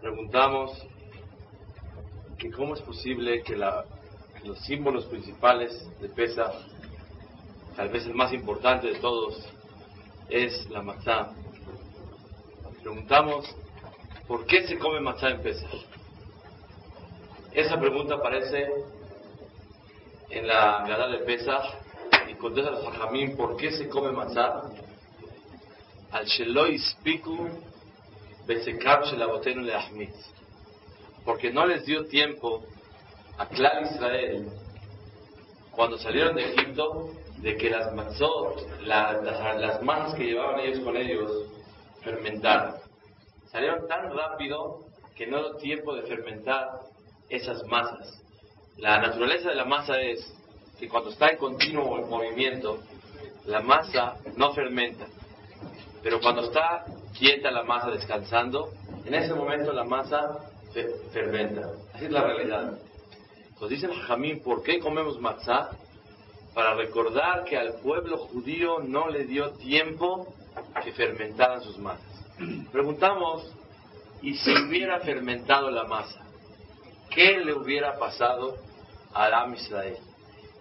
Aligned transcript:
preguntamos 0.00 0.70
que 2.38 2.50
cómo 2.50 2.74
es 2.74 2.80
posible 2.82 3.42
que, 3.42 3.56
la, 3.56 3.84
los 4.44 4.58
símbolos 4.60 5.06
principales 5.06 5.72
de 6.00 6.08
Pesa, 6.08 6.52
tal 7.76 7.88
vez 7.88 8.06
el 8.06 8.14
más 8.14 8.32
importante 8.32 8.86
de 8.88 8.98
todos, 9.00 9.44
es 10.28 10.68
la 10.70 10.82
matzá. 10.82 11.32
Preguntamos, 12.82 13.44
¿por 14.26 14.46
qué 14.46 14.66
se 14.66 14.78
come 14.78 15.00
matzá 15.00 15.30
en 15.30 15.42
Pesa? 15.42 15.66
Esa 17.52 17.78
pregunta 17.80 18.14
aparece 18.14 18.68
en 20.30 20.46
la 20.46 20.84
Gada 20.86 21.08
de 21.08 21.18
Pesa 21.18 21.60
y 22.28 22.34
contesta 22.34 22.72
a 22.72 22.76
Fajamín, 22.76 23.36
¿por 23.36 23.56
qué 23.56 23.72
se 23.72 23.88
come 23.88 24.12
matzá? 24.12 24.62
Al 26.12 26.24
Sheloy 26.24 26.78
Spiku 26.78 27.48
porque 31.24 31.52
no 31.52 31.66
les 31.66 31.84
dio 31.84 32.06
tiempo 32.06 32.64
a 33.36 33.46
Clar 33.46 33.82
Israel, 33.82 34.48
cuando 35.70 35.98
salieron 35.98 36.34
de 36.34 36.54
Egipto, 36.54 37.10
de 37.36 37.56
que 37.56 37.68
las 37.68 37.94
matzot, 37.94 38.66
las, 38.80 39.82
manos 39.82 40.14
que 40.14 40.24
llevaban 40.24 40.60
ellos 40.60 40.80
con 40.80 40.96
ellos, 40.96 41.30
fermentaran. 42.02 42.76
Salieron 43.52 43.86
tan 43.86 44.10
rápido 44.16 44.86
que 45.14 45.26
no 45.26 45.42
dio 45.42 45.56
tiempo 45.56 45.94
de 45.94 46.02
fermentar 46.02 46.66
esas 47.28 47.62
masas. 47.64 48.22
La 48.78 48.98
naturaleza 48.98 49.50
de 49.50 49.56
la 49.56 49.66
masa 49.66 50.00
es 50.00 50.34
que 50.80 50.88
cuando 50.88 51.10
está 51.10 51.28
en 51.28 51.36
continuo 51.36 52.06
movimiento, 52.06 52.78
la 53.44 53.60
masa 53.60 54.16
no 54.36 54.52
fermenta. 54.54 55.06
Pero 56.02 56.20
cuando 56.20 56.42
está 56.44 56.86
quieta 57.18 57.50
la 57.50 57.64
masa 57.64 57.90
descansando, 57.90 58.70
en 59.04 59.14
ese 59.14 59.34
momento 59.34 59.72
la 59.72 59.84
masa 59.84 60.50
fermenta. 61.12 61.72
Así 61.92 62.04
es 62.04 62.10
la 62.10 62.22
realidad. 62.22 62.78
Nos 63.60 63.70
dice 63.70 63.86
el 63.86 63.94
Jamín, 63.94 64.40
¿por 64.42 64.62
qué 64.62 64.78
comemos 64.78 65.20
matzá? 65.20 65.70
Para 66.54 66.74
recordar 66.74 67.44
que 67.44 67.56
al 67.56 67.74
pueblo 67.80 68.18
judío 68.18 68.78
no 68.80 69.08
le 69.08 69.24
dio 69.24 69.50
tiempo 69.54 70.32
que 70.82 70.92
fermentaran 70.92 71.62
sus 71.62 71.78
masas. 71.78 72.06
Preguntamos, 72.72 73.52
¿y 74.22 74.34
si 74.34 74.50
hubiera 74.50 75.00
fermentado 75.00 75.70
la 75.70 75.84
masa? 75.84 76.24
¿Qué 77.10 77.38
le 77.38 77.54
hubiera 77.54 77.98
pasado 77.98 78.56
a 79.12 79.26
Am 79.26 79.54
Israel? 79.54 79.98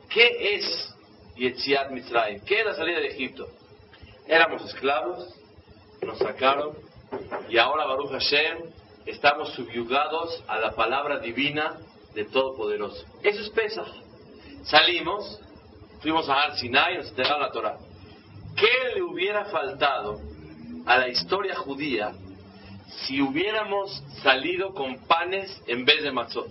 ¿Qué 0.10 0.56
es 0.56 0.96
Yetziat 1.36 1.92
Mitzrayim? 1.92 2.40
¿Qué 2.46 2.62
es 2.62 2.66
la 2.66 2.74
salida 2.74 3.00
de 3.00 3.08
Egipto? 3.08 3.48
Éramos 4.28 4.64
esclavos, 4.66 5.37
nos 6.06 6.18
sacaron, 6.20 6.76
y 7.50 7.58
ahora 7.58 7.86
Baruch 7.86 8.12
Hashem 8.12 8.58
estamos 9.06 9.54
subyugados 9.54 10.44
a 10.48 10.60
la 10.60 10.72
palabra 10.72 11.20
divina 11.20 11.78
de 12.14 12.26
Todopoderoso. 12.26 13.06
Eso 13.24 13.42
es 13.42 13.50
pesa. 13.50 13.86
Salimos, 14.64 15.40
fuimos 16.02 16.28
a 16.30 16.44
Ar 16.44 16.58
Sinai, 16.58 16.98
nos 16.98 17.10
entregaron 17.10 17.42
la 17.42 17.52
Torah. 17.52 17.78
¿Qué 18.56 18.96
le 18.96 19.04
hubiera 19.04 19.46
faltado 19.46 20.20
a 20.86 20.98
la 20.98 21.08
historia 21.08 21.56
judía 21.56 22.12
si 23.06 23.22
hubiéramos 23.22 24.04
salido 24.24 24.74
con 24.74 24.98
panes 25.06 25.62
en 25.68 25.86
vez 25.86 26.04
de 26.04 26.12
matzot? 26.12 26.48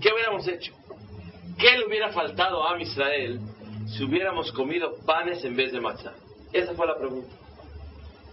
¿Qué 0.00 0.12
hubiéramos 0.12 0.46
hecho? 0.46 0.74
¿Qué 1.58 1.78
le 1.78 1.86
hubiera 1.86 2.12
faltado 2.12 2.68
a 2.68 2.80
Israel 2.80 3.40
si 3.88 4.04
hubiéramos 4.04 4.52
comido 4.52 4.96
panes 5.06 5.44
en 5.44 5.56
vez 5.56 5.72
de 5.72 5.80
matzah? 5.80 6.14
Esa 6.52 6.74
fue 6.74 6.86
la 6.86 6.96
pregunta. 6.96 7.34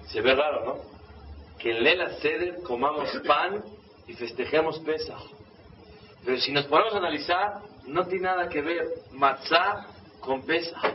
Se 0.07 0.21
ve 0.21 0.35
raro, 0.35 0.65
¿no? 0.65 0.95
que 1.57 1.71
en 1.71 1.83
Lela 1.83 2.09
Seder 2.19 2.61
comamos 2.63 3.09
pan 3.27 3.63
y 4.07 4.13
festejemos 4.13 4.79
Pesach. 4.79 5.21
Pero 6.23 6.37
si 6.39 6.51
nos 6.51 6.65
ponemos 6.65 6.93
a 6.93 6.97
analizar, 6.97 7.61
no 7.87 8.05
tiene 8.05 8.25
nada 8.25 8.49
que 8.49 8.61
ver 8.61 8.83
matzah 9.11 9.87
con 10.19 10.45
Pesach. 10.45 10.93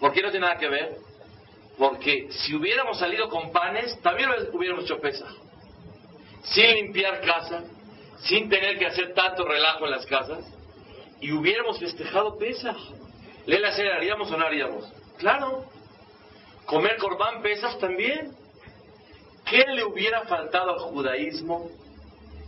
¿Por 0.00 0.12
qué 0.12 0.22
no 0.22 0.30
tiene 0.30 0.46
nada 0.46 0.58
que 0.58 0.68
ver? 0.68 0.96
Porque 1.78 2.28
si 2.30 2.54
hubiéramos 2.54 2.98
salido 2.98 3.28
con 3.28 3.52
panes, 3.52 4.00
también 4.00 4.30
hubiéramos 4.52 4.84
hecho 4.84 4.98
Pesach. 5.00 5.28
Sin 6.44 6.74
limpiar 6.74 7.20
casa, 7.20 7.64
sin 8.20 8.48
tener 8.48 8.78
que 8.78 8.86
hacer 8.86 9.12
tanto 9.14 9.44
relajo 9.44 9.84
en 9.84 9.90
las 9.90 10.06
casas, 10.06 10.44
y 11.20 11.32
hubiéramos 11.32 11.78
festejado 11.78 12.38
Pesach. 12.38 12.76
Lela 13.46 13.72
Seder, 13.72 13.92
¿haríamos 13.92 14.30
o 14.30 14.36
no 14.36 14.46
haríamos? 14.46 14.90
Claro. 15.18 15.64
Comer 16.66 16.96
corbán 16.98 17.42
Pesach 17.42 17.78
también. 17.78 18.34
¿Qué 19.46 19.64
le 19.74 19.84
hubiera 19.84 20.22
faltado 20.22 20.70
al 20.72 20.80
judaísmo 20.80 21.70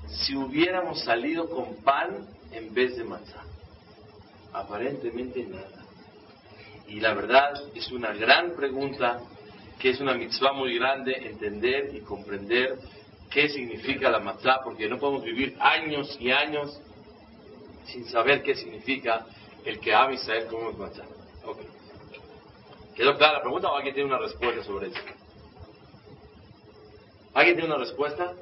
si 0.09 0.35
hubiéramos 0.35 1.01
salido 1.05 1.49
con 1.49 1.77
pan 1.77 2.27
en 2.51 2.75
vez 2.75 2.97
de 2.97 3.05
matzah? 3.05 3.45
Aparentemente 4.53 5.45
nada. 5.45 5.85
Y 6.89 6.99
la 6.99 7.15
verdad 7.15 7.53
es 7.75 7.93
una 7.93 8.13
gran 8.15 8.57
pregunta, 8.57 9.21
que 9.79 9.91
es 9.91 10.01
una 10.01 10.15
mitzvah 10.15 10.53
muy 10.55 10.77
grande 10.77 11.13
entender 11.13 11.95
y 11.95 12.01
comprender 12.01 12.79
qué 13.31 13.49
significa 13.49 14.11
la 14.11 14.19
matzah, 14.19 14.63
porque 14.65 14.89
no 14.89 14.99
podemos 14.99 15.23
vivir 15.23 15.57
años 15.61 16.17
y 16.19 16.33
años 16.33 16.81
sin 17.87 18.07
saber 18.07 18.43
qué 18.43 18.57
significa 18.57 19.25
el 19.65 19.79
que 19.79 19.95
ama 19.95 20.15
Israel 20.15 20.49
como 20.51 20.73
matzah. 20.73 21.07
Okay. 21.45 21.67
¿Quedó 22.97 23.17
clara 23.17 23.35
la 23.35 23.43
pregunta 23.43 23.69
o 23.69 23.77
alguien 23.77 23.95
tiene 23.95 24.09
una 24.09 24.19
respuesta 24.19 24.65
sobre 24.65 24.89
eso? 24.89 24.99
¿Alguien 27.39 27.57
tiene 27.57 27.73
una 27.73 27.85
respuesta? 27.85 28.33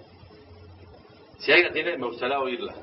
Si 1.39 1.53
alguien 1.53 1.69
la 1.69 1.73
tiene, 1.75 1.99
me 1.99 2.07
gustaría 2.07 2.41
oírla. 2.41 2.75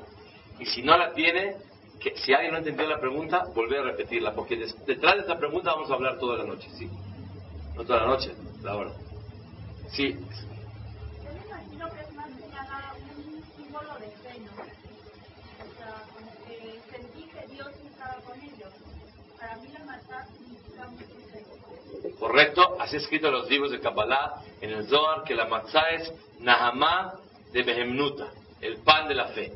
Y 0.60 0.66
si 0.66 0.80
no 0.80 0.96
la 0.96 1.12
tiene, 1.12 1.56
que, 1.98 2.16
si 2.18 2.32
alguien 2.32 2.52
no 2.52 2.58
entendió 2.58 2.86
la 2.86 3.00
pregunta, 3.00 3.46
volver 3.52 3.80
a 3.80 3.82
repetirla, 3.82 4.32
porque 4.32 4.54
detrás 4.86 5.14
de 5.14 5.20
esta 5.22 5.36
pregunta 5.36 5.74
vamos 5.74 5.90
a 5.90 5.94
hablar 5.94 6.16
toda 6.20 6.38
la 6.38 6.44
noche, 6.44 6.68
¿sí? 6.78 6.88
No 7.74 7.84
toda 7.84 8.02
la 8.02 8.06
noche, 8.06 8.32
la 8.62 8.76
hora. 8.76 8.92
Sí. 9.90 10.12
Yo 10.12 11.32
me 11.32 11.46
imagino 11.46 11.90
que 11.90 12.00
es 12.02 12.14
más 12.14 12.28
que 12.28 12.46
nada 12.46 12.94
un 13.16 13.42
símbolo 13.56 13.94
de 13.98 14.06
fe, 14.06 14.38
¿no? 14.38 14.52
O 14.52 15.76
sea, 15.76 16.00
como 16.14 16.30
que 16.46 16.80
sentí 16.92 17.22
que 17.24 17.46
Dios 17.52 17.72
estaba 17.90 18.14
con 18.20 18.40
ellos. 18.40 18.72
Para 19.36 19.56
mí 19.56 19.68
la 19.76 19.84
matar 19.84 20.28
significa 20.28 20.86
mucho 20.86 21.06
fe. 21.32 22.13
Correcto, 22.24 22.78
así 22.80 22.96
escrito 22.96 23.26
en 23.26 23.34
los 23.34 23.50
libros 23.50 23.70
de 23.70 23.80
Kabbalah 23.80 24.36
en 24.62 24.70
el 24.70 24.86
Zohar 24.88 25.24
que 25.24 25.34
la 25.34 25.44
matzah 25.44 25.90
es 25.90 26.10
Nahamá 26.38 27.16
de 27.52 27.62
Behemnuta, 27.62 28.32
el 28.62 28.78
pan 28.78 29.08
de 29.08 29.14
la 29.14 29.26
fe. 29.26 29.52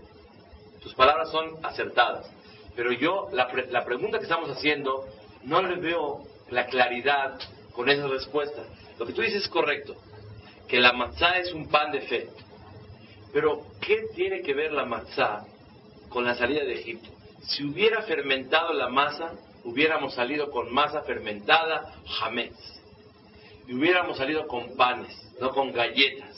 Tus 0.83 0.95
palabras 0.95 1.31
son 1.31 1.65
acertadas. 1.65 2.31
Pero 2.77 2.93
yo, 2.93 3.31
la, 3.33 3.49
la 3.71 3.87
pregunta 3.87 4.19
que 4.19 4.25
estamos 4.25 4.51
haciendo, 4.51 5.07
no 5.45 5.63
le 5.63 5.77
veo 5.77 6.25
la 6.51 6.67
claridad 6.67 7.41
con 7.73 7.89
esa 7.89 8.07
respuesta. 8.07 8.63
Lo 8.99 9.07
que 9.07 9.15
tú 9.15 9.23
dices 9.23 9.45
es 9.45 9.49
correcto, 9.49 9.97
que 10.69 10.79
la 10.79 10.93
matzá 10.93 11.39
es 11.39 11.55
un 11.55 11.71
pan 11.71 11.91
de 11.91 12.03
fe. 12.03 12.29
Pero, 13.33 13.63
¿qué 13.81 14.09
tiene 14.15 14.43
que 14.43 14.53
ver 14.53 14.73
la 14.73 14.85
matzá 14.85 15.47
con 16.11 16.27
la 16.27 16.35
salida 16.35 16.65
de 16.65 16.75
Egipto? 16.75 17.09
Si 17.45 17.65
hubiera 17.65 18.03
fermentado 18.03 18.75
la 18.75 18.91
masa, 18.91 19.33
hubiéramos 19.69 20.15
salido 20.15 20.51
con 20.51 20.73
masa 20.73 21.03
fermentada, 21.03 21.95
jamés 22.07 22.55
y 23.67 23.75
hubiéramos 23.75 24.17
salido 24.17 24.47
con 24.47 24.75
panes, 24.77 25.15
no 25.41 25.51
con 25.51 25.73
galletas, 25.73 26.35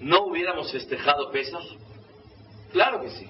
¿no 0.00 0.24
hubiéramos 0.24 0.72
festejado 0.72 1.30
pesas? 1.30 1.64
Claro 2.72 3.00
que 3.00 3.10
sí. 3.10 3.28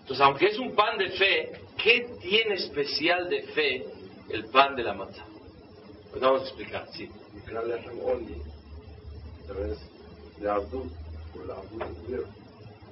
Entonces, 0.00 0.20
aunque 0.20 0.48
es 0.48 0.58
un 0.58 0.74
pan 0.74 0.98
de 0.98 1.10
fe, 1.10 1.52
¿qué 1.82 2.16
tiene 2.20 2.56
especial 2.56 3.30
de 3.30 3.42
fe 3.54 3.86
el 4.28 4.46
pan 4.46 4.76
de 4.76 4.82
la 4.82 4.92
mata? 4.92 5.24
Pues 6.10 6.20
vamos 6.20 6.42
a 6.42 6.44
explicar, 6.44 6.86
sí. 6.92 7.08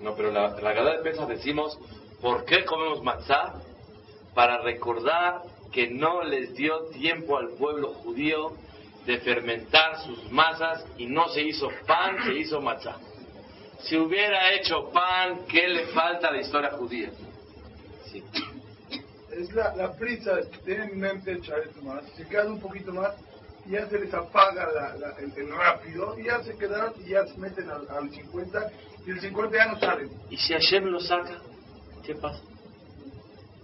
No, 0.01 0.15
pero 0.15 0.31
la, 0.31 0.59
la 0.61 0.73
gada 0.73 0.97
de 0.97 1.03
pesas 1.03 1.29
decimos, 1.29 1.79
¿por 2.23 2.45
qué 2.47 2.65
comemos 2.65 3.03
matzah? 3.03 3.61
Para 4.39 4.59
recordar 4.59 5.43
que 5.73 5.91
no 5.91 6.23
les 6.23 6.55
dio 6.55 6.85
tiempo 6.93 7.39
al 7.39 7.49
pueblo 7.59 7.89
judío 7.95 8.53
de 9.05 9.19
fermentar 9.19 9.99
sus 10.05 10.31
masas 10.31 10.87
y 10.97 11.07
no 11.07 11.29
se 11.31 11.43
hizo 11.43 11.69
pan, 11.89 12.23
se 12.25 12.35
hizo 12.35 12.61
matzá. 12.61 12.99
Si 13.81 13.97
hubiera 13.97 14.55
hecho 14.55 14.91
pan, 14.93 15.41
¿qué 15.49 15.67
le 15.67 15.87
falta 15.89 16.29
a 16.29 16.31
la 16.31 16.41
historia 16.41 16.71
judía? 16.71 17.11
Sí. 18.13 18.23
Es 19.33 19.53
la, 19.55 19.75
la 19.75 19.93
prisa 19.95 20.39
tienen 20.65 20.91
en 20.91 21.01
mente 21.01 21.33
echar 21.33 21.59
esto 21.59 21.83
más. 21.83 22.05
Si 22.17 22.25
quedan 22.27 22.53
un 22.53 22.61
poquito 22.61 22.93
más, 22.93 23.17
ya 23.67 23.89
se 23.89 23.99
les 23.99 24.15
apaga 24.15 24.69
la, 24.73 25.17
el, 25.19 25.51
rápido, 25.51 26.17
y 26.17 26.27
ya 26.27 26.41
se 26.45 26.57
quedaron 26.57 26.95
y 27.05 27.09
ya 27.09 27.27
se 27.27 27.37
meten 27.39 27.69
al, 27.69 27.89
al 27.91 28.09
50 28.09 28.71
y 29.05 29.11
el 29.11 29.21
50 29.21 29.57
ya 29.57 29.67
no 29.67 29.81
salen. 29.81 30.09
¿Y 30.31 30.37
si 30.37 30.53
Hashem 30.53 30.85
lo 30.85 31.01
saca? 31.01 31.43
¿Qué 32.07 32.15
pasa? 32.15 32.48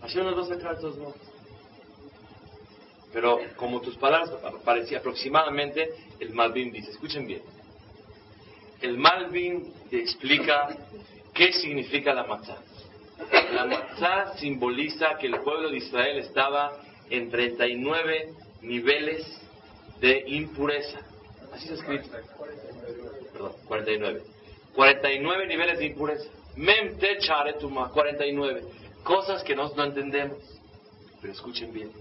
Hashem 0.05 0.25
nos 0.25 0.37
va 0.37 0.43
a 0.43 0.59
sacar 0.59 0.79
todos 0.79 0.99
modos. 0.99 1.17
Pero 3.12 3.41
como 3.56 3.81
tus 3.81 3.97
palabras 3.97 4.31
parecía 4.65 4.99
aproximadamente, 4.99 5.89
el 6.21 6.35
Malvin 6.35 6.73
dice, 6.73 6.91
escuchen 6.91 7.27
bien, 7.27 7.43
el 8.83 8.99
Malvin 8.99 9.73
te 9.89 10.01
explica 10.01 10.77
qué 11.33 11.53
significa 11.53 12.12
la 12.12 12.25
matzah. 12.25 12.59
La 13.55 13.65
matzah 13.65 14.37
simboliza 14.37 15.17
que 15.19 15.29
el 15.29 15.41
pueblo 15.41 15.71
de 15.71 15.79
Israel 15.79 16.19
estaba 16.19 16.77
en 17.09 17.31
39 17.31 18.35
niveles 18.61 19.25
de 20.00 20.25
impureza. 20.27 20.99
Así 21.53 21.69
se 21.69 21.75
escrito. 21.75 22.09
Perdón, 23.33 23.53
49. 23.69 24.23
49 24.75 25.47
niveles 25.47 25.79
de 25.79 25.87
impureza. 25.87 26.29
Mem 26.57 26.99
te 26.99 27.19
49. 27.19 28.62
Cosas 29.05 29.45
que 29.45 29.55
no, 29.55 29.73
no 29.77 29.85
entendemos. 29.85 30.39
Pero 31.21 31.33
escuchen 31.33 31.73
bien. 31.73 31.93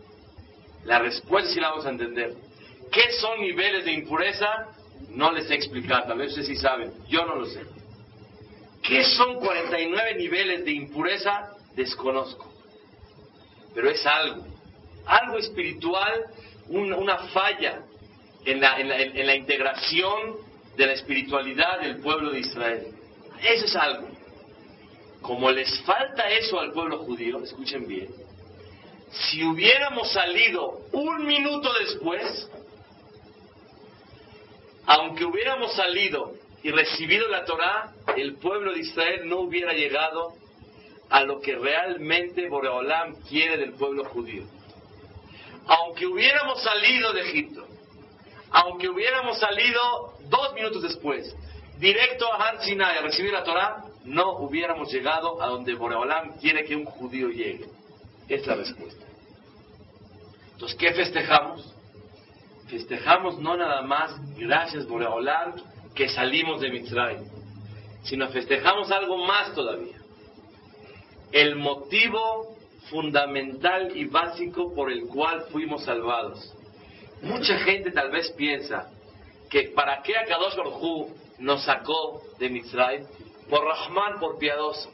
La 0.86 1.00
respuesta 1.00 1.54
sí 1.54 1.60
la 1.60 1.70
vamos 1.70 1.86
a 1.86 1.90
entender. 1.90 2.34
¿Qué 2.92 3.12
son 3.20 3.40
niveles 3.40 3.86
de 3.86 3.94
impureza? 3.94 4.48
No 5.10 5.32
les 5.32 5.50
he 5.52 5.56
explicado, 5.56 6.08
tal 6.08 6.18
vez 6.18 6.30
ustedes 6.30 6.48
sí 6.48 6.56
saben, 6.56 6.92
yo 7.08 7.26
no 7.26 7.36
lo 7.36 7.46
sé. 7.46 7.62
¿Qué 8.82 9.04
son 9.04 9.36
49 9.40 10.16
niveles 10.16 10.66
de 10.66 10.72
impureza? 10.72 11.52
Desconozco. 11.76 12.52
Pero 13.74 13.90
es 13.90 14.06
algo, 14.06 14.46
algo 15.06 15.38
espiritual, 15.38 16.26
una 16.68 17.18
falla 17.30 17.82
en 18.46 18.60
la, 18.60 19.36
integración 19.36 20.38
de 20.76 20.86
la 20.86 20.94
espiritualidad 20.94 21.80
del 21.80 21.98
pueblo 22.02 22.32
de 22.32 22.40
Israel. 22.40 22.88
Eso 23.42 23.66
es 23.66 23.76
algo. 23.76 24.10
Como 25.24 25.50
les 25.50 25.81
falta 25.84 26.30
eso 26.30 26.60
al 26.60 26.74
pueblo 26.74 27.00
judío, 27.00 27.42
escuchen 27.42 27.88
bien, 27.88 28.10
si 29.10 29.42
hubiéramos 29.44 30.12
salido 30.12 30.81
un 30.92 31.25
minuto 31.25 31.72
después, 31.80 32.50
aunque 34.86 35.24
hubiéramos 35.24 35.74
salido 35.75 36.34
y 36.62 36.72
recibido 36.72 37.30
la 37.30 37.46
Torá, 37.46 37.94
el 38.18 38.36
pueblo 38.36 38.74
de 38.74 38.81
Israel 38.81 39.22
no 39.30 39.40
hubiera 39.40 39.72
llegado 39.72 40.34
a 41.10 41.24
lo 41.24 41.40
que 41.40 41.56
realmente 41.56 42.50
Boreolam 42.50 43.16
quiere 43.30 43.56
del 43.56 43.74
pueblo 43.74 44.04
judío. 44.04 44.44
Aunque 45.68 46.06
hubiéramos 46.06 46.62
salido 46.62 47.14
de 47.14 47.22
Egipto, 47.22 47.66
aunque 48.52 48.90
hubiéramos 48.90 49.40
salido 49.40 50.16
dos 50.25 50.54
minutos 50.54 50.81
después, 50.81 51.34
directo 51.78 52.31
a 52.34 52.50
Han 52.50 52.62
Sinai 52.62 52.98
a 52.98 53.02
recibir 53.04 53.31
la 53.31 53.46
Torá, 53.46 53.86
no 54.06 54.38
hubiéramos 54.38 54.92
llegado 54.92 55.42
a 55.42 55.48
donde 55.48 55.76
Boreolam 55.76 56.38
quiere 56.40 56.66
que 56.66 56.76
un 56.76 56.86
judío 56.86 57.30
llegue. 57.30 57.68
Es 58.28 58.46
la 58.48 58.56
respuesta. 58.56 59.06
Entonces, 60.54 60.78
¿qué 60.78 60.94
festejamos? 60.94 61.74
Festejamos 62.68 63.40
no 63.40 63.58
nada 63.58 63.82
más, 63.82 64.12
gracias 64.38 64.88
Boreolam, 64.88 65.56
que 65.94 66.10
salimos 66.10 66.62
de 66.62 66.72
Mitzrayim, 66.72 67.24
sino 68.04 68.30
festejamos 68.30 68.92
algo 68.92 69.18
más 69.26 69.54
todavía. 69.54 69.98
El 71.32 71.56
motivo 71.56 72.56
fundamental 72.90 73.96
y 73.96 74.06
básico 74.06 74.74
por 74.74 74.92
el 74.92 75.08
cual 75.08 75.46
fuimos 75.52 75.84
salvados. 75.84 76.54
Mucha 77.22 77.58
gente 77.60 77.92
tal 77.92 78.12
vez 78.12 78.32
piensa 78.32 78.90
que 79.50 79.72
para 79.76 80.02
qué 80.02 80.18
Akadosh 80.18 80.56
Baruj 80.56 81.10
nos 81.40 81.64
sacó 81.64 82.22
de 82.40 82.50
Mitzrayim, 82.50 83.06
por 83.50 83.63
Rahman, 83.66 84.19
por 84.19 84.38
piadoso. 84.38 84.90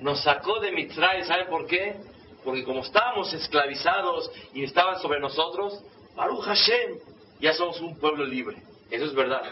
Nos 0.00 0.22
sacó 0.22 0.60
de 0.60 0.72
Mitzrayim, 0.72 1.24
¿saben 1.24 1.48
por 1.48 1.66
qué? 1.66 1.96
Porque 2.44 2.64
como 2.64 2.80
estábamos 2.80 3.32
esclavizados 3.34 4.30
y 4.54 4.64
estaban 4.64 4.98
sobre 5.00 5.20
nosotros, 5.20 5.82
Baruch 6.16 6.44
Hashem, 6.44 6.98
ya 7.40 7.52
somos 7.52 7.80
un 7.80 7.98
pueblo 7.98 8.24
libre. 8.24 8.56
Eso 8.90 9.04
es 9.04 9.14
verdad. 9.14 9.42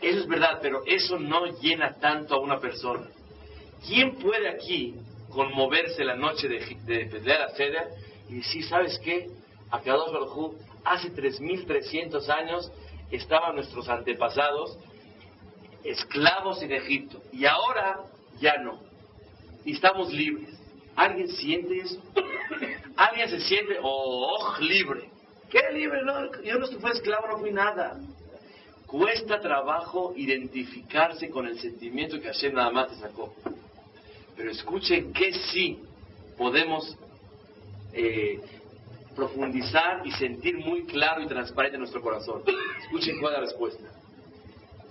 Eso 0.00 0.20
es 0.20 0.28
verdad, 0.28 0.60
pero 0.62 0.82
eso 0.86 1.18
no 1.18 1.46
llena 1.60 1.94
tanto 1.94 2.36
a 2.36 2.38
una 2.38 2.60
persona. 2.60 3.08
¿Quién 3.86 4.16
puede 4.16 4.48
aquí 4.48 4.94
conmoverse 5.30 6.04
la 6.04 6.16
noche 6.16 6.48
de, 6.48 6.76
de, 6.84 7.04
de 7.06 7.38
la 7.38 7.48
sede 7.50 7.78
y 8.28 8.36
decir, 8.36 8.64
¿sabes 8.64 8.98
qué? 9.00 9.28
A 9.70 9.80
Kadosh 9.80 10.12
Baruj 10.12 10.54
hace 10.84 11.12
3.300 11.12 12.28
años 12.28 12.72
estaban 13.10 13.56
nuestros 13.56 13.88
antepasados 13.88 14.78
esclavos 15.90 16.62
en 16.62 16.72
Egipto 16.72 17.22
y 17.32 17.46
ahora 17.46 18.00
ya 18.40 18.56
no. 18.58 18.80
Y 19.64 19.72
estamos 19.72 20.12
libres. 20.12 20.54
¿Alguien 20.96 21.28
siente 21.28 21.78
eso? 21.78 22.02
¿Alguien 22.96 23.28
se 23.28 23.40
siente, 23.40 23.78
oh, 23.82 24.56
libre? 24.60 25.10
¿Qué 25.50 25.60
libre? 25.72 26.02
No, 26.04 26.42
yo 26.42 26.58
no 26.58 26.66
fui 26.66 26.90
esclavo, 26.90 27.28
no 27.28 27.38
fui 27.38 27.52
nada. 27.52 27.98
Cuesta 28.86 29.40
trabajo 29.40 30.14
identificarse 30.16 31.28
con 31.30 31.46
el 31.46 31.58
sentimiento 31.60 32.20
que 32.20 32.26
Hashem 32.26 32.54
nada 32.54 32.70
más 32.70 32.88
te 32.88 32.96
sacó. 32.96 33.34
Pero 34.36 34.50
escuchen 34.50 35.12
que 35.12 35.32
sí 35.32 35.78
podemos 36.36 36.96
eh, 37.92 38.40
profundizar 39.14 40.06
y 40.06 40.12
sentir 40.12 40.56
muy 40.58 40.84
claro 40.84 41.22
y 41.22 41.26
transparente 41.26 41.76
en 41.76 41.80
nuestro 41.80 42.00
corazón. 42.00 42.42
Escuchen 42.82 43.18
cuál 43.20 43.34
es 43.34 43.40
la 43.40 43.44
respuesta. 43.46 43.97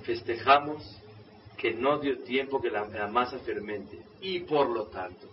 Festejamos 0.08 0.82
que 1.58 1.74
no 1.74 2.00
dio 2.00 2.20
tiempo 2.20 2.62
que 2.62 2.72
la, 2.72 2.86
masa 3.08 3.40
fermente 3.40 4.00
y 4.22 4.40
por 4.40 4.70
lo 4.70 4.86
tanto 4.86 5.28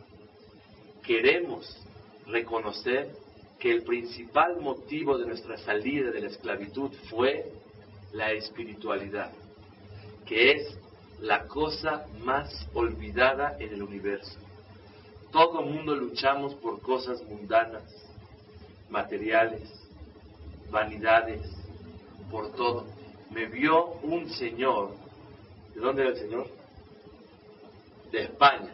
queremos 1.05 1.81
reconocer 2.27 3.15
que 3.61 3.71
el 3.71 3.85
principal 3.85 4.61
motivo 4.61 5.17
de 5.17 5.27
nuestra 5.27 5.59
salida 5.59 6.11
de 6.11 6.23
la 6.23 6.27
esclavitud 6.27 6.91
fue 7.09 7.53
la 8.15 8.33
espiritualidad, 8.33 9.31
que 10.27 10.51
es 10.51 10.77
la 11.21 11.47
cosa 11.47 12.09
más 12.25 12.69
olvidada 12.75 13.57
en 13.61 13.75
el 13.75 13.83
universo. 13.85 14.41
Todo 15.31 15.63
mundo 15.63 15.95
luchamos 15.95 16.53
por 16.57 16.81
cosas 16.81 17.23
mundanas, 17.23 17.85
materiales, 18.91 19.71
vanidades, 20.69 21.43
por 22.29 22.53
todo. 22.57 22.94
Me 23.35 23.47
vio 23.47 23.87
un 24.03 24.31
señor, 24.31 24.95
¿de 25.75 25.81
dónde 25.81 26.03
era 26.03 26.13
el 26.13 26.19
señor? 26.19 26.47
De 28.13 28.23
España. 28.23 28.73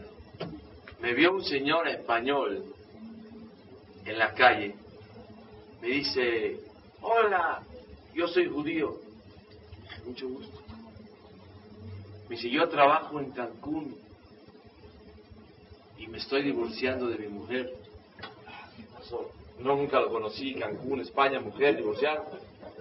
Me 1.00 1.14
vio 1.14 1.32
un 1.32 1.42
señor 1.42 1.88
español 1.88 2.66
en 4.04 4.18
la 4.18 4.34
calle. 4.34 4.74
Me 5.80 5.88
dice, 5.88 6.60
hola, 7.00 7.62
yo 8.12 8.28
soy 8.28 8.50
judío. 8.50 9.00
Mucho 10.04 10.28
gusto. 10.28 10.60
Me 12.28 12.36
dice, 12.36 12.50
yo 12.50 12.68
trabajo 12.68 13.18
en 13.18 13.30
Cancún 13.30 13.96
y 15.96 16.06
me 16.06 16.18
estoy 16.18 16.42
divorciando 16.42 17.06
de 17.06 17.16
mi 17.16 17.28
mujer. 17.28 17.72
No, 19.58 19.74
nunca 19.74 20.00
lo 20.00 20.10
conocí, 20.10 20.54
Cancún, 20.54 21.00
España, 21.00 21.40
mujer, 21.40 21.78
divorciada. 21.78 22.24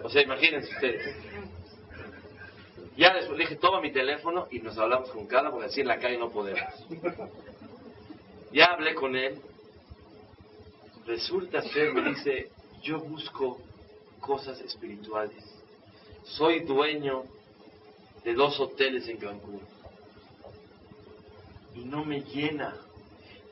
O 0.04 0.10
sea, 0.10 0.22
imagínense 0.22 0.74
ustedes. 0.74 1.16
Ya 3.00 3.14
después 3.14 3.40
dije, 3.40 3.56
toma 3.56 3.80
mi 3.80 3.94
teléfono 3.94 4.50
y 4.52 4.60
nos 4.60 4.78
hablamos 4.78 5.10
con 5.12 5.26
cada, 5.26 5.50
porque 5.52 5.68
así 5.68 5.80
en 5.80 5.88
la 5.88 6.00
calle 6.00 6.18
no 6.18 6.30
podemos. 6.30 6.62
Ya 8.52 8.66
hablé 8.66 8.94
con 8.94 9.16
él. 9.16 9.40
Resulta 11.06 11.62
ser, 11.62 11.94
me 11.94 12.10
dice, 12.10 12.52
yo 12.82 13.00
busco 13.00 13.60
cosas 14.20 14.60
espirituales. 14.60 15.46
Soy 16.24 16.66
dueño 16.66 17.24
de 18.26 18.34
dos 18.34 18.60
hoteles 18.60 19.08
en 19.08 19.16
Cancún. 19.18 19.62
Y 21.76 21.86
no 21.86 22.04
me 22.04 22.20
llena. 22.20 22.76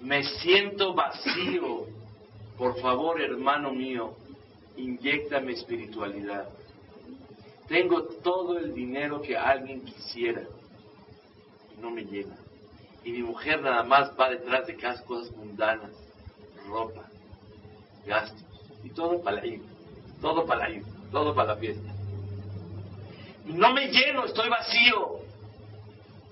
Me 0.02 0.26
siento 0.26 0.94
vacío. 0.94 1.86
Por 2.58 2.82
favor, 2.82 3.22
hermano 3.22 3.72
mío, 3.72 4.14
inyectame 4.76 5.54
espiritualidad. 5.54 6.50
Tengo 7.68 8.04
todo 8.24 8.58
el 8.58 8.74
dinero 8.74 9.22
que 9.22 9.38
alguien 9.38 9.82
quisiera. 9.84 10.44
Y 11.76 11.82
no 11.82 11.92
me 11.92 12.04
llena. 12.04 12.36
Y 13.04 13.12
mi 13.12 13.24
mujer 13.24 13.62
nada 13.62 13.84
más 13.84 14.12
va 14.20 14.30
detrás 14.30 14.68
de 14.68 14.76
cosas 15.06 15.36
mundanas. 15.36 15.92
Ropa, 16.68 17.10
gastos. 18.06 18.44
Y 18.84 18.90
todo 18.90 19.22
para 19.22 19.46
ir. 19.46 19.62
Todo 20.22 20.46
para 20.46 20.70
ir. 20.70 20.84
Todo 21.12 21.34
para 21.36 21.54
la 21.54 21.60
fiesta. 21.60 21.94
No 23.46 23.74
me 23.74 23.88
lleno, 23.88 24.26
estoy 24.26 24.50
vacío. 24.50 25.20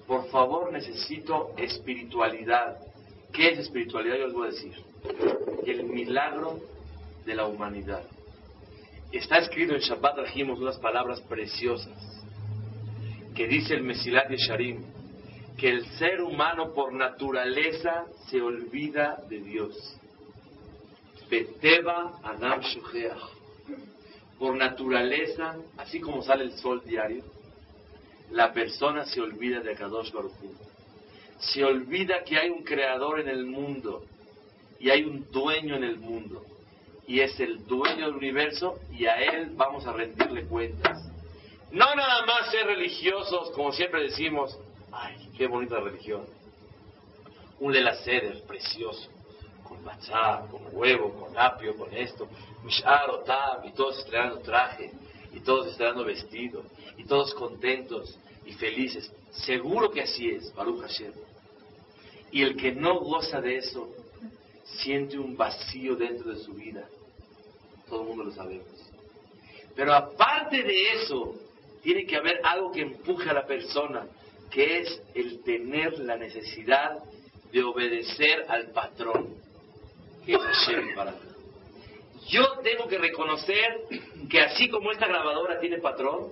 Por 0.07 0.27
favor, 0.29 0.71
necesito 0.71 1.53
espiritualidad. 1.57 2.77
¿Qué 3.31 3.49
es 3.49 3.59
espiritualidad? 3.59 4.17
Yo 4.17 4.25
les 4.27 4.33
voy 4.33 4.47
a 4.47 4.51
decir. 4.51 4.75
El 5.65 5.83
milagro 5.83 6.59
de 7.25 7.35
la 7.35 7.45
humanidad. 7.45 8.03
Está 9.15 9.37
escrito 9.37 9.73
en 9.73 9.79
Shabbat 9.79 10.17
Rajimos 10.17 10.59
unas 10.59 10.77
palabras 10.77 11.21
preciosas 11.21 11.97
que 13.33 13.47
dice 13.47 13.73
el 13.73 13.81
Mesilat 13.81 14.29
Yesharim 14.29 14.83
que 15.57 15.69
el 15.69 15.85
ser 15.91 16.21
humano 16.21 16.73
por 16.73 16.91
naturaleza 16.91 18.07
se 18.27 18.41
olvida 18.41 19.23
de 19.29 19.39
Dios. 19.39 19.97
Beteba 21.29 22.19
Adam 22.23 22.59
Shucheach. 22.59 23.21
Por 24.37 24.57
naturaleza, 24.57 25.55
así 25.77 26.01
como 26.01 26.21
sale 26.21 26.43
el 26.43 26.51
sol 26.57 26.83
diario, 26.85 27.23
la 28.31 28.51
persona 28.51 29.05
se 29.05 29.21
olvida 29.21 29.61
de 29.61 29.75
Kadosh 29.75 30.11
Baruj 30.11 30.33
Hu. 30.43 30.53
Se 31.39 31.63
olvida 31.63 32.21
que 32.25 32.37
hay 32.37 32.49
un 32.49 32.63
creador 32.63 33.21
en 33.21 33.29
el 33.29 33.45
mundo 33.45 34.03
y 34.77 34.89
hay 34.89 35.03
un 35.03 35.25
dueño 35.31 35.77
en 35.77 35.85
el 35.85 35.99
mundo. 35.99 36.43
Y 37.07 37.19
es 37.19 37.39
el 37.39 37.65
dueño 37.65 38.07
del 38.07 38.15
universo 38.15 38.79
y 38.91 39.05
a 39.05 39.15
él 39.21 39.51
vamos 39.55 39.85
a 39.85 39.93
rendirle 39.93 40.45
cuentas. 40.45 41.03
No 41.71 41.93
nada 41.93 42.25
más 42.25 42.51
ser 42.51 42.65
religiosos, 42.67 43.51
como 43.51 43.71
siempre 43.71 44.03
decimos, 44.03 44.57
ay, 44.91 45.29
qué 45.37 45.47
bonita 45.47 45.79
religión. 45.79 46.25
Un 47.59 47.73
lelacer 47.73 48.43
precioso, 48.47 49.09
con 49.63 49.83
matzá, 49.83 50.45
con 50.49 50.61
huevo, 50.71 51.13
con 51.13 51.37
apio, 51.37 51.75
con 51.75 51.93
esto, 51.93 52.27
mishar, 52.63 53.09
y 53.65 53.71
todos 53.71 53.99
estrenando 53.99 54.39
traje, 54.39 54.91
y 55.33 55.39
todos 55.41 55.67
estrenando 55.67 56.05
vestido, 56.05 56.63
y 56.97 57.03
todos 57.03 57.33
contentos 57.33 58.17
y 58.45 58.53
felices. 58.53 59.11
Seguro 59.31 59.91
que 59.91 60.01
así 60.01 60.29
es, 60.29 60.53
Baruch 60.55 60.81
Hashem. 60.81 61.11
Y 62.31 62.41
el 62.41 62.55
que 62.55 62.73
no 62.73 62.99
goza 62.99 63.41
de 63.41 63.57
eso, 63.57 63.89
siente 64.65 65.17
un 65.17 65.37
vacío 65.37 65.95
dentro 65.95 66.31
de 66.31 66.39
su 66.39 66.53
vida. 66.53 66.87
Todo 67.87 68.01
el 68.01 68.07
mundo 68.07 68.23
lo 68.25 68.31
sabemos. 68.31 68.67
Pero 69.75 69.93
aparte 69.93 70.63
de 70.63 70.91
eso, 70.93 71.35
tiene 71.83 72.05
que 72.05 72.15
haber 72.15 72.39
algo 72.43 72.71
que 72.71 72.81
empuje 72.81 73.29
a 73.29 73.33
la 73.33 73.45
persona, 73.45 74.07
que 74.49 74.79
es 74.79 75.01
el 75.13 75.43
tener 75.43 75.99
la 75.99 76.17
necesidad 76.17 76.97
de 77.51 77.63
obedecer 77.63 78.45
al 78.47 78.71
patrón, 78.71 79.35
que 80.25 80.33
es 80.33 80.39
Hashem 80.39 80.95
para 80.95 81.13
Yo 82.27 82.59
tengo 82.63 82.87
que 82.87 82.97
reconocer 82.97 83.85
que 84.29 84.41
así 84.41 84.69
como 84.69 84.91
esta 84.91 85.07
grabadora 85.07 85.59
tiene 85.59 85.77
patrón, 85.77 86.31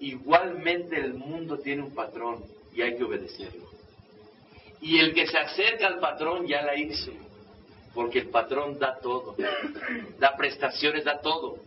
igualmente 0.00 0.96
el 0.96 1.14
mundo 1.14 1.58
tiene 1.58 1.82
un 1.82 1.94
patrón 1.94 2.44
y 2.72 2.82
hay 2.82 2.96
que 2.96 3.04
obedecerlo. 3.04 3.69
Y 4.80 4.98
el 4.98 5.14
que 5.14 5.26
se 5.26 5.38
acerca 5.38 5.86
al 5.86 5.98
patrón 5.98 6.46
ya 6.46 6.62
la 6.62 6.74
hizo, 6.74 7.12
porque 7.94 8.20
el 8.20 8.30
patrón 8.30 8.78
da 8.78 8.98
todo, 8.98 9.36
da 10.18 10.36
prestaciones, 10.36 11.04
da 11.04 11.20
todo. 11.20 11.58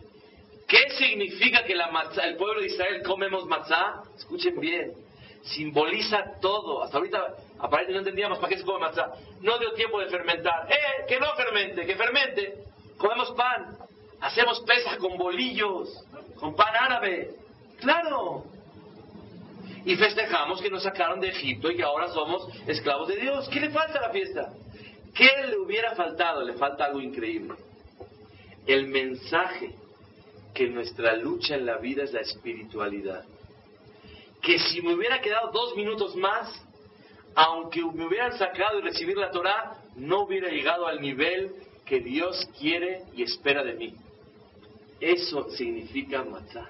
¿Qué 0.68 0.90
significa 0.98 1.64
que 1.64 1.76
la 1.76 1.92
el 2.24 2.36
pueblo 2.36 2.62
de 2.62 2.68
Israel 2.68 3.04
comemos 3.04 3.46
matzá? 3.46 4.04
Escuchen 4.18 4.60
bien, 4.60 4.94
simboliza 5.44 6.40
todo. 6.42 6.84
Hasta 6.84 6.98
ahorita 6.98 7.36
aparentemente 7.60 7.94
no 7.94 8.00
entendíamos 8.00 8.40
para 8.40 8.50
qué 8.50 8.58
se 8.58 8.66
come 8.66 8.80
matzá. 8.80 9.12
No 9.42 9.60
dio 9.60 9.74
tiempo 9.74 10.00
de 10.00 10.08
fermentar. 10.08 10.68
¡Eh! 10.72 11.06
Que 11.08 11.20
no 11.20 11.28
fermente, 11.36 11.86
que 11.86 11.96
fermente. 11.96 12.56
Comemos 12.98 13.32
pan. 13.32 13.78
Hacemos 14.22 14.62
pesas 14.62 14.98
con 14.98 15.18
bolillos, 15.18 15.90
con 16.40 16.56
pan 16.56 16.74
árabe. 16.76 17.32
Claro. 17.80 18.46
Y 19.86 19.96
festejamos 19.96 20.62
que 20.62 20.70
nos 20.70 20.84
sacaron 20.84 21.20
de 21.20 21.30
Egipto 21.30 21.70
y 21.70 21.76
que 21.76 21.84
ahora 21.84 22.08
somos 22.10 22.48
esclavos 22.68 23.08
de 23.10 23.18
Dios. 23.18 23.50
¿Qué 23.50 23.60
le 23.60 23.70
falta 23.70 24.00
a 24.00 24.04
la 24.04 24.10
fiesta? 24.12 24.54
¿Qué 25.14 25.30
le 25.48 25.58
hubiera 25.58 25.94
faltado? 25.96 26.44
Le 26.44 26.54
falta 26.54 26.86
algo 26.86 27.02
increíble. 27.02 27.56
El 28.66 28.88
mensaje 28.88 29.76
que 30.54 30.68
nuestra 30.68 31.16
lucha 31.16 31.56
en 31.56 31.66
la 31.66 31.78
vida 31.78 32.04
es 32.04 32.14
la 32.14 32.22
espiritualidad. 32.22 33.26
Que 34.42 34.58
si 34.60 34.82
me 34.82 34.94
hubiera 34.94 35.20
quedado 35.22 35.52
dos 35.52 35.76
minutos 35.76 36.16
más, 36.16 36.50
aunque 37.36 37.82
me 37.84 38.06
hubieran 38.06 38.38
sacado 38.38 38.80
y 38.80 38.84
recibir 38.84 39.18
la 39.18 39.32
Torah, 39.32 39.78
no 39.96 40.22
hubiera 40.22 40.50
llegado 40.50 40.88
al 40.88 41.02
nivel 41.02 41.54
que 41.86 42.00
Dios 42.00 42.48
quiere 42.60 43.04
y 43.16 43.24
espera 43.24 43.64
de 43.64 43.74
mí. 43.74 43.94
Eso 45.00 45.50
significa 45.52 46.24
matzah. 46.24 46.70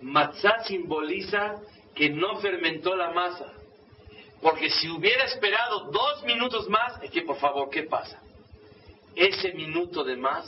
Matzah 0.00 0.64
simboliza 0.64 1.60
que 1.98 2.08
no 2.08 2.36
fermentó 2.36 2.94
la 2.94 3.10
masa. 3.10 3.52
Porque 4.40 4.70
si 4.70 4.88
hubiera 4.88 5.24
esperado 5.24 5.90
dos 5.90 6.22
minutos 6.22 6.68
más, 6.68 7.02
es 7.02 7.10
que 7.10 7.22
por 7.22 7.38
favor, 7.38 7.68
¿qué 7.70 7.82
pasa? 7.82 8.22
Ese 9.16 9.52
minuto 9.52 10.04
de 10.04 10.16
más 10.16 10.46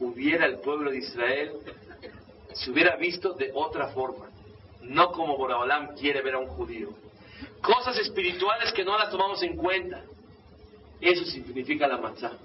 hubiera 0.00 0.46
el 0.46 0.60
pueblo 0.60 0.90
de 0.90 0.98
Israel, 0.98 1.52
se 2.54 2.70
hubiera 2.70 2.96
visto 2.96 3.34
de 3.34 3.50
otra 3.54 3.88
forma, 3.88 4.30
no 4.80 5.12
como 5.12 5.36
Boraholam 5.36 5.94
quiere 5.96 6.22
ver 6.22 6.34
a 6.34 6.38
un 6.38 6.48
judío. 6.48 6.88
Cosas 7.60 7.98
espirituales 7.98 8.72
que 8.72 8.84
no 8.84 8.96
las 8.96 9.10
tomamos 9.10 9.42
en 9.42 9.54
cuenta. 9.56 10.02
Eso 10.98 11.24
significa 11.26 11.86
la 11.86 11.98
matzah. 11.98 12.38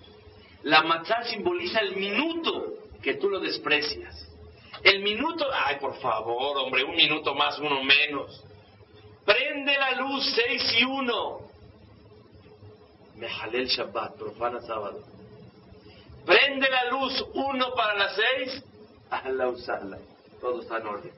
La 0.64 0.84
matzah 0.84 1.24
simboliza 1.24 1.80
el 1.80 1.96
minuto 1.96 2.80
que 3.02 3.14
tú 3.14 3.30
lo 3.30 3.40
desprecias. 3.40 4.27
El 4.84 5.02
minuto, 5.02 5.46
ay 5.52 5.78
por 5.80 5.96
favor, 6.00 6.58
hombre, 6.58 6.84
un 6.84 6.96
minuto 6.96 7.34
más, 7.34 7.58
uno 7.60 7.84
menos. 7.84 8.44
Prende 9.26 9.78
la 9.78 9.92
luz, 9.92 10.34
seis 10.36 10.64
y 10.80 10.84
uno. 10.84 11.40
Mejalel 13.16 13.68
Shabbat, 13.68 14.16
profana 14.16 14.62
sábado. 14.62 15.02
Prende 16.26 16.70
la 16.70 16.86
luz 16.92 17.26
uno 17.34 17.74
para 17.74 17.96
las 17.96 18.16
seis, 18.16 18.64
la 19.32 19.48
usala. 19.48 19.98
Todo 20.40 20.62
está 20.62 20.78
en 20.78 20.88
orden. 20.88 21.12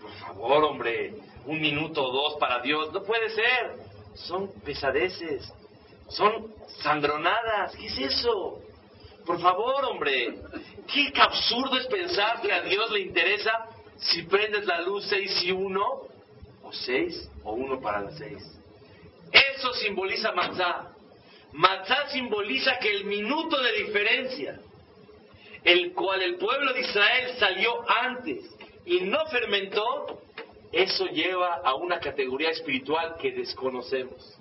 Por 0.00 0.12
favor, 0.12 0.64
hombre, 0.64 1.14
un 1.46 1.60
minuto 1.60 2.04
o 2.04 2.12
dos 2.12 2.34
para 2.38 2.60
Dios. 2.60 2.92
No 2.92 3.02
puede 3.02 3.30
ser. 3.30 3.76
Son 4.14 4.50
pesadeces. 4.64 5.52
Son 6.08 6.52
sandronadas. 6.82 7.76
¿Qué 7.76 7.86
es 7.86 7.98
eso? 7.98 8.60
Por 9.24 9.40
favor, 9.40 9.84
hombre. 9.84 10.34
Qué 10.92 11.12
absurdo 11.16 11.78
es 11.78 11.86
pensar 11.86 12.40
que 12.40 12.52
a 12.52 12.62
Dios 12.62 12.90
le 12.90 13.00
interesa 13.00 13.68
si 13.96 14.22
prendes 14.22 14.66
la 14.66 14.80
luz 14.80 15.06
seis 15.08 15.42
y 15.44 15.52
uno, 15.52 16.02
o 16.62 16.72
seis, 16.72 17.30
o 17.44 17.52
uno 17.52 17.80
para 17.80 18.00
las 18.00 18.18
seis. 18.18 18.42
Eso 19.30 19.72
simboliza 19.74 20.32
matzah. 20.32 20.92
Matzah 21.52 22.08
simboliza 22.08 22.78
que 22.78 22.90
el 22.90 23.04
minuto 23.04 23.60
de 23.60 23.72
diferencia, 23.72 24.60
el 25.64 25.92
cual 25.92 26.22
el 26.22 26.36
pueblo 26.36 26.72
de 26.72 26.80
Israel 26.80 27.36
salió 27.38 27.84
antes 27.88 28.44
y 28.84 29.00
no 29.00 29.24
fermentó, 29.26 30.22
eso 30.72 31.06
lleva 31.06 31.60
a 31.62 31.74
una 31.74 32.00
categoría 32.00 32.50
espiritual 32.50 33.16
que 33.20 33.32
desconocemos. 33.32 34.36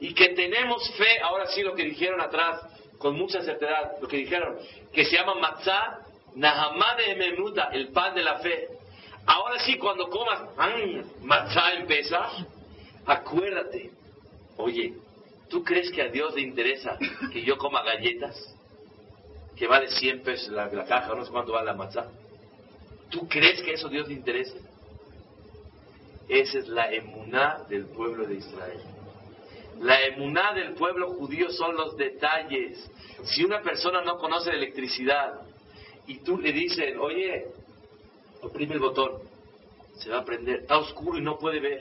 Y 0.00 0.12
que 0.14 0.30
tenemos 0.30 0.90
fe, 0.96 1.20
ahora 1.22 1.46
sí 1.46 1.62
lo 1.62 1.74
que 1.74 1.84
dijeron 1.84 2.20
atrás, 2.20 2.60
con 3.00 3.16
mucha 3.16 3.42
certeza, 3.42 3.72
lo 4.00 4.06
que 4.06 4.18
dijeron, 4.18 4.56
que 4.92 5.04
se 5.04 5.16
llama 5.16 5.34
matzah, 5.34 5.98
nahamá 6.36 6.94
de 6.94 7.16
menuda, 7.16 7.70
el 7.72 7.88
pan 7.88 8.14
de 8.14 8.22
la 8.22 8.38
fe. 8.38 8.68
Ahora 9.26 9.58
sí, 9.58 9.76
cuando 9.78 10.08
comas 10.08 10.42
matzah 11.22 11.72
en 11.72 11.88
acuérdate, 13.06 13.90
oye, 14.56 14.94
¿Tú 15.50 15.64
crees 15.64 15.90
que 15.90 16.00
a 16.00 16.08
Dios 16.08 16.32
le 16.34 16.42
interesa 16.42 16.96
que 17.32 17.42
yo 17.42 17.58
coma 17.58 17.82
galletas? 17.82 18.36
Que 19.56 19.66
vale 19.66 19.88
100 19.88 20.22
pesos 20.22 20.48
la, 20.52 20.70
caja, 20.86 21.12
no 21.14 21.24
sé 21.24 21.30
cuánto 21.32 21.52
vale 21.52 21.66
la 21.66 21.74
matzá. 21.74 22.08
¿Tú 23.10 23.28
crees 23.28 23.60
que 23.60 23.72
eso 23.72 23.88
a 23.88 23.90
Dios 23.90 24.06
le 24.06 24.14
interesa? 24.14 24.56
Esa 26.28 26.58
es 26.58 26.68
la 26.68 26.92
emuná 26.92 27.64
del 27.68 27.86
pueblo 27.86 28.24
de 28.26 28.36
Israel. 28.36 28.80
La 29.80 29.98
emuná 30.04 30.52
del 30.52 30.74
pueblo 30.74 31.08
judío 31.14 31.50
son 31.50 31.74
los 31.74 31.96
detalles. 31.96 32.90
Si 33.24 33.44
una 33.44 33.62
persona 33.62 34.02
no 34.02 34.18
conoce 34.18 34.50
electricidad 34.50 35.40
y 36.06 36.18
tú 36.18 36.38
le 36.38 36.52
dices, 36.52 36.96
oye, 37.00 37.46
oprime 38.42 38.74
el 38.74 38.80
botón, 38.80 39.22
se 39.94 40.10
va 40.10 40.18
a 40.18 40.24
prender, 40.24 40.60
está 40.60 40.76
oscuro 40.78 41.18
y 41.18 41.22
no 41.22 41.38
puede 41.38 41.60
ver. 41.60 41.80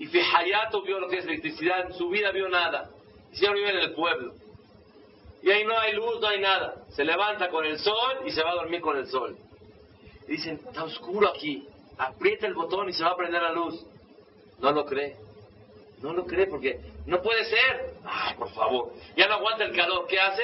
Y 0.00 0.06
Fihayato 0.06 0.82
vio 0.82 0.98
lo 0.98 1.08
que 1.08 1.18
es 1.18 1.24
electricidad, 1.24 1.86
en 1.86 1.94
su 1.94 2.08
vida 2.08 2.32
vio 2.32 2.48
nada. 2.48 2.90
Y 3.32 3.36
siempre 3.36 3.60
vive 3.60 3.78
en 3.78 3.90
el 3.90 3.94
pueblo. 3.94 4.34
Y 5.40 5.50
ahí 5.50 5.64
no 5.64 5.78
hay 5.78 5.92
luz, 5.92 6.20
no 6.20 6.26
hay 6.26 6.40
nada. 6.40 6.84
Se 6.90 7.04
levanta 7.04 7.48
con 7.48 7.64
el 7.64 7.78
sol 7.78 8.22
y 8.26 8.32
se 8.32 8.42
va 8.42 8.50
a 8.50 8.54
dormir 8.56 8.80
con 8.80 8.96
el 8.96 9.06
sol. 9.06 9.36
Dicen, 10.26 10.60
está 10.66 10.82
oscuro 10.82 11.28
aquí. 11.28 11.68
Aprieta 11.96 12.48
el 12.48 12.54
botón 12.54 12.88
y 12.88 12.92
se 12.92 13.04
va 13.04 13.10
a 13.10 13.16
prender 13.16 13.40
la 13.40 13.52
luz. 13.52 13.86
No 14.58 14.72
lo 14.72 14.84
cree. 14.84 15.16
No 16.04 16.12
lo 16.12 16.26
cree 16.26 16.46
porque 16.46 16.80
no 17.06 17.22
puede 17.22 17.46
ser. 17.46 17.94
Ay, 18.04 18.34
por 18.34 18.50
favor. 18.50 18.92
Ya 19.16 19.26
no 19.26 19.36
aguanta 19.36 19.64
el 19.64 19.74
calor. 19.74 20.06
¿Qué 20.06 20.20
hace? 20.20 20.42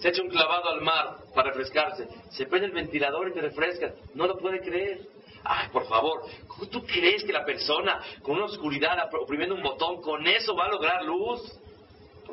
Se 0.00 0.10
echa 0.10 0.20
un 0.20 0.28
clavado 0.28 0.68
al 0.68 0.82
mar 0.82 1.16
para 1.34 1.48
refrescarse. 1.48 2.06
Se 2.28 2.44
prende 2.44 2.66
el 2.66 2.74
ventilador 2.74 3.26
y 3.28 3.32
te 3.32 3.40
refresca. 3.40 3.94
No 4.12 4.26
lo 4.26 4.36
puede 4.36 4.60
creer. 4.60 5.00
Ay, 5.44 5.68
por 5.72 5.86
favor, 5.88 6.24
¿tú 6.70 6.84
crees 6.84 7.24
que 7.24 7.32
la 7.32 7.42
persona 7.42 8.02
con 8.20 8.36
una 8.36 8.44
oscuridad 8.44 9.08
oprimiendo 9.14 9.54
un 9.54 9.62
botón, 9.62 10.02
con 10.02 10.26
eso 10.26 10.54
va 10.54 10.66
a 10.66 10.72
lograr 10.72 11.02
luz? 11.04 11.40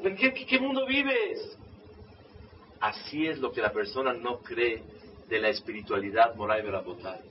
¿En 0.04 0.18
qué, 0.18 0.60
mundo 0.60 0.86
vives? 0.86 1.58
Así 2.82 3.26
es 3.26 3.38
lo 3.38 3.54
que 3.54 3.62
la 3.62 3.72
persona 3.72 4.12
no 4.12 4.40
cree 4.40 4.84
de 5.30 5.40
la 5.40 5.48
espiritualidad 5.48 6.36
moral 6.36 6.60
y 6.60 6.66
verabotal. 6.66 7.22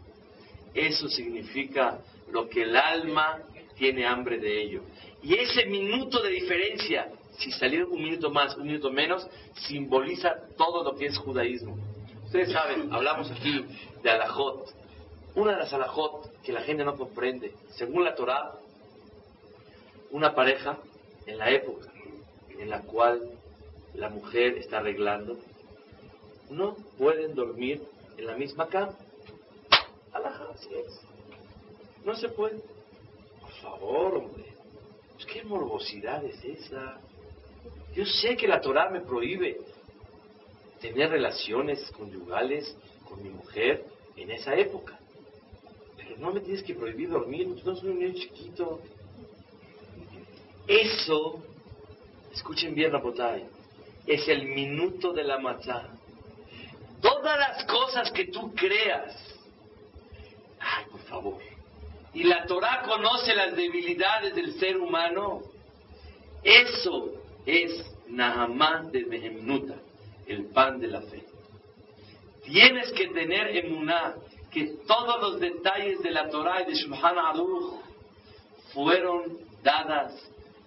Eso 0.72 1.08
significa 1.08 1.98
lo 2.30 2.48
que 2.48 2.62
el 2.62 2.74
alma 2.76 3.42
tiene 3.76 4.06
hambre 4.06 4.38
de 4.38 4.62
ello. 4.62 4.82
Y 5.24 5.34
ese 5.36 5.64
minuto 5.64 6.22
de 6.22 6.28
diferencia, 6.28 7.10
si 7.38 7.50
saliera 7.50 7.86
un 7.86 8.02
minuto 8.02 8.30
más, 8.30 8.54
un 8.58 8.66
minuto 8.66 8.90
menos, 8.90 9.26
simboliza 9.66 10.36
todo 10.58 10.84
lo 10.84 10.94
que 10.96 11.06
es 11.06 11.16
judaísmo. 11.16 11.78
Ustedes 12.26 12.52
saben, 12.52 12.92
hablamos 12.92 13.30
aquí 13.30 13.64
de 14.02 14.10
Alajot, 14.10 14.74
Una 15.34 15.52
de 15.52 15.58
las 15.60 15.72
alajot 15.72 16.42
que 16.42 16.52
la 16.52 16.60
gente 16.60 16.84
no 16.84 16.94
comprende, 16.94 17.54
según 17.70 18.04
la 18.04 18.14
Torah, 18.14 18.52
una 20.10 20.34
pareja 20.34 20.78
en 21.26 21.38
la 21.38 21.50
época 21.50 21.90
en 22.58 22.68
la 22.68 22.82
cual 22.82 23.30
la 23.94 24.10
mujer 24.10 24.58
está 24.58 24.78
arreglando, 24.78 25.38
no 26.50 26.76
pueden 26.98 27.34
dormir 27.34 27.82
en 28.18 28.26
la 28.26 28.36
misma 28.36 28.68
cama. 28.68 28.94
Alajá, 30.12 30.48
así 30.52 30.68
es. 30.74 31.00
No 32.04 32.14
se 32.14 32.28
puede. 32.28 32.60
Por 33.40 33.52
favor, 33.62 34.16
hombre. 34.16 34.53
Pues, 35.24 35.26
¿Qué 35.26 35.44
morbosidad 35.44 36.24
es 36.24 36.44
esa? 36.44 36.98
Yo 37.94 38.04
sé 38.04 38.36
que 38.36 38.48
la 38.48 38.60
Torah 38.60 38.90
me 38.90 39.00
prohíbe 39.00 39.58
tener 40.80 41.10
relaciones 41.10 41.90
conyugales 41.92 42.76
con 43.08 43.22
mi 43.22 43.30
mujer 43.30 43.84
en 44.16 44.30
esa 44.30 44.54
época. 44.54 44.98
Pero 45.96 46.16
no 46.18 46.32
me 46.32 46.40
tienes 46.40 46.62
que 46.62 46.74
prohibir 46.74 47.10
dormir, 47.10 47.48
no 47.48 47.76
soy 47.76 47.90
un 47.90 47.98
niño 48.00 48.14
chiquito. 48.14 48.80
Eso, 50.66 51.42
escuchen 52.32 52.74
bien, 52.74 52.92
Rapotay, 52.92 53.44
es 54.06 54.28
el 54.28 54.46
minuto 54.48 55.12
de 55.12 55.24
la 55.24 55.38
matzah. 55.38 55.88
Todas 57.00 57.38
las 57.38 57.64
cosas 57.64 58.10
que 58.10 58.26
tú 58.26 58.52
creas, 58.54 59.14
ay, 60.58 60.84
por 60.90 61.00
favor, 61.02 61.38
y 62.14 62.22
la 62.22 62.46
Torah 62.46 62.82
conoce 62.86 63.34
las 63.34 63.56
debilidades 63.56 64.34
del 64.34 64.54
ser 64.54 64.76
humano, 64.78 65.42
eso 66.42 67.12
es 67.44 67.84
Nahamán 68.08 68.92
de 68.92 69.04
Mehemnuta, 69.04 69.74
el 70.26 70.46
pan 70.46 70.78
de 70.78 70.86
la 70.86 71.02
fe. 71.02 71.24
Tienes 72.44 72.92
que 72.92 73.08
tener 73.08 73.56
emuná 73.56 74.14
que 74.52 74.76
todos 74.86 75.20
los 75.20 75.40
detalles 75.40 76.00
de 76.02 76.10
la 76.12 76.28
Torah 76.30 76.62
y 76.62 76.66
de 76.66 76.74
Shulchan 76.74 77.18
Aruch 77.18 77.80
fueron 78.72 79.38
dadas 79.62 80.12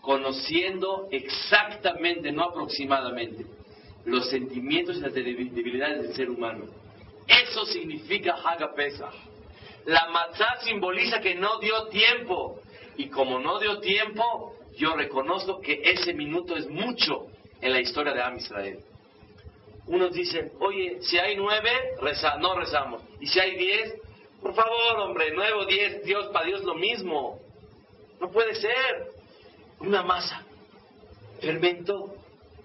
conociendo 0.02 1.08
exactamente, 1.12 2.32
no 2.32 2.44
aproximadamente, 2.44 3.46
los 4.06 4.30
sentimientos 4.30 4.98
y 4.98 5.02
las 5.02 5.14
debilidades 5.14 6.04
del 6.04 6.16
ser 6.16 6.30
humano. 6.30 6.66
Eso 7.28 7.66
significa 7.66 8.36
Haga 8.44 8.74
Pesach. 8.74 9.14
La 9.88 10.10
matzah 10.10 10.60
simboliza 10.64 11.22
que 11.22 11.36
no 11.36 11.60
dio 11.60 11.88
tiempo. 11.88 12.60
Y 12.98 13.08
como 13.08 13.40
no 13.40 13.58
dio 13.58 13.80
tiempo, 13.80 14.54
yo 14.76 14.96
reconozco 14.96 15.62
que 15.62 15.82
ese 15.82 16.14
minuto 16.14 16.58
es 16.58 16.68
mucho 16.68 17.28
en 17.62 17.72
la 17.72 17.80
historia 17.80 18.14
de 18.14 18.22
Am 18.22 18.36
Israel. 18.36 18.80
Unos 19.86 20.12
dicen, 20.12 20.52
oye, 20.60 20.98
si 21.02 21.18
hay 21.18 21.38
nueve, 21.38 21.72
no 22.40 22.56
rezamos. 22.56 23.02
Y 23.22 23.28
si 23.28 23.40
hay 23.40 23.56
diez, 23.56 23.94
por 24.42 24.54
favor, 24.54 25.00
hombre, 25.00 25.32
nueve 25.34 25.54
o 25.54 25.66
diez, 25.66 26.04
Dios, 26.04 26.28
para 26.34 26.46
Dios 26.46 26.64
lo 26.66 26.76
mismo. 26.76 27.40
No 28.20 28.30
puede 28.30 28.56
ser. 28.56 29.08
Una 29.80 30.04
masa. 30.04 30.44
Fermento. 31.40 32.14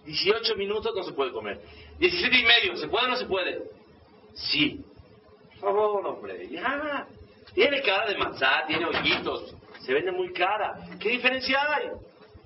18 0.06 0.56
minutos 0.56 0.92
no 0.96 1.04
se 1.04 1.12
puede 1.12 1.30
comer. 1.30 1.60
17 2.00 2.36
y 2.36 2.42
medio, 2.42 2.76
¿se 2.76 2.88
puede 2.88 3.06
o 3.06 3.08
no 3.10 3.16
se 3.16 3.26
puede? 3.26 3.62
Sí. 4.34 4.84
Favor, 5.62 6.04
hombre, 6.04 6.48
ya. 6.48 7.06
Tiene 7.54 7.80
cara 7.82 8.08
de 8.08 8.18
matzá, 8.18 8.64
tiene 8.66 8.84
hoyitos, 8.84 9.54
se 9.80 9.94
vende 9.94 10.10
muy 10.10 10.32
cara. 10.32 10.74
¿Qué 10.98 11.10
diferencia 11.10 11.58
hay? 11.72 11.90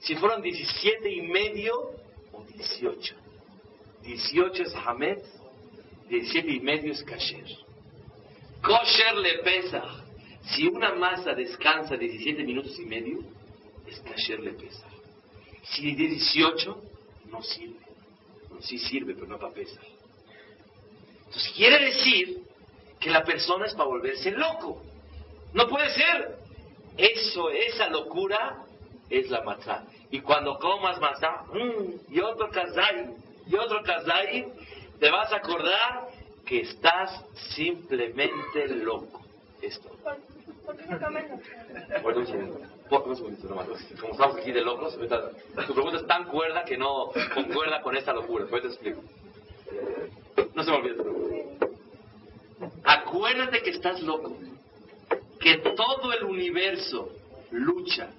Si 0.01 0.15
fueron 0.17 0.43
17 0.43 1.11
y 1.11 1.23
medio 1.23 1.93
o 2.33 2.45
18. 2.45 3.15
18 4.03 4.63
es 4.63 4.75
Hamed, 4.75 5.19
17 6.11 6.51
y 6.53 6.61
medio 6.61 6.93
es 6.93 7.03
Kasher. 7.05 7.47
Kosher 8.63 9.17
le 9.17 9.39
pesa. 9.39 9.83
Si 10.43 10.67
una 10.67 10.95
masa 10.95 11.33
descansa 11.33 11.97
17 11.97 12.45
minutos 12.45 12.79
y 12.79 12.85
medio, 12.85 13.21
es 13.87 13.99
Kasher 14.01 14.41
le 14.41 14.53
pesa. 14.53 14.87
Si 15.63 15.95
de 15.95 16.07
18, 16.07 16.83
no 17.31 17.43
sirve. 17.43 17.81
Sí 18.61 18.79
sirve, 18.79 19.15
pero 19.15 19.27
no 19.27 19.39
para 19.39 19.55
pesar. 19.55 19.85
Entonces 21.27 21.53
quiere 21.57 21.85
decir 21.87 22.46
que 23.01 23.11
la 23.11 23.23
persona 23.25 23.67
es 23.67 23.75
para 23.75 23.89
volverse 23.89 24.31
loco. 24.31 24.83
No 25.53 25.67
puede 25.69 25.91
ser. 25.91 26.37
Eso, 26.97 27.51
esa 27.51 27.89
locura 27.91 28.65
es 29.11 29.29
la 29.31 29.43
matzah. 29.43 29.85
Y 30.11 30.21
cuando 30.21 30.59
comas 30.59 31.01
matzah, 31.01 31.43
mm, 31.53 32.15
y 32.15 32.21
otro 32.21 32.49
kazay, 32.51 33.11
y 33.47 33.55
otro 33.57 33.83
kazay, 33.83 34.47
te 34.99 35.11
vas 35.11 35.33
a 35.33 35.37
acordar 35.37 36.09
que 36.45 36.61
estás 36.61 37.25
simplemente 37.55 38.69
loco. 38.69 39.21
Esto. 39.61 39.91
¿Por 40.65 40.77
qué 40.77 42.33
no? 42.35 42.59
Bueno, 42.91 43.11
un 43.11 43.17
segundito 43.17 43.49
nomás. 43.49 43.67
Como 44.01 44.13
estamos 44.13 44.37
aquí 44.37 44.53
de 44.53 44.61
locos, 44.63 44.95
ahorita- 44.95 45.31
tu 45.67 45.75
pregunta 45.75 45.99
es 45.99 46.07
tan 46.07 46.25
cuerda 46.25 46.65
que 46.65 46.77
no 46.77 47.11
concuerda 47.35 47.81
con 47.83 47.97
esta 47.97 48.13
locura. 48.13 48.45
Después 48.45 48.63
te 48.63 48.69
explico. 48.69 49.01
No 50.55 50.63
se 50.63 50.71
me 50.71 50.77
olvide 50.77 50.95
tu 50.95 51.03
pregunta. 51.03 51.36
Acuérdate 52.87 53.63
que 53.63 53.71
estás 53.71 54.01
loco. 54.01 54.37
Que 55.41 55.59
todo 55.59 56.13
el 56.13 56.25
universo 56.25 57.11
lucha 57.51 58.11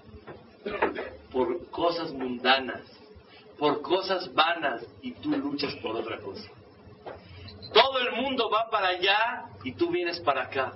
por 1.32 1.70
cosas 1.70 2.12
mundanas, 2.12 2.82
por 3.58 3.82
cosas 3.82 4.34
vanas, 4.34 4.86
y 5.02 5.14
tú 5.14 5.32
luchas 5.32 5.74
por 5.76 5.96
otra 5.96 6.20
cosa. 6.20 6.50
Todo 7.74 8.00
el 8.00 8.12
mundo 8.22 8.50
va 8.50 8.70
para 8.70 8.90
allá 8.90 9.46
y 9.64 9.72
tú 9.72 9.90
vienes 9.90 10.20
para 10.20 10.44
acá. 10.44 10.74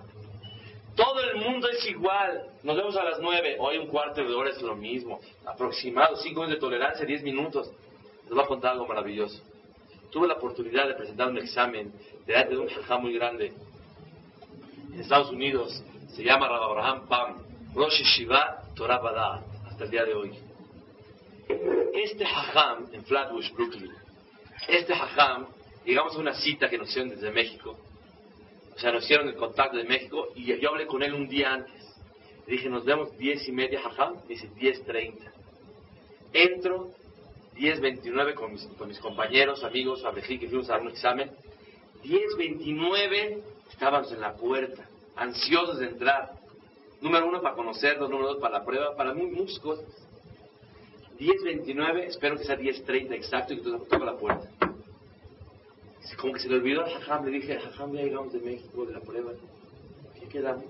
Todo 0.95 1.19
el 1.19 1.35
mundo 1.35 1.67
es 1.69 1.85
igual. 1.87 2.47
Nos 2.63 2.77
vemos 2.77 2.95
a 2.95 3.03
las 3.03 3.19
nueve. 3.19 3.57
Hoy 3.59 3.77
un 3.77 3.87
cuarto 3.87 4.23
de 4.23 4.33
hora 4.33 4.51
es 4.51 4.61
lo 4.61 4.75
mismo. 4.75 5.19
Aproximado, 5.45 6.15
cinco 6.17 6.47
de 6.47 6.55
tolerancia, 6.57 7.05
diez 7.05 7.23
minutos. 7.23 7.69
Les 8.23 8.33
voy 8.33 8.43
a 8.43 8.47
contar 8.47 8.71
algo 8.73 8.87
maravilloso. 8.87 9.41
Tuve 10.11 10.27
la 10.27 10.35
oportunidad 10.35 10.87
de 10.87 10.93
presentar 10.95 11.29
un 11.29 11.37
examen 11.37 11.93
delante 12.25 12.55
de 12.55 12.59
un 12.59 12.69
jajá 12.69 12.97
muy 12.97 13.13
grande 13.13 13.53
en 14.93 14.99
Estados 14.99 15.31
Unidos 15.31 15.83
se 16.15 16.23
llama 16.23 16.47
Rav 16.47 16.63
Abraham 16.63 17.07
Pam, 17.07 17.37
Rosh 17.73 17.99
Yeshiva 17.99 18.63
Torah 18.75 18.99
Badá, 18.99 19.43
hasta 19.65 19.85
el 19.85 19.91
día 19.91 20.03
de 20.03 20.13
hoy. 20.13 20.31
Este 21.93 22.25
hajam 22.25 22.87
en 22.91 23.03
Flatbush, 23.03 23.51
Brooklyn, 23.53 23.91
este 24.67 24.93
hajam, 24.93 25.47
llegamos 25.85 26.15
a 26.15 26.19
una 26.19 26.33
cita 26.33 26.69
que 26.69 26.77
nos 26.77 26.89
hicieron 26.89 27.09
desde 27.09 27.31
México, 27.31 27.77
o 28.75 28.79
sea, 28.79 28.91
nos 28.91 29.03
hicieron 29.03 29.27
el 29.27 29.35
contacto 29.35 29.77
de 29.77 29.83
México 29.83 30.29
y 30.35 30.57
yo 30.59 30.69
hablé 30.69 30.87
con 30.87 31.03
él 31.03 31.13
un 31.13 31.27
día 31.27 31.53
antes. 31.53 31.81
Le 32.47 32.53
dije, 32.53 32.69
nos 32.69 32.83
vemos 32.83 33.15
10 33.17 33.47
y 33.47 33.51
media, 33.51 33.79
hajam, 33.85 34.15
dice 34.27 34.49
10.30. 34.55 35.13
Entro 36.33 36.91
10.29 37.55 38.33
con 38.33 38.53
mis, 38.53 38.63
con 38.77 38.87
mis 38.87 38.99
compañeros, 38.99 39.63
amigos, 39.63 40.03
a 40.05 40.11
México, 40.11 40.41
que 40.41 40.47
fuimos 40.47 40.69
a 40.69 40.73
dar 40.73 40.81
un 40.81 40.89
examen. 40.89 41.29
10.29 42.03 43.43
estábamos 43.71 44.11
en 44.11 44.21
la 44.21 44.35
puerta, 44.35 44.87
ansiosos 45.15 45.79
de 45.79 45.87
entrar. 45.87 46.33
Número 47.01 47.27
uno, 47.27 47.41
para 47.41 47.55
conocerlos, 47.55 48.09
número 48.09 48.33
dos, 48.33 48.41
para 48.41 48.59
la 48.59 48.65
prueba, 48.65 48.95
para 48.95 49.13
muy, 49.13 49.27
muchas 49.27 49.59
cosas. 49.59 49.85
10.29, 51.19 52.07
espero 52.07 52.37
que 52.37 52.45
sea 52.45 52.57
10.30 52.57 53.13
exacto, 53.13 53.53
y 53.53 53.57
que 53.57 53.63
toco 53.63 54.05
la 54.05 54.17
puerta. 54.17 54.49
Como 56.19 56.33
que 56.33 56.39
se 56.39 56.49
le 56.49 56.55
olvidó 56.55 56.81
a 56.81 56.89
Jajam, 56.89 57.25
le 57.25 57.31
dije, 57.31 57.59
Jajam, 57.59 57.93
ya 57.93 58.03
llegamos 58.03 58.33
de 58.33 58.39
México, 58.39 58.85
de 58.85 58.93
la 58.93 58.99
prueba. 58.99 59.31
¿Qué 60.19 60.27
quedamos? 60.27 60.65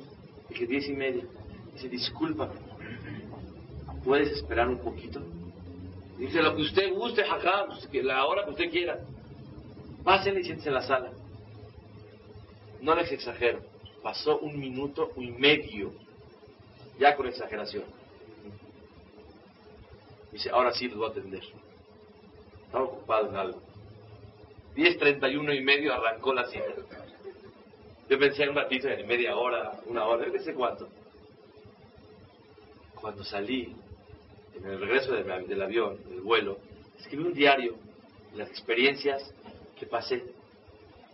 Dije, 0.49 0.67
10 0.67 0.89
y 0.89 0.93
media. 0.93 1.23
Dice, 1.73 1.89
discúlpame, 1.89 2.53
¿puedes 4.03 4.31
esperar 4.31 4.69
un 4.69 4.79
poquito? 4.79 5.21
Dice, 6.17 6.41
lo 6.41 6.55
que 6.55 6.61
usted 6.61 6.93
guste, 6.93 7.23
Jajam, 7.23 7.69
la 8.03 8.25
hora 8.25 8.45
que 8.45 8.51
usted 8.51 8.69
quiera. 8.69 8.99
Pásenle 10.03 10.41
y 10.41 10.43
siéntese 10.43 10.69
en 10.69 10.75
la 10.75 10.81
sala. 10.81 11.11
No 12.81 12.95
les 12.95 13.11
exagero, 13.11 13.61
pasó 14.01 14.39
un 14.39 14.59
minuto 14.59 15.11
y 15.15 15.29
medio, 15.31 15.93
ya 16.99 17.15
con 17.15 17.27
exageración. 17.27 17.83
Dice, 20.31 20.49
ahora 20.49 20.73
sí 20.73 20.87
los 20.87 20.97
voy 20.97 21.07
a 21.07 21.11
atender. 21.11 21.43
Estaba 22.65 22.85
ocupado 22.85 23.29
en 23.29 23.35
algo. 23.35 23.61
10.31 24.75 25.57
y 25.57 25.61
medio 25.61 25.93
arrancó 25.93 26.33
la 26.33 26.45
cita. 26.47 26.65
Yo 28.09 28.17
pensé 28.17 28.43
en 28.43 28.49
un 28.49 28.55
ratito, 28.55 28.87
en 28.87 29.07
media 29.07 29.35
hora, 29.35 29.79
una 29.85 30.05
hora, 30.05 30.31
qué 30.31 30.39
sé 30.39 30.53
cuánto. 30.53 30.89
Cuando 32.95 33.23
salí, 33.23 33.75
en 34.55 34.65
el 34.65 34.79
regreso 34.79 35.13
del 35.13 35.61
avión, 35.61 35.97
del 36.09 36.21
vuelo, 36.21 36.57
escribí 36.99 37.23
un 37.23 37.33
diario 37.33 37.75
las 38.33 38.49
experiencias 38.49 39.33
que 39.77 39.85
pasé. 39.85 40.23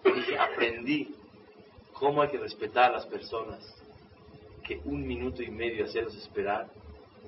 Y 0.05 0.11
dije, 0.11 0.37
aprendí 0.37 1.15
cómo 1.99 2.21
hay 2.21 2.29
que 2.29 2.37
respetar 2.37 2.91
a 2.91 2.93
las 2.93 3.05
personas, 3.05 3.59
que 4.63 4.79
un 4.85 5.05
minuto 5.05 5.41
y 5.41 5.49
medio 5.49 5.85
hacerlos 5.85 6.15
esperar 6.15 6.67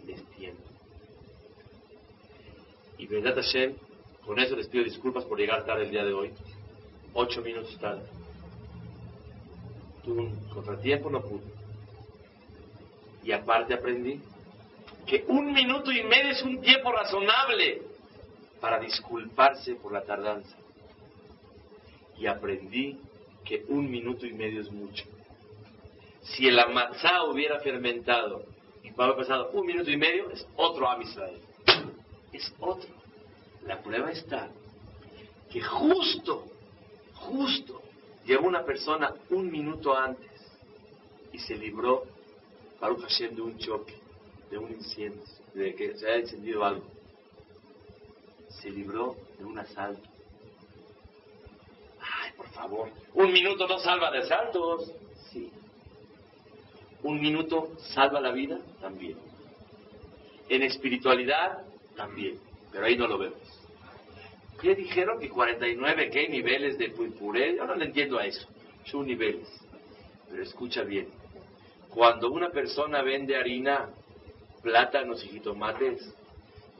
es 0.08 0.24
tiempo. 0.32 0.64
Y 2.98 3.08
verdad 3.08 3.36
Hashem, 3.36 3.76
con 4.26 4.40
eso 4.40 4.56
les 4.56 4.68
pido 4.68 4.84
disculpas 4.84 5.24
por 5.26 5.40
llegar 5.40 5.66
tarde 5.66 5.84
el 5.84 5.92
día 5.92 6.04
de 6.04 6.14
hoy. 6.14 6.32
Ocho 7.14 7.42
minutos 7.42 7.78
tarde. 7.80 8.04
tuve 10.04 10.22
un 10.22 10.50
contratiempo, 10.50 11.10
no 11.10 11.22
pude. 11.22 11.44
Y 13.24 13.32
aparte 13.32 13.74
aprendí 13.74 14.20
que 15.06 15.26
un 15.28 15.52
minuto 15.52 15.92
y 15.92 16.04
medio 16.04 16.32
es 16.32 16.44
un 16.44 16.62
tiempo 16.62 16.92
razonable 16.92 17.82
para 18.60 18.80
disculparse 18.80 19.76
por 19.76 19.94
la 19.94 20.04
tardanza. 20.04 20.56
Y 22.18 22.28
aprendí 22.28 23.00
que 23.50 23.66
un 23.68 23.90
minuto 23.90 24.28
y 24.28 24.34
medio 24.34 24.62
es 24.62 24.72
mucho. 24.72 25.06
Si 26.22 26.48
el 26.48 26.60
amatzá 26.60 27.24
hubiera 27.24 27.60
fermentado 27.62 28.44
y 28.84 28.92
hubiera 28.92 29.16
pasado 29.16 29.50
un 29.54 29.66
minuto 29.66 29.90
y 29.90 29.98
medio, 29.98 30.30
es 30.30 30.46
otro 30.56 30.88
Am 30.88 31.02
Israel. 31.02 31.40
Es 32.32 32.54
otro. 32.60 32.90
La 33.66 33.82
prueba 33.82 34.12
está 34.12 34.50
que 35.50 35.62
justo, 35.62 36.46
justo, 37.16 37.82
llegó 38.24 38.48
una 38.48 38.64
persona 38.64 39.16
un 39.32 39.50
minuto 39.50 39.98
antes 39.98 40.30
y 41.34 41.40
se 41.40 41.56
libró, 41.56 42.04
Baruch 42.80 43.02
Hashem, 43.02 43.36
de 43.36 43.42
un 43.42 43.58
choque, 43.58 43.96
de 44.52 44.60
un 44.60 44.72
incendio, 44.72 45.24
de 45.56 45.74
que 45.74 45.98
se 45.98 46.06
haya 46.06 46.20
encendido 46.20 46.64
algo. 46.64 46.86
Se 48.62 48.70
libró 48.70 49.16
de 49.40 49.46
un 49.46 49.58
asalto. 49.58 50.08
Favor, 52.60 52.90
un 53.14 53.32
minuto 53.32 53.66
no 53.70 53.80
salva 53.80 54.12
de 54.12 54.18
asaltos. 54.18 54.92
Sí. 55.32 55.50
Un 57.04 57.22
minuto 57.22 57.70
salva 57.94 58.20
la 58.20 58.32
vida 58.32 58.60
también. 58.82 59.18
En 60.50 60.64
espiritualidad 60.64 61.64
también, 61.96 62.38
pero 62.70 62.86
ahí 62.86 62.98
no 62.98 63.08
lo 63.08 63.18
vemos. 63.18 63.40
¿Qué 64.60 64.76
dijeron? 64.76 65.22
Que 65.22 65.30
49, 65.30 66.10
¿qué 66.10 66.28
niveles 66.28 66.78
de 66.78 66.90
puré? 66.90 67.56
Yo 67.56 67.66
no 67.66 67.76
le 67.76 67.86
entiendo 67.86 68.20
a 68.20 68.26
eso. 68.26 68.46
Son 68.84 69.08
niveles. 69.08 69.48
Pero 70.30 70.44
escucha 70.44 70.84
bien. 70.84 71.08
Cuando 71.90 72.30
una 72.30 72.50
persona 72.50 73.02
vende 73.02 73.38
harina, 73.38 73.88
plátanos 74.62 75.24
y 75.24 75.30
jitomates, 75.30 76.14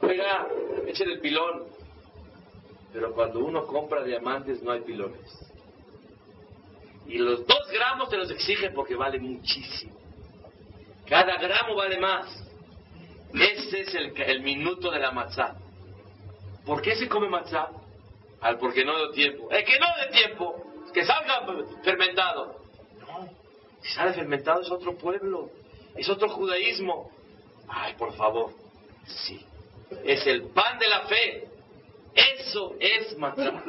oiga, 0.02 0.46
echen 0.86 1.08
el 1.08 1.20
pilón. 1.20 1.64
Pero 2.92 3.14
cuando 3.14 3.42
uno 3.42 3.66
compra 3.66 4.04
diamantes 4.04 4.62
no 4.62 4.72
hay 4.72 4.80
pilones. 4.82 5.49
Y 7.06 7.18
los 7.18 7.46
dos 7.46 7.68
gramos 7.72 8.08
te 8.08 8.16
los 8.16 8.30
exigen 8.30 8.72
porque 8.74 8.94
vale 8.94 9.18
muchísimo. 9.18 9.94
Cada 11.08 11.36
gramo 11.38 11.74
vale 11.74 11.98
más. 11.98 12.26
Ese 13.34 13.80
es 13.80 13.94
el, 13.94 14.20
el 14.20 14.42
minuto 14.42 14.90
de 14.90 15.00
la 15.00 15.10
matzá. 15.10 15.56
¿Por 16.64 16.82
qué 16.82 16.94
se 16.96 17.08
come 17.08 17.28
matzá? 17.28 17.68
Al 18.40 18.58
porque 18.58 18.84
no 18.84 18.96
dio 18.96 19.10
tiempo. 19.10 19.50
El 19.50 19.64
que 19.64 19.78
no 19.78 19.86
dé 20.00 20.18
tiempo, 20.18 20.64
que 20.92 21.04
salga 21.04 21.46
fermentado. 21.82 22.60
No, 23.00 23.28
si 23.82 23.92
sale 23.92 24.14
fermentado 24.14 24.62
es 24.62 24.70
otro 24.70 24.96
pueblo, 24.96 25.50
es 25.94 26.08
otro 26.08 26.28
judaísmo. 26.28 27.10
Ay, 27.68 27.94
por 27.94 28.14
favor, 28.14 28.52
sí. 29.04 29.44
Es 30.04 30.26
el 30.26 30.44
pan 30.50 30.78
de 30.78 30.88
la 30.88 31.00
fe. 31.02 31.48
Eso 32.14 32.74
es 32.80 33.16
matzá. 33.18 33.62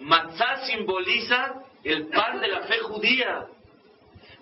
Matzá 0.00 0.66
simboliza 0.66 1.62
el 1.84 2.08
pan 2.08 2.40
de 2.40 2.48
la 2.48 2.62
fe 2.62 2.78
judía. 2.78 3.46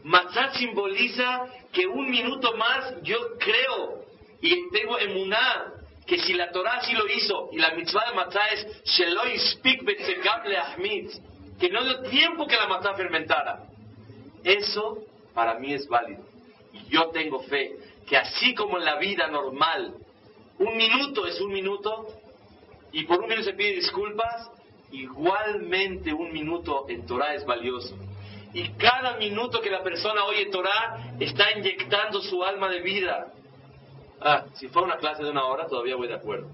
Matzá 0.05 0.53
simboliza 0.55 1.47
que 1.73 1.87
un 1.87 2.11
minuto 2.11 2.57
más 2.57 3.03
yo 3.03 3.37
creo 3.39 4.05
y 4.41 4.71
tengo 4.71 4.99
emuná 4.99 5.75
que 6.07 6.19
si 6.19 6.35
la 6.35 6.51
Torah 6.51 6.83
sí 6.83 6.93
lo 6.95 7.07
hizo 7.09 7.51
y 7.53 7.59
la 7.59 7.71
mitzvah 7.75 8.11
de 8.11 8.17
matzah 8.17 8.49
es 8.49 8.83
Sheloy 8.85 9.39
speak 9.39 9.83
que 11.61 11.71
no 11.71 11.85
dio 11.85 12.03
tiempo 12.03 12.47
que 12.47 12.57
la 12.57 12.67
matzah 12.67 12.95
fermentara. 12.95 13.65
Eso 14.43 15.05
para 15.35 15.55
mí 15.55 15.73
es 15.73 15.87
válido. 15.87 16.25
Y 16.73 16.91
yo 16.91 17.11
tengo 17.11 17.41
fe 17.45 17.77
que 18.07 18.17
así 18.17 18.55
como 18.55 18.79
en 18.79 18.85
la 18.85 18.97
vida 18.97 19.29
normal, 19.29 19.95
un 20.59 20.77
minuto 20.77 21.27
es 21.27 21.41
un 21.41 21.53
minuto 21.53 22.09
y 22.93 23.05
por 23.05 23.21
un 23.21 23.29
minuto 23.29 23.45
se 23.45 23.55
pide 23.55 23.77
disculpas, 23.77 24.51
igualmente 24.93 26.13
un 26.13 26.33
minuto 26.33 26.87
en 26.89 27.07
Torah 27.07 27.35
es 27.35 27.45
valioso. 27.45 27.97
Y 28.55 28.69
cada 28.73 29.17
minuto 29.17 29.61
que 29.61 29.71
la 29.71 29.83
persona 29.83 30.25
oye 30.25 30.47
Torah 30.47 31.15
está 31.19 31.53
inyectando 31.59 32.21
su 32.21 32.43
alma 32.45 32.69
de 32.69 32.81
vida. 32.81 33.33
Ah, 34.21 34.45
si 34.55 34.69
fuera 34.69 34.87
una 34.87 34.99
clase 34.99 35.25
de 35.25 35.31
una 35.31 35.45
hora 35.47 35.67
todavía 35.67 35.97
voy 35.97 36.09
de 36.09 36.15
acuerdo. 36.15 36.49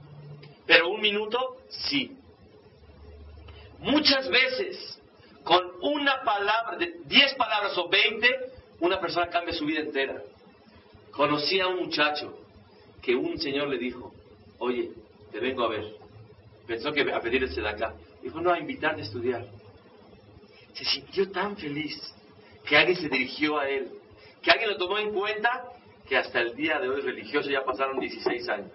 Pero 0.66 0.90
un 0.90 1.00
minuto, 1.00 1.56
sí. 1.68 2.16
Muchas 3.80 4.28
veces, 4.28 5.00
con 5.44 5.62
una 5.80 6.22
palabra, 6.24 6.76
de 6.76 6.94
10 7.06 7.34
palabras 7.34 7.76
o 7.78 7.88
20, 7.88 8.28
una 8.80 9.00
persona 9.00 9.28
cambia 9.28 9.54
su 9.54 9.64
vida 9.64 9.80
entera. 9.80 10.22
Conocí 11.10 11.58
a 11.58 11.68
un 11.68 11.76
muchacho 11.76 12.38
que 13.02 13.14
un 13.14 13.38
señor 13.38 13.68
le 13.68 13.78
dijo, 13.78 14.12
oye, 14.58 14.90
te 15.32 15.40
vengo 15.40 15.64
a 15.64 15.68
ver. 15.68 15.84
Pensó 16.66 16.92
que 16.92 17.00
a 17.12 17.20
pedirse 17.20 17.60
de 17.60 17.68
acá. 17.68 17.94
Dijo, 18.22 18.40
no, 18.40 18.52
a 18.52 18.58
invitarte 18.58 19.02
a 19.02 19.04
estudiar. 19.04 19.44
Se 20.74 20.84
sintió 20.84 21.30
tan 21.30 21.56
feliz 21.56 21.96
que 22.64 22.76
alguien 22.76 22.96
se 22.96 23.08
dirigió 23.08 23.58
a 23.58 23.68
él, 23.68 23.90
que 24.42 24.50
alguien 24.50 24.70
lo 24.70 24.76
tomó 24.76 24.98
en 24.98 25.12
cuenta 25.12 25.64
que 26.08 26.16
hasta 26.16 26.40
el 26.40 26.54
día 26.54 26.78
de 26.78 26.88
hoy 26.88 27.00
religioso 27.00 27.50
ya 27.50 27.64
pasaron 27.64 27.98
16 27.98 28.48
años. 28.48 28.72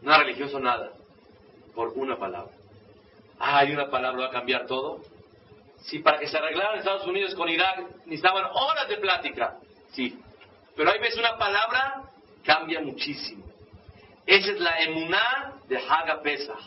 No 0.00 0.18
religioso 0.18 0.58
nada, 0.58 0.92
por 1.74 1.88
una 1.90 2.18
palabra. 2.18 2.52
Ah, 3.38 3.58
hay 3.58 3.72
una 3.72 3.90
palabra 3.90 4.22
va 4.22 4.28
a 4.28 4.32
cambiar 4.32 4.66
todo. 4.66 5.00
Si 5.78 5.98
para 5.98 6.18
que 6.18 6.28
se 6.28 6.38
arreglaran 6.38 6.78
Estados 6.78 7.06
Unidos 7.06 7.34
con 7.34 7.48
Irak 7.48 7.80
necesitaban 8.06 8.44
horas 8.52 8.88
de 8.88 8.96
plática, 8.98 9.58
sí. 9.92 10.18
Pero 10.76 10.90
hay 10.90 11.00
veces 11.00 11.18
una 11.18 11.36
palabra 11.36 12.04
cambia 12.44 12.80
muchísimo. 12.80 13.44
Esa 14.26 14.52
es 14.52 14.60
la 14.60 14.78
emuná 14.82 15.54
de 15.68 15.78
Haga 15.78 16.22
Pesach. 16.22 16.60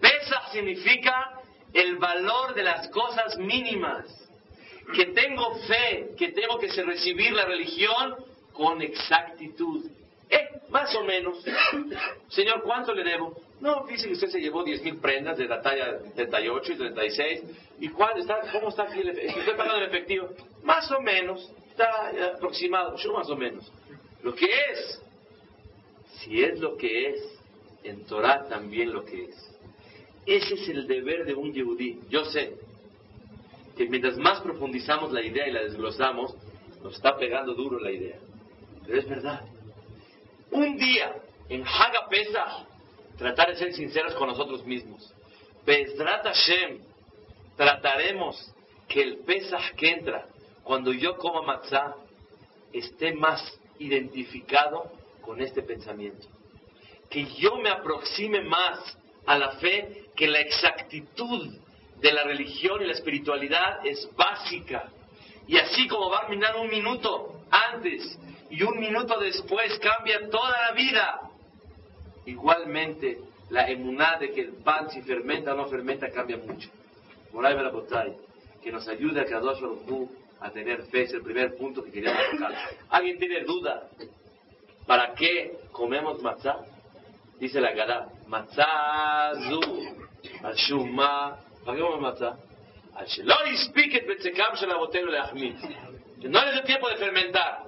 Pesach 0.00 0.52
significa 0.52 1.40
el 1.72 1.96
valor 1.96 2.54
de 2.54 2.62
las 2.62 2.88
cosas 2.88 3.36
mínimas 3.38 4.06
que 4.94 5.06
tengo 5.06 5.54
fe, 5.66 6.10
que 6.16 6.32
tengo 6.32 6.58
que 6.58 6.68
recibir 6.82 7.32
la 7.32 7.44
religión 7.44 8.16
con 8.52 8.80
exactitud. 8.82 9.86
Eh, 10.30 10.48
más 10.70 10.94
o 10.94 11.04
menos. 11.04 11.44
Señor, 12.28 12.62
¿cuánto 12.62 12.92
le 12.94 13.04
debo? 13.04 13.34
No, 13.60 13.84
dice 13.86 14.06
que 14.06 14.14
usted 14.14 14.28
se 14.28 14.40
llevó 14.40 14.62
10 14.62 14.82
mil 14.82 14.96
prendas 14.98 15.38
de 15.38 15.46
la 15.46 15.60
talla 15.62 15.98
38 16.14 16.72
y 16.72 16.76
36. 16.76 17.42
¿Y 17.80 17.88
cuál 17.88 18.18
está, 18.18 18.40
cómo 18.52 18.68
está 18.68 18.84
aquí 18.84 19.00
el? 19.00 19.18
¿Estoy 19.18 19.54
pagando 19.54 19.78
en 19.78 19.84
efectivo? 19.84 20.28
Más 20.62 20.90
o 20.90 21.00
menos. 21.00 21.50
Está 21.70 22.12
aproximado. 22.36 22.96
Yo 22.96 23.12
más 23.12 23.28
o 23.30 23.36
menos. 23.36 23.70
Lo 24.22 24.34
que 24.34 24.46
es. 24.46 25.02
Si 26.18 26.42
es 26.42 26.60
lo 26.60 26.76
que 26.76 27.08
es, 27.10 27.33
en 27.84 28.04
Torah 28.06 28.48
también 28.48 28.92
lo 28.92 29.04
que 29.04 29.26
es. 29.26 29.50
Ese 30.26 30.54
es 30.54 30.68
el 30.70 30.86
deber 30.86 31.24
de 31.24 31.34
un 31.34 31.52
yehudí. 31.52 32.00
Yo 32.08 32.24
sé, 32.24 32.54
que 33.76 33.88
mientras 33.88 34.16
más 34.16 34.40
profundizamos 34.40 35.12
la 35.12 35.22
idea 35.22 35.46
y 35.46 35.52
la 35.52 35.62
desglosamos, 35.62 36.34
nos 36.82 36.94
está 36.94 37.16
pegando 37.16 37.54
duro 37.54 37.78
la 37.78 37.92
idea. 37.92 38.18
Pero 38.86 38.98
es 38.98 39.08
verdad. 39.08 39.42
Un 40.50 40.76
día, 40.76 41.14
en 41.48 41.62
Haga 41.62 42.08
Pesach, 42.08 42.66
tratar 43.18 43.48
de 43.48 43.56
ser 43.56 43.74
sinceros 43.74 44.14
con 44.14 44.28
nosotros 44.28 44.64
mismos. 44.64 45.12
Pesdrat 45.64 46.24
Hashem, 46.24 46.78
trataremos 47.56 48.52
que 48.88 49.02
el 49.02 49.18
Pesach 49.18 49.74
que 49.76 49.90
entra, 49.90 50.26
cuando 50.62 50.92
yo 50.92 51.16
coma 51.16 51.42
matzah, 51.42 51.96
esté 52.72 53.12
más 53.14 53.58
identificado 53.78 54.90
con 55.20 55.40
este 55.40 55.62
pensamiento. 55.62 56.26
Que 57.14 57.26
yo 57.36 57.58
me 57.58 57.70
aproxime 57.70 58.40
más 58.40 58.98
a 59.24 59.38
la 59.38 59.52
fe 59.52 60.06
que 60.16 60.26
la 60.26 60.40
exactitud 60.40 61.48
de 62.00 62.12
la 62.12 62.24
religión 62.24 62.82
y 62.82 62.86
la 62.86 62.92
espiritualidad 62.92 63.86
es 63.86 64.08
básica. 64.16 64.90
Y 65.46 65.56
así 65.56 65.86
como 65.86 66.10
va 66.10 66.18
a 66.18 66.20
terminar 66.22 66.56
un 66.56 66.68
minuto 66.68 67.40
antes 67.52 68.18
y 68.50 68.60
un 68.64 68.80
minuto 68.80 69.20
después 69.20 69.78
cambia 69.78 70.28
toda 70.28 70.50
la 70.60 70.72
vida, 70.72 71.20
igualmente 72.26 73.20
la 73.48 73.70
emuná 73.70 74.16
de 74.18 74.32
que 74.32 74.40
el 74.40 74.54
pan 74.64 74.90
si 74.90 75.00
fermenta 75.02 75.54
o 75.54 75.56
no 75.56 75.68
fermenta 75.68 76.10
cambia 76.10 76.36
mucho. 76.36 76.68
Moray 77.32 77.54
Barabotay, 77.54 78.16
que 78.60 78.72
nos 78.72 78.88
ayude 78.88 79.20
a 79.20 79.24
Kadosh 79.24 79.60
Baruj 79.60 80.10
a 80.40 80.50
tener 80.50 80.82
fe, 80.86 81.02
es 81.02 81.12
el 81.12 81.22
primer 81.22 81.56
punto 81.56 81.84
que 81.84 81.92
queríamos 81.92 82.28
tocar. 82.32 82.54
¿Alguien 82.88 83.20
tiene 83.20 83.44
duda? 83.44 83.88
¿Para 84.84 85.14
qué 85.14 85.60
comemos 85.70 86.20
matzah? 86.20 86.73
Dice 87.38 87.60
la 87.60 87.72
Gadá, 87.72 88.08
matzah 88.26 89.32
zu, 89.48 89.60
al 90.42 90.54
shumma 90.54 91.38
¿Para 91.64 91.76
qué 91.76 91.82
vamos 91.82 91.98
a 91.98 92.02
matar? 92.02 92.36
Que 96.20 96.28
no 96.28 96.44
les 96.44 96.52
dio 96.52 96.62
tiempo 96.62 96.88
de 96.88 96.96
fermentar. 96.96 97.64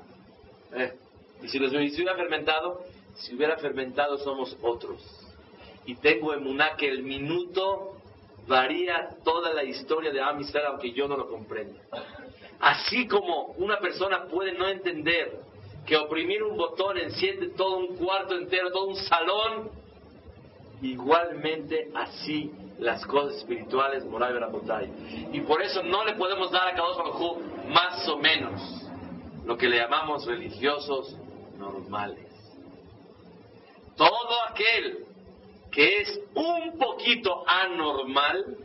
Eh, 0.75 0.93
y 1.43 1.49
si, 1.49 1.59
los, 1.59 1.71
si 1.71 2.03
hubiera 2.03 2.15
fermentado, 2.15 2.83
si 3.15 3.35
hubiera 3.35 3.57
fermentado 3.57 4.19
somos 4.19 4.57
otros. 4.63 5.03
Y 5.87 5.97
tengo 5.97 6.35
emuná 6.35 6.77
que 6.77 6.89
el 6.89 7.03
minuto 7.03 7.97
varía 8.47 9.09
toda 9.25 9.53
la 9.55 9.65
historia 9.65 10.13
de 10.13 10.21
Amistar, 10.21 10.67
aunque 10.67 10.93
yo 10.93 11.09
no 11.09 11.17
lo 11.17 11.29
comprenda. 11.29 11.81
Así 12.61 13.07
como 13.07 13.55
una 13.59 13.79
persona 13.79 14.25
puede 14.27 14.53
no 14.53 14.69
entender 14.69 15.41
que 15.87 15.97
oprimir 15.97 16.43
un 16.43 16.57
botón 16.57 16.99
enciende 16.99 17.51
todo 17.51 17.79
un 17.79 17.97
cuarto 17.97 18.35
entero, 18.37 18.73
todo 18.73 18.87
un 18.87 18.97
salón, 18.97 19.71
igualmente 20.83 21.91
así 21.95 22.51
las 22.79 23.07
cosas 23.07 23.37
espirituales, 23.37 24.05
moral 24.05 24.37
y 25.33 25.39
Y 25.39 25.41
por 25.43 25.63
eso 25.63 25.83
no 25.83 26.05
le 26.05 26.15
podemos 26.15 26.51
dar 26.51 26.69
a 26.69 26.75
Kadosh 26.75 26.97
Baruj 26.97 27.39
más 27.69 28.07
o 28.09 28.19
menos 28.19 28.61
lo 29.47 29.57
que 29.57 29.69
le 29.69 29.79
llamamos 29.79 30.27
religiosos 30.27 31.17
normales. 31.57 32.27
Todo 33.97 34.43
aquel 34.51 35.07
que 35.71 36.01
es 36.03 36.21
un 36.35 36.79
poquito 36.79 37.45
anormal 37.49 38.57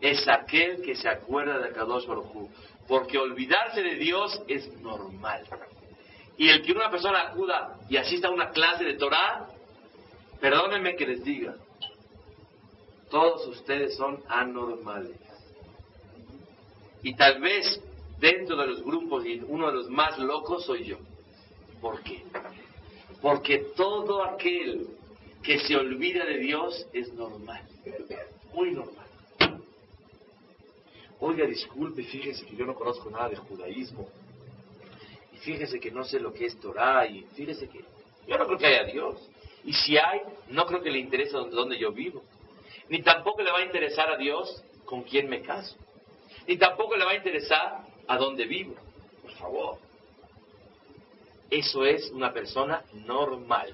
es 0.00 0.26
aquel 0.28 0.82
que 0.82 0.94
se 0.94 1.08
acuerda 1.08 1.58
de 1.58 1.72
Kadosh 1.72 2.06
Baruj 2.06 2.48
porque 2.88 3.18
olvidarse 3.18 3.82
de 3.82 3.96
Dios 3.96 4.40
es 4.46 4.72
normal. 4.80 5.44
Y 6.38 6.48
el 6.48 6.62
que 6.62 6.72
una 6.72 6.90
persona 6.90 7.28
acuda 7.28 7.78
y 7.88 7.96
asista 7.96 8.28
a 8.28 8.30
una 8.30 8.50
clase 8.50 8.84
de 8.84 8.94
Torah, 8.94 9.48
perdónenme 10.40 10.96
que 10.96 11.06
les 11.06 11.24
diga, 11.24 11.54
todos 13.10 13.46
ustedes 13.46 13.96
son 13.96 14.22
anormales. 14.28 15.16
Y 17.02 17.14
tal 17.14 17.40
vez 17.40 17.80
dentro 18.18 18.56
de 18.56 18.66
los 18.66 18.82
grupos 18.82 19.24
y 19.24 19.40
uno 19.46 19.68
de 19.68 19.74
los 19.74 19.88
más 19.88 20.18
locos 20.18 20.64
soy 20.64 20.84
yo. 20.84 20.98
¿Por 21.80 22.02
qué? 22.02 22.24
Porque 23.22 23.58
todo 23.76 24.24
aquel 24.24 24.88
que 25.42 25.58
se 25.60 25.76
olvida 25.76 26.24
de 26.24 26.38
Dios 26.38 26.86
es 26.92 27.12
normal, 27.14 27.62
muy 28.52 28.72
normal. 28.72 29.06
Oiga, 31.20 31.46
disculpe, 31.46 32.02
fíjese 32.02 32.44
que 32.44 32.56
yo 32.56 32.66
no 32.66 32.74
conozco 32.74 33.10
nada 33.10 33.30
de 33.30 33.36
judaísmo. 33.36 34.08
Fíjese 35.46 35.78
que 35.78 35.92
no 35.92 36.02
sé 36.02 36.18
lo 36.18 36.32
que 36.32 36.46
es 36.46 36.58
Torah. 36.58 37.06
Y 37.06 37.22
fíjese 37.36 37.68
que 37.68 37.84
yo 38.26 38.36
no 38.36 38.46
creo 38.46 38.58
que 38.58 38.66
haya 38.66 38.82
Dios. 38.82 39.16
Y 39.64 39.72
si 39.72 39.96
hay, 39.96 40.20
no 40.48 40.66
creo 40.66 40.82
que 40.82 40.90
le 40.90 40.98
interese 40.98 41.36
donde 41.36 41.78
yo 41.78 41.92
vivo. 41.92 42.24
Ni 42.88 43.00
tampoco 43.00 43.42
le 43.42 43.52
va 43.52 43.58
a 43.58 43.64
interesar 43.64 44.10
a 44.10 44.16
Dios 44.16 44.64
con 44.84 45.04
quién 45.04 45.28
me 45.28 45.42
caso. 45.42 45.76
Ni 46.48 46.56
tampoco 46.56 46.96
le 46.96 47.04
va 47.04 47.12
a 47.12 47.14
interesar 47.14 47.84
a 48.08 48.16
dónde 48.16 48.44
vivo. 48.44 48.74
Por 49.22 49.30
favor. 49.34 49.78
Eso 51.48 51.84
es 51.84 52.10
una 52.10 52.32
persona 52.32 52.82
normal. 53.06 53.72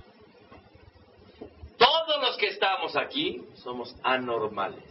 Todos 1.78 2.20
los 2.20 2.36
que 2.36 2.48
estamos 2.48 2.96
aquí 2.96 3.42
somos 3.54 3.96
anormales. 4.02 4.84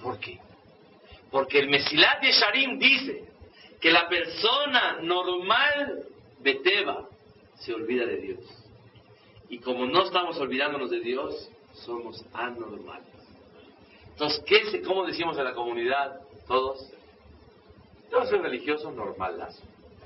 ¿Por 0.00 0.20
qué? 0.20 0.38
Porque 1.32 1.58
el 1.58 1.68
Mesilat 1.68 2.20
de 2.20 2.30
Sharim 2.30 2.78
dice 2.78 3.31
que 3.82 3.90
la 3.90 4.08
persona 4.08 5.00
normal 5.02 6.04
de 6.38 6.54
Teba 6.54 7.08
se 7.56 7.74
olvida 7.74 8.06
de 8.06 8.16
Dios. 8.16 8.38
Y 9.48 9.58
como 9.58 9.86
no 9.86 10.04
estamos 10.04 10.38
olvidándonos 10.38 10.88
de 10.88 11.00
Dios, 11.00 11.50
somos 11.72 12.24
anormales. 12.32 13.08
Entonces, 14.10 14.40
¿qué 14.46 14.82
¿cómo 14.82 15.04
decimos 15.04 15.36
en 15.36 15.44
la 15.44 15.52
comunidad 15.52 16.20
todos? 16.46 16.92
Yo 18.12 18.24
soy 18.26 18.38
religioso 18.38 18.92
normal, 18.92 19.48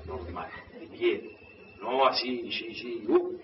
normal, 0.05 0.49
bien, 0.91 1.37
no 1.79 2.07
así, 2.07 2.51
sí, 2.51 2.73
sí, 2.73 3.05
uh. 3.07 3.37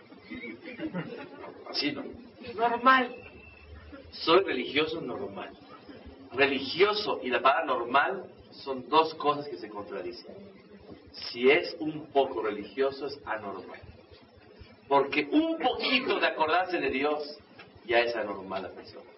así 1.69 1.91
no, 1.91 2.05
normal. 2.55 3.15
Soy 4.11 4.43
religioso 4.43 4.99
normal. 4.99 5.51
Religioso 6.31 7.19
y 7.21 7.29
la 7.29 7.41
palabra 7.41 7.65
normal 7.65 8.25
son 8.53 8.87
dos 8.89 9.13
cosas 9.15 9.47
que 9.47 9.57
se 9.57 9.69
contradicen. 9.69 10.35
Si 11.11 11.49
es 11.49 11.75
un 11.79 12.07
poco 12.07 12.41
religioso 12.41 13.07
es 13.07 13.19
anormal. 13.25 13.79
Porque 14.87 15.27
un 15.31 15.57
poquito 15.57 16.19
de 16.19 16.27
acordarse 16.27 16.77
de 16.79 16.89
Dios 16.89 17.37
ya 17.85 17.99
es 17.99 18.15
anormal 18.15 18.63
la 18.63 18.69
persona. 18.69 19.09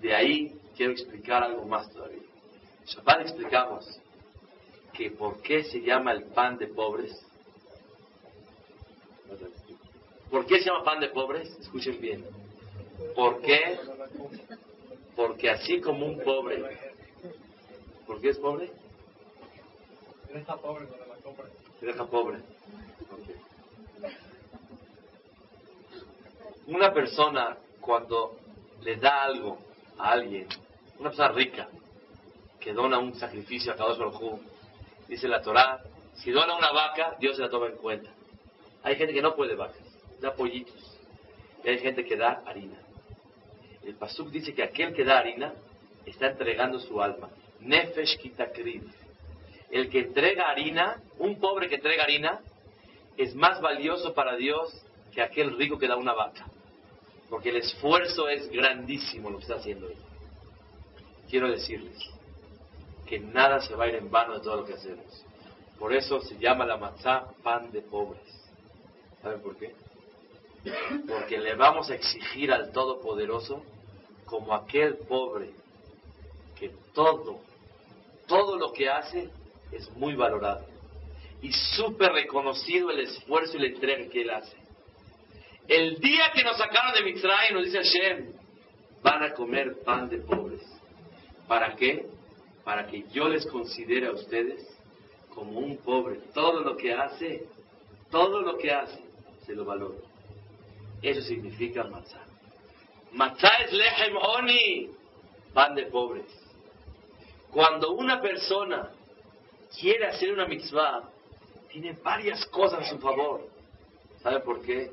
De 0.00 0.14
ahí 0.14 0.58
quiero 0.76 0.92
explicar 0.92 1.42
algo 1.42 1.64
más 1.64 1.90
todavía. 1.90 2.22
Shabbat 2.86 3.22
explicamos 3.22 4.00
que 4.92 5.10
por 5.10 5.40
qué 5.42 5.64
se 5.64 5.80
llama 5.80 6.12
el 6.12 6.24
pan 6.24 6.56
de 6.56 6.68
pobres. 6.68 7.12
¿Por 10.30 10.46
qué 10.46 10.58
se 10.58 10.66
llama 10.66 10.84
pan 10.84 11.00
de 11.00 11.08
pobres? 11.08 11.48
Escuchen 11.60 12.00
bien. 12.00 12.24
¿Por 13.14 13.40
qué? 13.40 13.78
Porque 15.14 15.50
así 15.50 15.80
como 15.80 16.06
un 16.06 16.20
pobre. 16.20 16.87
¿Por 18.08 18.22
qué 18.22 18.30
es 18.30 18.38
pobre? 18.38 18.70
Deja 20.32 20.56
pobre 20.56 20.86
cuando 20.86 21.06
la 21.06 21.16
compra. 21.16 21.44
Deja 21.80 22.06
pobre. 22.06 22.38
Una 26.66 26.92
persona 26.92 27.58
cuando 27.82 28.36
le 28.80 28.96
da 28.96 29.24
algo 29.24 29.58
a 29.98 30.12
alguien, 30.12 30.48
una 30.98 31.10
persona 31.10 31.32
rica, 31.32 31.68
que 32.58 32.72
dona 32.72 32.98
un 32.98 33.14
sacrificio 33.14 33.72
a 33.72 33.76
Kadosh 33.76 33.98
Baruj 33.98 34.40
dice 35.06 35.28
la 35.28 35.42
Torah, 35.42 35.82
si 36.14 36.30
dona 36.30 36.56
una 36.56 36.72
vaca, 36.72 37.14
Dios 37.20 37.36
se 37.36 37.42
la 37.42 37.50
toma 37.50 37.66
en 37.66 37.76
cuenta. 37.76 38.10
Hay 38.82 38.96
gente 38.96 39.12
que 39.12 39.22
no 39.22 39.36
puede 39.36 39.54
vacas, 39.54 39.82
da 40.20 40.34
pollitos. 40.34 40.98
Y 41.62 41.68
hay 41.68 41.78
gente 41.78 42.04
que 42.06 42.16
da 42.16 42.42
harina. 42.46 42.78
El 43.82 43.96
Pasuk 43.96 44.30
dice 44.30 44.54
que 44.54 44.62
aquel 44.62 44.94
que 44.94 45.04
da 45.04 45.18
harina 45.18 45.52
está 46.06 46.28
entregando 46.28 46.78
su 46.78 47.02
alma. 47.02 47.28
Nefesh 47.60 48.18
kitakriv. 48.18 48.84
El 49.70 49.90
que 49.90 50.00
entrega 50.00 50.48
harina, 50.48 51.02
un 51.18 51.38
pobre 51.38 51.68
que 51.68 51.76
entrega 51.76 52.04
harina, 52.04 52.40
es 53.16 53.34
más 53.34 53.60
valioso 53.60 54.14
para 54.14 54.36
Dios 54.36 54.72
que 55.12 55.20
aquel 55.20 55.56
rico 55.58 55.78
que 55.78 55.88
da 55.88 55.96
una 55.96 56.14
vaca. 56.14 56.46
Porque 57.28 57.50
el 57.50 57.56
esfuerzo 57.56 58.28
es 58.28 58.48
grandísimo 58.50 59.30
lo 59.30 59.38
que 59.38 59.42
está 59.42 59.56
haciendo 59.56 59.88
él. 59.88 59.96
Quiero 61.28 61.50
decirles 61.50 61.98
que 63.06 63.18
nada 63.18 63.60
se 63.60 63.74
va 63.74 63.84
a 63.84 63.88
ir 63.88 63.96
en 63.96 64.10
vano 64.10 64.34
de 64.34 64.40
todo 64.40 64.56
lo 64.56 64.64
que 64.64 64.74
hacemos. 64.74 65.24
Por 65.78 65.92
eso 65.92 66.20
se 66.20 66.38
llama 66.38 66.64
la 66.64 66.76
matzá 66.76 67.26
pan 67.42 67.70
de 67.70 67.82
pobres. 67.82 68.22
¿Saben 69.22 69.40
por 69.40 69.56
qué? 69.56 69.74
Porque 71.06 71.38
le 71.38 71.54
vamos 71.54 71.90
a 71.90 71.94
exigir 71.94 72.52
al 72.52 72.72
Todopoderoso 72.72 73.62
como 74.24 74.54
aquel 74.54 74.96
pobre 74.96 75.50
que 76.58 76.70
todo, 76.92 77.40
todo 78.28 78.56
lo 78.56 78.72
que 78.72 78.88
hace 78.88 79.28
es 79.72 79.90
muy 79.96 80.14
valorado 80.14 80.64
y 81.42 81.52
súper 81.52 82.12
reconocido 82.12 82.90
el 82.90 83.00
esfuerzo 83.00 83.56
y 83.56 83.60
la 83.60 83.66
entrega 83.66 84.08
que 84.08 84.22
él 84.22 84.30
hace. 84.30 84.56
El 85.66 85.98
día 85.98 86.30
que 86.34 86.44
nos 86.44 86.56
sacaron 86.56 86.94
de 86.94 87.02
Mitzrayim, 87.02 87.54
nos 87.54 87.64
dice 87.64 87.78
Hashem, 87.78 88.32
van 89.02 89.22
a 89.22 89.34
comer 89.34 89.82
pan 89.84 90.08
de 90.08 90.18
pobres. 90.18 90.62
¿Para 91.46 91.74
qué? 91.76 92.06
Para 92.64 92.86
que 92.86 93.04
yo 93.12 93.28
les 93.28 93.46
considere 93.46 94.06
a 94.06 94.12
ustedes 94.12 94.66
como 95.34 95.60
un 95.60 95.76
pobre. 95.78 96.20
Todo 96.34 96.60
lo 96.60 96.76
que 96.76 96.92
hace, 96.92 97.46
todo 98.10 98.40
lo 98.40 98.56
que 98.58 98.72
hace, 98.72 99.02
se 99.46 99.54
lo 99.54 99.64
valoro. 99.64 100.02
Eso 101.02 101.22
significa 101.22 101.84
matzah. 101.84 102.24
Matzah 103.12 103.62
es 103.64 103.72
lehem 103.72 104.16
oni, 104.16 104.90
pan 105.54 105.74
de 105.74 105.86
pobres. 105.86 106.26
Cuando 107.52 107.92
una 107.92 108.20
persona 108.20 108.90
quiere 109.78 110.06
hacer 110.06 110.32
una 110.32 110.46
mitzvah, 110.46 111.08
tiene 111.70 111.92
varias 112.02 112.44
cosas 112.46 112.80
a 112.80 112.90
su 112.90 112.98
favor. 112.98 113.46
¿Sabe 114.22 114.40
por 114.40 114.60
qué? 114.62 114.92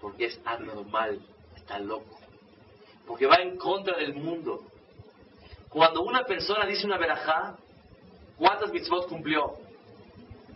porque 0.00 0.26
es 0.26 0.40
anormal, 0.44 1.20
está 1.56 1.78
loco, 1.78 2.18
porque 3.06 3.26
va 3.26 3.36
en 3.36 3.56
contra 3.56 3.96
del 3.96 4.14
mundo. 4.14 4.62
Cuando 5.68 6.02
una 6.02 6.24
persona 6.24 6.66
dice 6.66 6.86
una 6.86 6.98
verajá, 6.98 7.56
¿cuántas 8.36 8.72
mitzvot 8.72 9.08
cumplió? 9.08 9.56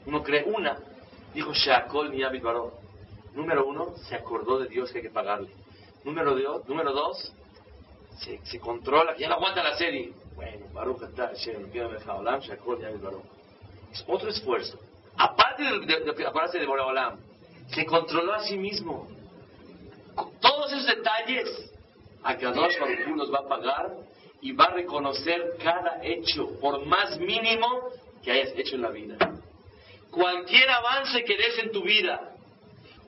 Uno 0.06 0.22
cree 0.22 0.44
una. 0.44 0.78
Dijo 1.34 1.52
Shakol 1.52 2.10
Miyabit 2.10 2.42
Barón. 2.42 2.70
Número 3.34 3.66
uno, 3.66 3.94
se 4.08 4.14
acordó 4.14 4.58
de 4.58 4.68
Dios 4.68 4.90
que 4.90 4.98
hay 4.98 5.04
que 5.04 5.10
pagarle. 5.10 5.50
Número, 6.04 6.34
dos, 6.34 6.68
número 6.68 6.92
dos, 6.92 7.32
se, 8.18 8.40
se 8.44 8.60
controla, 8.60 9.16
ya 9.16 9.28
no 9.28 9.34
aguanta 9.34 9.62
la 9.62 9.76
serie. 9.76 10.12
Bueno, 10.34 10.66
Baruch 10.72 11.02
está. 11.02 11.32
Es 11.32 11.48
otro 14.06 14.28
esfuerzo. 14.28 14.78
Aparte 15.16 15.62
de, 15.62 16.00
de 16.00 16.26
acordarse 16.26 16.58
de 16.58 16.66
se 17.68 17.86
controló 17.86 18.34
a 18.34 18.40
sí 18.40 18.56
mismo. 18.56 19.08
Todos 20.40 20.72
esos 20.72 20.86
detalles, 20.86 21.70
a 22.22 22.36
Kadosh 22.36 22.78
Baruj 22.78 23.16
nos 23.16 23.32
va 23.32 23.38
a 23.38 23.48
pagar 23.48 23.92
y 24.40 24.52
va 24.52 24.66
a 24.66 24.74
reconocer 24.74 25.56
cada 25.62 26.00
hecho, 26.02 26.58
por 26.60 26.84
más 26.84 27.18
mínimo 27.18 27.90
que 28.22 28.32
hayas 28.32 28.52
hecho 28.56 28.76
en 28.76 28.82
la 28.82 28.90
vida. 28.90 29.16
Cualquier 30.10 30.68
avance 30.68 31.24
que 31.24 31.36
des 31.36 31.58
en 31.58 31.72
tu 31.72 31.82
vida, 31.82 32.34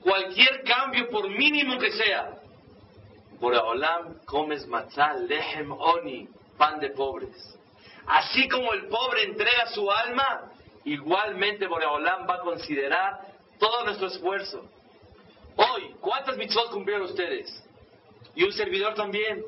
cualquier 0.01 0.63
cambio, 0.63 1.09
por 1.09 1.29
mínimo 1.29 1.77
que 1.77 1.91
sea, 1.91 2.39
por 3.39 3.53
Olam 3.53 4.19
comes 4.25 4.65
matzah, 4.67 5.13
lehem 5.13 5.71
oni, 5.71 6.27
pan 6.57 6.79
de 6.79 6.89
pobres. 6.89 7.55
Así 8.07 8.47
como 8.47 8.73
el 8.73 8.87
pobre 8.87 9.23
entrega 9.23 9.67
su 9.67 9.89
alma, 9.89 10.51
igualmente 10.83 11.67
Boreolam 11.67 12.27
va 12.29 12.35
a 12.35 12.41
considerar 12.41 13.19
todo 13.59 13.83
nuestro 13.85 14.07
esfuerzo. 14.07 14.63
Hoy, 15.55 15.95
¿cuántas 15.99 16.37
mitzvot 16.37 16.71
cumplieron 16.71 17.05
ustedes? 17.05 17.63
Y 18.35 18.43
un 18.43 18.51
servidor 18.51 18.93
también. 18.93 19.43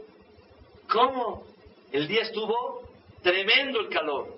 ¿Cómo? 0.89 1.43
El 1.91 2.08
día 2.08 2.23
estuvo 2.23 2.84
tremendo 3.21 3.82
el 3.82 3.89
calor. 3.89 4.36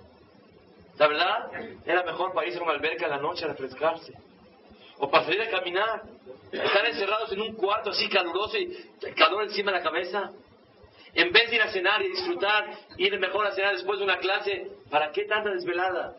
La 0.98 1.08
verdad, 1.08 1.52
era 1.86 2.04
mejor 2.04 2.34
para 2.34 2.48
irse 2.48 2.60
a 2.60 2.64
una 2.64 2.74
alberca 2.74 3.06
en 3.06 3.12
la 3.12 3.20
noche 3.20 3.46
a 3.46 3.50
refrescarse. 3.50 4.14
O 5.00 5.10
para 5.10 5.26
salir 5.26 5.42
a 5.42 5.50
caminar. 5.50 6.04
Estar 6.52 6.86
encerrados 6.86 7.32
en 7.32 7.42
un 7.42 7.56
cuarto 7.56 7.92
así 7.92 8.10
caluroso 8.10 8.58
y 8.58 8.76
calor 9.16 9.44
encima 9.44 9.72
de 9.72 9.78
la 9.78 9.84
cabeza. 9.84 10.32
En 11.14 11.32
vez 11.32 11.50
de 11.50 11.56
ir 11.56 11.62
a 11.62 11.72
cenar 11.72 12.02
y 12.02 12.10
disfrutar, 12.10 12.70
ir 12.98 13.20
mejor 13.20 13.46
a 13.48 13.52
cenar 13.54 13.74
después 13.74 14.00
de 14.00 14.06
una 14.06 14.18
clase, 14.18 14.72
¿para 14.90 15.12
qué 15.12 15.26
tanta 15.26 15.50
desvelada? 15.50 16.16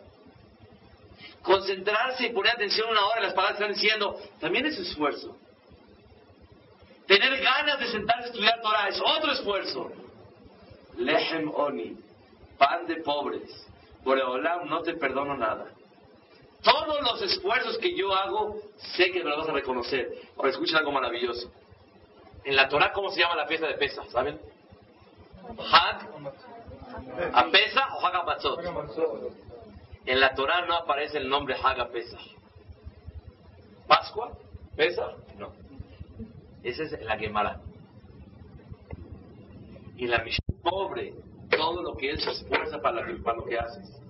Concentrarse 1.41 2.27
y 2.27 2.33
poner 2.33 2.53
atención 2.53 2.89
una 2.89 3.05
hora 3.05 3.17
en 3.17 3.23
las 3.23 3.33
palabras 3.33 3.57
que 3.57 3.63
están 3.63 3.81
diciendo, 3.81 4.21
también 4.39 4.65
es 4.65 4.77
esfuerzo. 4.77 5.37
Tener 7.07 7.41
ganas 7.41 7.79
de 7.79 7.87
sentarse 7.87 8.23
a 8.23 8.27
estudiar 8.27 8.61
Torah 8.61 8.87
es 8.89 9.01
otro 9.01 9.31
esfuerzo. 9.31 9.91
Lehem 10.97 11.51
Oni, 11.53 11.97
pan 12.57 12.85
de 12.85 12.97
pobres. 12.97 13.49
Boreolam, 14.03 14.67
no 14.67 14.81
te 14.81 14.93
perdono 14.93 15.35
nada. 15.37 15.67
Todos 16.63 17.01
los 17.01 17.21
esfuerzos 17.23 17.77
que 17.79 17.95
yo 17.95 18.13
hago, 18.13 18.57
sé 18.95 19.11
que 19.11 19.23
me 19.23 19.29
los 19.29 19.39
vas 19.39 19.49
a 19.49 19.53
reconocer. 19.53 20.09
Ahora 20.37 20.51
escuchen 20.51 20.77
algo 20.77 20.91
maravilloso. 20.91 21.51
En 22.43 22.55
la 22.55 22.69
Torah, 22.69 22.91
¿cómo 22.93 23.09
se 23.11 23.19
llama 23.19 23.35
la 23.35 23.47
fiesta 23.47 23.67
de 23.67 23.75
Pesa? 23.75 24.03
¿Saben? 24.09 24.39
Hag 25.71 26.07
a 27.33 27.45
Pesa 27.51 27.87
o 27.95 28.05
Hag 28.05 28.15
a. 28.15 28.37
En 30.05 30.19
la 30.19 30.33
Torah 30.35 30.65
no 30.65 30.75
aparece 30.75 31.17
el 31.17 31.29
nombre 31.29 31.55
Hag 31.55 31.91
Pesa. 31.91 32.17
¿Pascua? 33.87 34.37
¿Pesa? 34.75 35.15
No. 35.37 35.51
Esa 36.63 36.83
es 36.83 37.01
la 37.01 37.17
Gemara. 37.17 37.59
Y 39.97 40.07
la 40.07 40.19
Mishnah, 40.19 40.61
pobre, 40.63 41.13
todo 41.49 41.81
lo 41.81 41.95
que 41.95 42.09
él 42.09 42.19
se 42.19 42.31
esfuerza 42.31 42.79
para 42.81 43.01
lo 43.01 43.45
que 43.45 43.57
haces. 43.57 44.01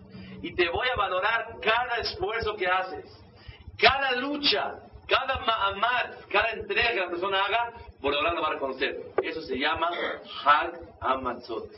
Y 0.41 0.56
te 0.56 0.69
voy 0.69 0.88
a 0.91 0.95
valorar 0.95 1.56
cada 1.62 1.97
esfuerzo 1.97 2.56
que 2.56 2.67
haces, 2.67 3.06
cada 3.77 4.13
lucha, 4.13 4.73
cada 5.08 5.39
ma'amar, 5.39 6.17
cada 6.32 6.51
entrega 6.51 6.89
que 6.89 6.99
la 6.99 7.10
persona 7.10 7.43
haga, 7.45 7.73
por 8.01 8.13
lo 8.13 8.41
va 8.41 8.47
a 8.47 8.54
reconocer. 8.54 8.97
Eso 9.21 9.41
se 9.41 9.58
llama 9.58 9.91
Hag 10.43 10.80
Amatzot. 10.99 11.69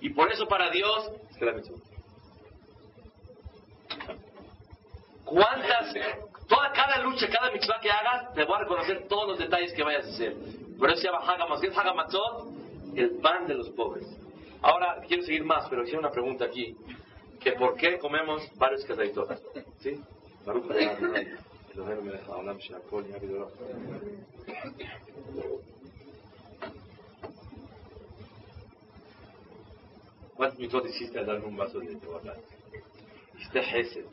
Y 0.00 0.10
por 0.10 0.30
eso 0.30 0.46
para 0.46 0.70
Dios, 0.70 1.10
espérame 1.30 1.58
un 1.58 1.64
segundo. 1.64 1.86
¿Cuántas, 5.24 5.94
toda, 6.48 6.72
cada 6.72 6.98
lucha, 6.98 7.28
cada 7.28 7.52
mitzvah 7.52 7.80
que 7.80 7.90
hagas, 7.90 8.34
te 8.34 8.44
voy 8.44 8.56
a 8.56 8.58
reconocer 8.60 9.06
todos 9.08 9.28
los 9.28 9.38
detalles 9.38 9.72
que 9.72 9.84
vayas 9.84 10.06
a 10.06 10.08
hacer. 10.10 10.34
Por 10.78 10.90
eso 10.90 11.00
se 11.00 11.06
llama 11.06 11.24
Hag 11.24 11.40
Amatzot. 11.40 11.60
¿Qué 11.60 11.68
es 11.68 11.78
Hag 11.78 11.88
Amatzot? 11.88 12.48
El 12.96 13.10
pan 13.20 13.46
de 13.46 13.54
los 13.54 13.70
pobres. 13.70 14.06
Ahora, 14.62 15.00
quiero 15.06 15.22
seguir 15.22 15.44
más, 15.44 15.68
pero 15.70 15.84
hice 15.84 15.96
una 15.96 16.10
pregunta 16.10 16.46
aquí 16.46 16.76
que 17.40 17.52
por 17.52 17.74
qué 17.76 17.98
comemos 17.98 18.42
varios 18.56 18.84
cazaitotas. 18.84 19.42
¿Sí? 19.78 20.00
¿Cuántos 30.36 30.58
mitos 30.58 30.86
hiciste 30.88 31.18
al 31.18 31.26
darme 31.26 31.46
un 31.46 31.56
vaso 31.56 31.80
de 31.80 31.96
tehuacán? 31.96 32.36
Hiciste 33.38 33.60
Hesed. 33.60 34.04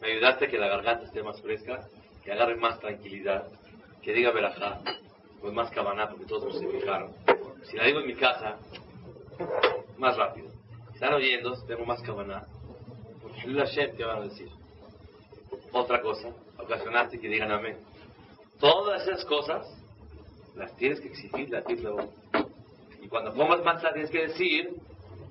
Me 0.00 0.12
ayudaste 0.12 0.46
a 0.46 0.48
que 0.48 0.58
la 0.58 0.68
garganta 0.68 1.04
esté 1.04 1.22
más 1.22 1.40
fresca, 1.40 1.88
que 2.24 2.32
agarre 2.32 2.56
más 2.56 2.78
tranquilidad, 2.80 3.48
que 4.02 4.12
diga 4.12 4.32
verajá, 4.32 4.80
con 5.40 5.54
más 5.54 5.70
cabaná, 5.70 6.08
porque 6.10 6.26
todos 6.26 6.58
se 6.58 6.66
fijaron. 6.66 7.12
Si 7.64 7.76
la 7.76 7.84
digo 7.84 8.00
en 8.00 8.06
mi 8.06 8.14
casa, 8.14 8.58
más 9.96 10.16
rápido. 10.16 10.53
Si 10.94 10.98
están 10.98 11.14
oyendo, 11.14 11.60
tengo 11.66 11.84
más 11.84 12.00
Hilul 12.02 13.58
Hashem, 13.58 13.96
¿qué 13.96 14.04
van 14.04 14.18
a 14.18 14.20
decir? 14.20 14.48
Otra 15.72 16.00
cosa, 16.00 16.28
ocasionaste 16.56 17.18
que 17.18 17.26
digan 17.26 17.50
amén. 17.50 17.78
Todas 18.60 19.02
esas 19.02 19.24
cosas 19.24 19.66
las 20.54 20.74
tienes 20.76 21.00
que 21.00 21.08
exigir, 21.08 21.50
la 21.50 21.62
tienes 21.62 21.84
Y 23.02 23.08
cuando 23.08 23.34
comas 23.34 23.64
matzah 23.64 23.92
tienes 23.92 24.08
que 24.12 24.28
decir, 24.28 24.70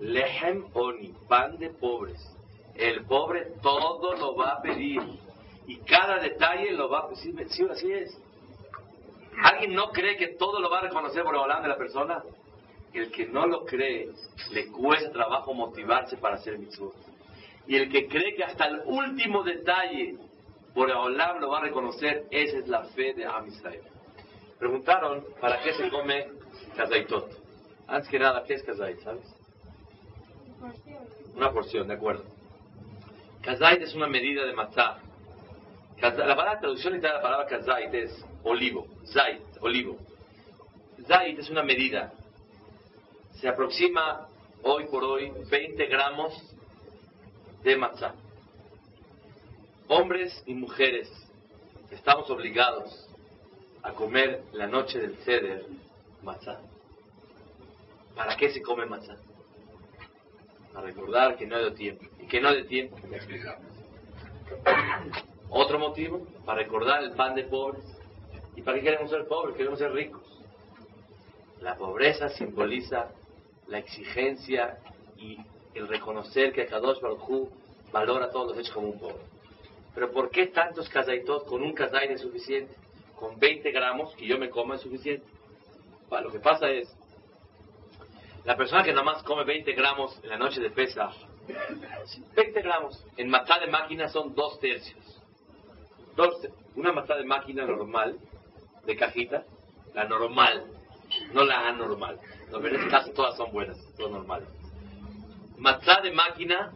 lehem 0.02 0.66
oni, 0.74 1.14
pan 1.30 1.58
de 1.58 1.70
pobres. 1.70 2.20
El 2.76 3.06
pobre 3.06 3.54
todo 3.62 4.18
lo 4.18 4.36
va 4.36 4.56
a 4.56 4.62
pedir. 4.62 5.02
Y 5.66 5.78
cada 5.78 6.20
detalle 6.20 6.72
lo 6.74 6.90
va 6.90 7.00
a 7.00 7.08
pedir. 7.08 7.50
Sí, 7.50 7.66
así 7.72 7.90
es. 7.90 8.20
¿Alguien 9.42 9.74
no 9.74 9.92
cree 9.92 10.18
que 10.18 10.36
todo 10.36 10.60
lo 10.60 10.70
va 10.70 10.80
a 10.80 10.82
reconocer 10.82 11.24
por 11.24 11.38
hablar 11.38 11.62
de 11.62 11.70
la 11.70 11.78
persona? 11.78 12.22
El 12.94 13.12
que 13.12 13.26
no 13.26 13.48
lo 13.48 13.66
cree, 13.66 14.10
le 14.52 14.68
cuesta 14.68 15.12
trabajo 15.12 15.54
motivarse 15.54 16.18
para 16.18 16.36
hacer 16.36 16.60
mitzvot. 16.60 16.94
Y 17.68 17.76
el 17.76 17.90
que 17.90 18.08
cree 18.08 18.36
que 18.36 18.44
hasta 18.44 18.66
el 18.66 18.82
último 18.86 19.44
detalle 19.44 20.18
por 20.74 20.92
Olam 20.92 21.40
lo 21.40 21.50
va 21.50 21.60
a 21.60 21.62
reconocer, 21.62 22.26
esa 22.32 22.58
es 22.58 22.68
la 22.68 22.84
fe 22.86 23.14
de 23.14 23.26
Am. 23.26 23.48
Preguntaron, 24.60 25.24
¿para 25.40 25.62
qué 25.62 25.74
se 25.74 25.90
come 25.90 26.28
kazaitot? 26.76 27.32
Antes 27.88 28.10
que 28.10 28.20
nada, 28.20 28.44
¿qué 28.44 28.56
es 28.56 28.64
kazait, 28.64 29.00
sabes? 29.02 29.26
Una 31.36 31.52
porción, 31.52 31.88
de 31.88 31.94
acuerdo. 31.94 32.24
Kazait 33.42 33.82
es 33.82 33.94
una 33.94 34.08
medida 34.08 34.46
de 34.46 34.54
matzah. 34.54 35.00
La 36.02 36.36
palabra 36.36 36.60
traducción 36.60 36.94
literal 36.94 37.18
de 37.18 37.18
la 37.18 37.24
palabra 37.24 37.48
kazait 37.48 37.94
es 37.94 38.26
olivo, 38.44 38.88
zait, 39.06 39.42
olivo. 39.62 39.98
Zait 41.08 41.38
es 41.38 41.50
una 41.50 41.64
medida. 41.64 42.14
Se 43.44 43.50
aproxima 43.50 44.26
hoy 44.62 44.86
por 44.86 45.04
hoy 45.04 45.30
20 45.52 45.86
gramos 45.88 46.34
de 47.62 47.76
matzah. 47.76 48.16
Hombres 49.90 50.42
y 50.46 50.54
mujeres 50.54 51.12
estamos 51.92 52.30
obligados 52.30 53.10
a 53.82 53.92
comer 53.92 54.44
la 54.54 54.66
noche 54.68 54.98
del 54.98 55.18
ceder 55.26 55.66
matzah. 56.22 56.62
¿Para 58.16 58.38
qué 58.38 58.50
se 58.50 58.62
come 58.62 58.86
matzah? 58.86 59.18
Para 60.72 60.88
recordar 60.88 61.36
que 61.36 61.46
no 61.46 61.58
hay 61.58 61.66
de 61.66 61.72
tiempo. 61.72 62.06
¿Y 62.22 62.28
que 62.28 62.40
no 62.40 62.48
hay 62.48 62.62
de 62.62 62.70
tiempo? 62.70 62.96
Otro 65.50 65.80
motivo, 65.80 66.26
para 66.46 66.60
recordar 66.60 67.04
el 67.04 67.12
pan 67.12 67.36
de 67.36 67.44
pobres. 67.44 67.84
¿Y 68.56 68.62
para 68.62 68.78
qué 68.78 68.86
queremos 68.86 69.10
ser 69.12 69.28
pobres? 69.28 69.58
Queremos 69.58 69.80
ser 69.80 69.92
ricos. 69.92 70.24
La 71.60 71.76
pobreza 71.76 72.30
simboliza 72.30 73.12
la 73.68 73.80
exigencia 73.80 74.78
y 75.18 75.38
el 75.74 75.88
reconocer 75.88 76.54
que 76.54 76.66
Kadosh 76.66 77.00
Baruj 77.02 77.50
valora 77.92 78.30
todos 78.30 78.50
los 78.50 78.60
hechos 78.60 78.74
como 78.74 78.90
un 78.90 79.00
pobre. 79.00 79.24
Pero 79.94 80.12
¿por 80.12 80.30
qué 80.30 80.48
tantos 80.48 80.90
kazaitot? 80.90 81.46
Con 81.48 81.62
un 81.62 81.74
kazait 81.74 82.12
es 82.12 82.22
suficiente. 82.22 82.76
Con 83.16 83.40
20 83.40 83.72
gramos 83.72 84.16
que 84.16 84.26
yo 84.26 84.38
me 84.38 84.50
coma 84.50 84.76
es 84.76 84.82
suficiente. 84.82 85.26
Bueno, 86.10 86.28
lo 86.28 86.32
que 86.32 86.40
pasa 86.40 86.70
es, 86.70 86.94
la 88.44 88.58
persona 88.58 88.84
que 88.84 88.92
nada 88.92 89.04
más 89.04 89.24
come 89.24 89.44
20 89.44 89.72
gramos 89.74 90.20
en 90.24 90.30
la 90.30 90.38
noche 90.38 90.60
de 90.60 90.70
Pesach, 90.70 91.14
20 92.36 92.62
gramos, 92.62 93.06
en 93.18 93.30
matá 93.30 93.60
de 93.60 93.68
máquina 93.68 94.08
son 94.10 94.34
dos 94.34 94.60
tercios. 94.60 95.22
Dos 96.16 96.48
una 96.76 96.92
matá 96.92 97.16
de 97.16 97.26
máquina 97.26 97.66
normal, 97.66 98.18
de 98.86 98.96
cajita, 98.96 99.44
la 99.94 100.06
normal, 100.06 100.66
no 101.34 101.44
la 101.44 101.68
anormal. 101.68 102.20
En 102.52 102.76
este 102.76 102.90
caso 102.90 103.12
todas 103.12 103.36
son 103.38 103.52
buenas, 103.52 103.78
todas 103.98 104.12
normales. 104.12 104.48
Matzá 105.58 106.02
de 106.02 106.12
máquina, 106.12 106.72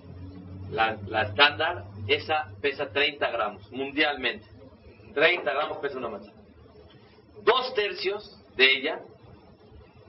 la, 0.72 0.98
la 1.08 1.24
estándar, 1.24 1.86
esa 2.08 2.52
pesa 2.62 2.92
30 2.92 3.30
gramos, 3.32 3.72
mundialmente. 3.72 4.46
30 5.14 5.52
gramos 5.52 5.78
pesa 5.78 5.98
una 5.98 6.10
matzá. 6.10 6.32
Dos 7.44 7.74
tercios 7.74 8.40
de 8.56 8.72
ella 8.72 9.00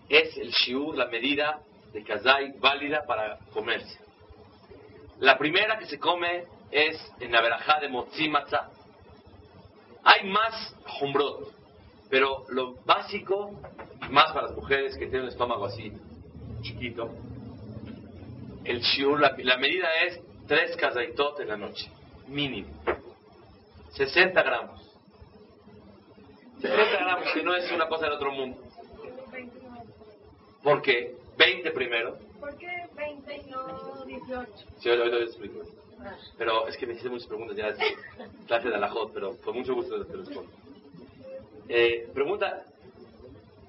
es 0.08 0.36
el 0.36 0.50
shiur, 0.50 0.96
la 0.96 1.06
medida 1.06 1.60
de 1.92 2.02
kazai 2.02 2.52
válida 2.58 3.04
para 3.06 3.38
comerse. 3.52 3.98
La 5.20 5.36
primera 5.36 5.78
que 5.78 5.86
se 5.86 5.98
come 5.98 6.44
es 6.70 6.96
en 7.20 7.32
la 7.32 7.40
verajá 7.40 7.80
de 7.80 7.88
motzi 7.88 8.28
matzá. 8.28 8.70
Hay 10.04 10.28
más 10.28 10.74
humbrot, 11.00 11.52
pero 12.10 12.44
lo 12.48 12.74
básico, 12.84 13.60
más 14.10 14.32
para 14.32 14.48
las 14.48 14.56
mujeres 14.56 14.94
que 14.94 15.06
tienen 15.06 15.22
un 15.22 15.28
estómago 15.28 15.66
así 15.66 15.92
chiquito, 16.62 17.10
el 18.64 18.80
shiur, 18.80 19.20
la, 19.20 19.34
la 19.38 19.56
medida 19.56 19.88
es 20.06 20.20
tres 20.46 20.76
kazaitot 20.76 21.40
en 21.40 21.48
la 21.48 21.56
noche, 21.56 21.90
mínimo. 22.26 22.68
60 23.92 24.42
gramos. 24.42 24.80
60 26.60 26.98
gramos, 26.98 27.32
que 27.32 27.42
no 27.42 27.54
es 27.54 27.70
una 27.72 27.88
cosa 27.88 28.06
del 28.06 28.14
otro 28.14 28.32
mundo. 28.32 28.58
¿Por 30.62 30.82
qué? 30.82 31.16
20 31.36 31.70
primero. 31.70 32.18
¿Por 32.40 32.56
qué 32.58 32.88
20 32.94 33.36
y 33.36 33.50
no 33.50 34.04
18? 34.04 34.50
Sí, 34.78 34.88
ahorita 34.88 35.16
les 35.16 35.28
explico. 35.30 35.60
Pero 36.36 36.68
es 36.68 36.76
que 36.76 36.86
me 36.86 36.92
hiciste 36.92 37.10
muchas 37.10 37.26
preguntas, 37.26 37.56
ya 37.56 37.68
es 37.68 37.78
clase 38.46 38.68
de 38.68 38.74
alajot, 38.74 39.12
pero 39.12 39.36
con 39.38 39.56
mucho 39.56 39.74
gusto 39.74 40.04
te 40.04 40.16
respondo. 40.16 40.50
Eh, 41.70 42.08
pregunta, 42.14 42.64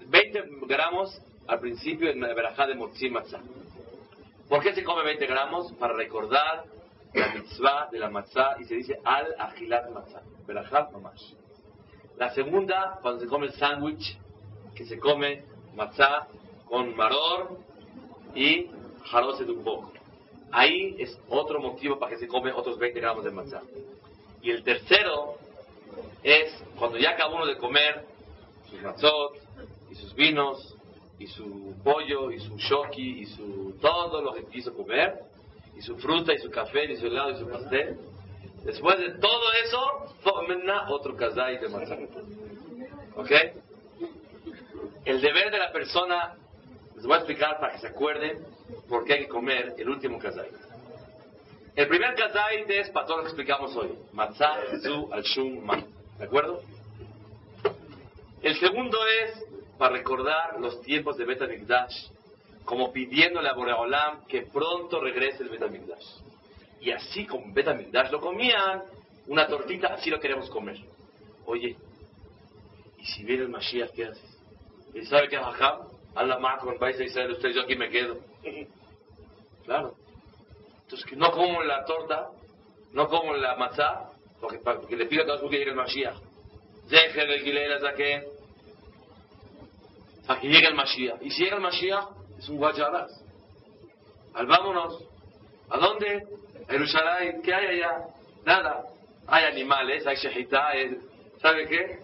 20 0.08 0.44
gramos 0.68 1.22
al 1.48 1.60
principio 1.60 2.10
en 2.10 2.22
la 2.22 2.34
verajá 2.34 2.66
de 2.66 2.76
Motzim 2.76 3.12
Matzah. 3.12 3.42
¿Por 4.48 4.64
qué 4.64 4.74
se 4.74 4.86
come 4.86 5.04
20 5.04 5.28
gramos? 5.28 5.74
Para 5.74 5.94
recordar 5.94 6.64
la 7.14 7.34
mitzvah 7.34 7.90
de 7.92 8.00
la 8.00 8.10
matzah 8.10 8.56
y 8.62 8.64
se 8.64 8.76
dice 8.76 9.00
al 9.04 9.36
agilat 9.38 9.90
matzah. 9.92 10.22
Verajá 10.48 10.90
mamash. 10.94 11.34
La 12.18 12.34
segunda, 12.34 13.00
cuando 13.02 13.20
se 13.20 13.28
come 13.28 13.48
el 13.48 13.54
sándwich, 13.54 14.18
que 14.76 14.86
se 14.86 14.98
come 14.98 15.44
matzah 15.76 16.28
con 16.70 16.96
maror 16.96 17.60
y 18.34 18.70
jarose 19.04 19.44
de 19.44 19.52
un 19.52 19.64
poco. 19.64 19.92
Ahí 20.52 20.96
es 21.00 21.20
otro 21.28 21.60
motivo 21.60 22.00
para 22.00 22.12
que 22.12 22.20
se 22.20 22.28
come 22.28 22.54
otros 22.54 22.80
20 22.80 22.98
gramos 23.02 23.26
de 23.26 23.32
matzah. 23.32 23.62
Y 24.42 24.52
el 24.52 24.64
tercero 24.64 25.38
es 26.24 26.64
cuando 26.78 26.98
ya 26.98 27.12
acaba 27.12 27.36
uno 27.36 27.46
de 27.46 27.58
comer 27.58 28.06
sus 28.70 28.82
matzot 28.82 29.36
y 29.90 29.96
sus 29.96 30.14
vinos 30.16 30.76
y 31.18 31.28
su 31.28 31.76
pollo 31.84 32.32
y 32.32 32.40
su 32.40 32.58
shoki 32.58 33.22
y 33.22 33.26
su 33.26 33.78
todo 33.82 34.22
lo 34.22 34.34
que 34.34 34.46
quiso 34.46 34.74
comer 34.74 35.20
y 35.76 35.82
su 35.82 35.98
fruta 35.98 36.34
y 36.34 36.40
su 36.40 36.50
café 36.50 36.92
y 36.92 36.98
su 36.98 37.08
helado 37.08 37.32
y 37.32 37.38
su 37.38 37.48
pastel. 37.48 37.98
Después 38.64 39.00
de 39.00 39.12
todo 39.20 39.54
eso, 39.64 39.82
fomena 40.22 40.90
otro 40.90 41.16
kazai 41.16 41.58
de 41.60 41.70
matzah. 41.70 41.98
¿Ok? 43.16 43.32
El 45.06 45.22
deber 45.22 45.52
de 45.52 45.58
la 45.58 45.72
persona, 45.72 46.36
les 46.96 47.06
voy 47.06 47.14
a 47.14 47.18
explicar 47.18 47.60
para 47.60 47.74
que 47.74 47.80
se 47.80 47.88
acuerden 47.88 48.46
por 48.90 49.06
qué 49.06 49.14
hay 49.14 49.20
que 49.22 49.30
comer 49.30 49.76
el 49.78 49.90
último 49.90 50.20
kazai. 50.20 50.50
El 51.76 51.88
primer 51.88 52.14
kazai 52.16 52.66
es 52.68 52.90
para 52.90 53.06
todo 53.06 53.18
lo 53.18 53.24
que 53.24 53.30
explicamos 53.30 53.74
hoy. 53.78 53.98
Matzah, 54.12 54.80
zu, 54.82 55.10
al 55.14 55.24
shum. 55.24 55.66
¿De 56.20 56.26
acuerdo? 56.26 56.62
El 58.42 58.60
segundo 58.60 58.98
es 59.24 59.46
para 59.78 59.94
recordar 59.94 60.60
los 60.60 60.82
tiempos 60.82 61.16
de 61.18 61.24
Bet 61.24 61.42
HaMikdash, 61.42 62.10
como 62.66 62.92
pidiéndole 62.92 63.48
a 63.48 63.54
Boreolam 63.54 64.26
que 64.28 64.42
pronto 64.42 65.00
regrese 65.00 65.44
el 65.44 65.50
Bet 65.50 65.64
HaMikdash. 65.64 66.06
Y 66.82 66.92
así 66.92 67.26
como 67.26 67.54
Bet 67.54 67.70
HaMikdash 67.70 68.12
lo 68.12 68.20
comían, 68.20 68.84
una 69.28 69.48
tortita, 69.48 69.94
así 69.94 70.10
lo 70.10 70.20
queremos 70.20 70.50
comer. 70.50 70.78
Oye, 71.46 71.78
¿y 72.98 73.06
si 73.06 73.24
viene 73.24 73.44
el 73.44 73.50
Mashiach, 73.50 73.92
qué 73.92 74.06
haces? 74.08 74.40
¿Y 74.94 75.06
sabe 75.06 75.30
qué 75.30 75.38
Jajam? 75.38 75.88
Allah 76.16 76.38
Makon, 76.38 76.78
vais 76.80 77.00
a 77.00 77.04
Israel, 77.04 77.32
usted 77.32 77.52
yo 77.52 77.62
aquí 77.62 77.78
me 77.78 77.90
quedo. 77.90 78.18
Claro. 79.64 79.96
Entonces, 80.84 81.06
que 81.08 81.16
no 81.16 81.32
como 81.32 81.64
la 81.64 81.86
torta, 81.86 82.30
no 82.92 83.08
como 83.08 83.34
la 83.36 83.56
matzá, 83.56 84.10
porque, 84.42 84.96
le 84.96 85.06
pido 85.06 85.24
a 85.24 85.26
todos 85.26 85.50
que 85.50 85.58
llegue 85.58 85.72
el 85.72 85.76
Mashiach. 85.76 86.16
Deje 86.90 87.22
el 87.22 87.42
Gilel 87.42 87.80
Zaken, 87.82 88.24
para 90.28 90.40
que 90.40 90.48
llegue 90.48 90.68
el 90.68 90.76
Mashiach. 90.76 91.22
Y 91.22 91.30
si 91.32 91.44
llega 91.44 91.56
el 91.58 91.62
Mashiach, 91.62 92.06
es 92.38 92.50
un 92.50 92.58
guacharaz. 92.58 93.12
Al 94.34 94.48
vámonos. 94.48 95.04
¿A 95.70 95.78
dónde? 95.78 96.24
A 96.68 96.72
Jerusalén. 96.72 97.42
¿Qué 97.44 97.54
hay 97.54 97.78
allá? 97.78 98.06
Nada. 98.46 98.84
Hay 99.28 99.44
animales, 99.46 100.08
hay 100.08 100.16
shejitá, 100.16 100.70
hay- 100.70 100.98
¿sabe 101.42 101.68
qué? 101.68 102.00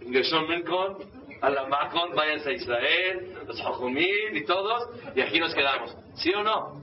Ingresó 0.00 0.40
Milcon, 0.42 0.98
a 1.40 1.50
la 1.50 1.66
Macon, 1.66 2.14
váyanse 2.14 2.50
a 2.50 2.52
Israel, 2.52 3.38
los 3.46 3.60
Jajumil 3.60 4.36
y 4.36 4.44
todos, 4.44 4.88
y 5.14 5.20
aquí 5.20 5.38
nos 5.38 5.54
quedamos. 5.54 5.94
¿Sí 6.16 6.32
o 6.34 6.42
no? 6.42 6.80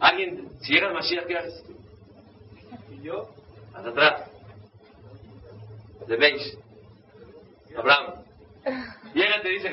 Alguien, 0.00 0.48
si 0.60 0.74
llega 0.74 0.88
el 0.88 0.94
Mashiach, 0.94 1.26
¿qué 1.26 1.38
haces? 1.38 1.64
¿Y 2.98 3.02
yo? 3.02 3.28
Hasta 3.74 3.88
atrás. 3.90 4.30
De 6.06 6.16
Beis. 6.16 6.58
Abraham. 7.76 8.24
Llega 9.14 9.40
te 9.42 9.48
dice, 9.48 9.70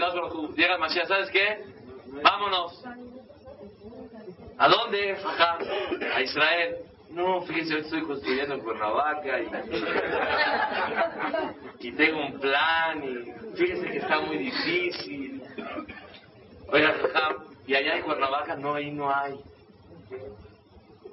llega 0.55 0.77
Mashiach, 0.77 1.07
¿sabes 1.07 1.29
qué? 1.31 1.65
Vámonos. 2.21 2.83
¿A 4.57 4.69
dónde, 4.69 5.15
Jajam? 5.15 5.59
A 6.13 6.21
Israel. 6.21 6.77
No, 7.09 7.41
fíjense, 7.43 7.75
hoy 7.75 7.81
estoy 7.81 8.01
construyendo 8.03 8.55
en 8.55 8.61
Cuernavaca 8.61 9.39
y, 9.39 9.47
y 11.87 11.91
tengo 11.93 12.25
un 12.25 12.39
plan 12.39 13.03
y 13.03 13.55
fíjense 13.55 13.87
que 13.87 13.97
está 13.97 14.19
muy 14.19 14.37
difícil. 14.37 15.41
Oiga, 16.67 16.93
Jajam, 16.93 17.35
y 17.67 17.75
allá 17.75 17.97
en 17.97 18.03
Cuernavaca 18.03 18.55
no, 18.55 18.75
ahí 18.75 18.91
no 18.91 19.13
hay. 19.13 19.39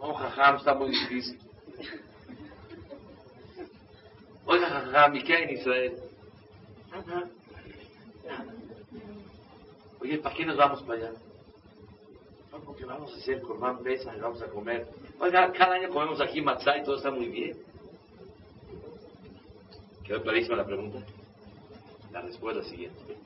No, 0.00 0.14
Jajam, 0.14 0.56
está 0.56 0.74
muy 0.74 0.90
difícil. 0.90 1.41
Oiga, 4.46 4.68
Jajam, 4.68 5.16
¿y 5.16 5.22
qué 5.22 5.34
en 5.34 5.50
Israel? 5.50 5.96
Oye, 10.00 10.18
¿para 10.18 10.34
qué 10.34 10.44
nos 10.44 10.56
vamos 10.56 10.82
para 10.82 10.98
allá? 10.98 11.12
No, 12.50 12.58
porque 12.60 12.84
vamos 12.84 13.14
a 13.14 13.16
hacer 13.16 13.40
Corban 13.42 13.82
Pesa 13.82 14.14
y 14.16 14.20
vamos 14.20 14.42
a 14.42 14.48
comer. 14.48 14.88
Oiga, 15.20 15.52
cada 15.52 15.76
año 15.76 15.88
comemos 15.90 16.20
aquí 16.20 16.42
matzá 16.42 16.76
y 16.78 16.84
todo 16.84 16.96
está 16.96 17.10
muy 17.10 17.28
bien. 17.28 17.56
¿Quedó 20.04 20.22
clarísima 20.22 20.56
la 20.56 20.66
pregunta? 20.66 20.98
La 22.10 22.20
respuesta 22.20 22.60
es 22.60 22.66
la 22.66 22.70
siguiente. 22.70 23.16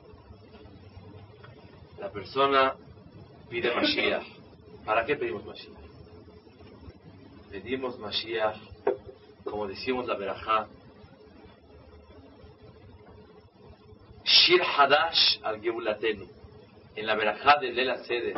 La 1.99 2.11
persona 2.11 2.75
pide 3.49 3.73
Mashiach. 3.75 4.23
¿Para 4.85 5.03
qué 5.03 5.15
pedimos 5.15 5.43
Mashiach? 5.45 5.86
Pedimos 7.51 7.97
Mashiach, 7.99 8.57
como 9.43 9.67
decimos 9.67 10.05
la 10.07 10.15
Berajá, 10.15 10.67
Shir 14.25 14.61
Hadash 14.61 15.39
al 15.43 15.61
Geulatenu. 15.61 16.27
En 16.95 17.05
la 17.05 17.15
Berajá 17.15 17.57
de 17.59 17.71
Lela 17.71 18.03
Seder, 18.03 18.35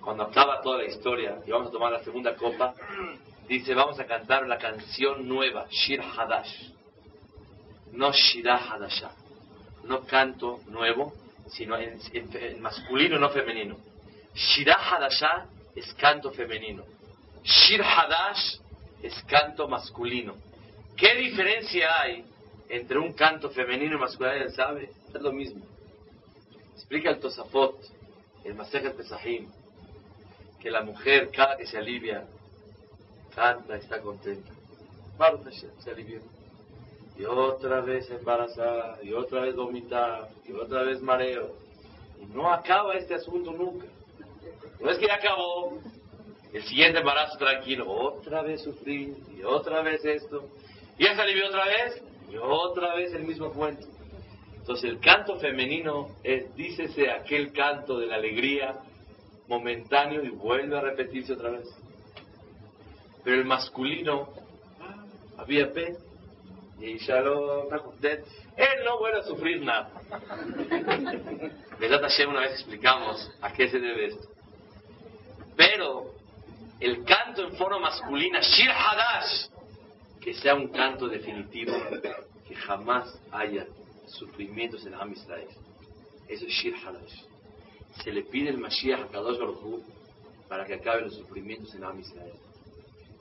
cuando 0.00 0.24
acaba 0.24 0.62
toda 0.62 0.78
la 0.78 0.84
historia 0.86 1.38
y 1.46 1.50
vamos 1.50 1.68
a 1.68 1.70
tomar 1.70 1.92
la 1.92 2.02
segunda 2.02 2.34
copa, 2.34 2.74
dice: 3.48 3.74
Vamos 3.74 3.98
a 4.00 4.06
cantar 4.06 4.46
la 4.46 4.58
canción 4.58 5.28
nueva, 5.28 5.66
Shir 5.70 6.00
Hadash. 6.00 6.70
No 7.92 8.10
Shirah 8.12 8.56
Hadashah. 8.56 9.12
No 9.84 10.00
canto 10.04 10.60
nuevo, 10.66 11.12
sino 11.48 11.76
en, 11.76 12.00
en- 12.12 12.30
en 12.36 12.60
masculino, 12.60 13.18
no 13.20 13.28
femenino. 13.30 13.76
Shirah 14.34 14.74
Hadashah 14.96 15.46
es 15.76 15.94
canto 15.94 16.32
femenino. 16.32 16.82
Shir 17.44 17.82
Hadash 17.82 18.58
es 19.02 19.22
canto 19.24 19.68
masculino. 19.68 20.34
¿Qué 20.96 21.14
diferencia 21.16 22.00
hay 22.00 22.24
entre 22.70 22.98
un 22.98 23.12
canto 23.12 23.50
femenino 23.50 23.96
y 23.96 24.00
masculino? 24.00 24.32
¿Alguien 24.32 24.52
sabe? 24.52 24.90
Es 25.14 25.20
lo 25.20 25.30
mismo. 25.30 25.62
Explica 26.74 27.10
el 27.10 27.20
Tosafot, 27.20 27.78
el 28.44 28.54
Masejet 28.54 28.96
Pesahim, 28.96 29.48
que 30.60 30.70
la 30.70 30.82
mujer 30.82 31.30
cada 31.30 31.56
que 31.56 31.66
se 31.66 31.76
alivia, 31.76 32.24
canta, 33.34 33.76
está 33.76 34.00
contenta. 34.00 34.50
Se 35.78 35.90
alivió. 35.90 36.20
Y 37.16 37.24
otra 37.24 37.80
vez 37.80 38.10
embarazada, 38.10 38.98
y 39.02 39.12
otra 39.12 39.42
vez 39.42 39.54
vomitar, 39.54 40.30
y 40.46 40.52
otra 40.52 40.82
vez 40.82 41.00
mareo. 41.00 41.54
Y 42.20 42.26
no 42.26 42.52
acaba 42.52 42.94
este 42.94 43.14
asunto 43.14 43.52
nunca. 43.52 43.86
No 44.80 44.90
es 44.90 44.98
que 44.98 45.06
ya 45.06 45.14
acabó, 45.14 45.78
el 46.54 46.62
siguiente 46.62 47.00
embarazo 47.00 47.36
tranquilo, 47.36 47.90
otra 47.90 48.42
vez 48.42 48.62
sufrir, 48.62 49.16
y 49.36 49.42
otra 49.42 49.82
vez 49.82 50.04
esto, 50.04 50.48
y 50.96 51.02
ya 51.02 51.16
se 51.16 51.20
alivió 51.20 51.48
otra 51.48 51.64
vez, 51.64 52.00
y 52.30 52.36
otra 52.36 52.94
vez 52.94 53.12
el 53.12 53.24
mismo 53.24 53.52
cuento. 53.52 53.84
Entonces 54.54 54.88
el 54.88 55.00
canto 55.00 55.36
femenino 55.40 56.10
es, 56.22 56.54
dícese, 56.54 57.10
aquel 57.10 57.52
canto 57.52 57.98
de 57.98 58.06
la 58.06 58.14
alegría 58.14 58.76
momentáneo 59.48 60.22
y 60.22 60.28
vuelve 60.28 60.78
a 60.78 60.80
repetirse 60.80 61.32
otra 61.32 61.50
vez. 61.50 61.68
Pero 63.24 63.36
el 63.36 63.44
masculino, 63.44 64.28
ah, 64.80 65.04
había 65.38 65.72
pe, 65.72 65.96
y 66.80 66.98
ya 66.98 67.20
lo 67.20 67.64
está 67.64 67.80
contento. 67.80 68.26
Él 68.56 68.84
no 68.84 68.98
vuelve 69.00 69.18
a 69.18 69.24
sufrir 69.24 69.60
nada. 69.60 69.90
Besat 71.80 72.00
Hashem 72.00 72.30
una 72.30 72.40
vez 72.40 72.52
explicamos 72.52 73.28
a 73.42 73.52
qué 73.52 73.68
se 73.68 73.80
debe 73.80 74.06
esto. 74.06 74.28
Pero 75.56 76.13
el 76.84 77.04
canto 77.04 77.42
en 77.42 77.56
forma 77.56 77.78
masculina, 77.78 78.40
Shir 78.40 78.70
Hadash, 78.70 79.48
que 80.20 80.34
sea 80.34 80.54
un 80.54 80.68
canto 80.68 81.08
definitivo, 81.08 81.72
que 82.46 82.54
jamás 82.54 83.18
haya 83.32 83.66
sufrimientos 84.06 84.84
en 84.86 84.94
Am 84.94 85.12
Israel. 85.12 85.48
Eso 86.28 86.44
es 86.46 86.52
Shir 86.52 86.74
Hadash. 86.76 87.22
Se 88.02 88.12
le 88.12 88.22
pide 88.22 88.50
el 88.50 88.58
Mashiach 88.58 89.00
a 89.00 89.08
Kadosh 89.08 89.38
Baruj 89.38 89.82
para 90.48 90.66
que 90.66 90.74
acaben 90.74 91.04
los 91.04 91.14
sufrimientos 91.14 91.74
en 91.74 91.84
Am 91.84 91.98
Israel. 91.98 92.34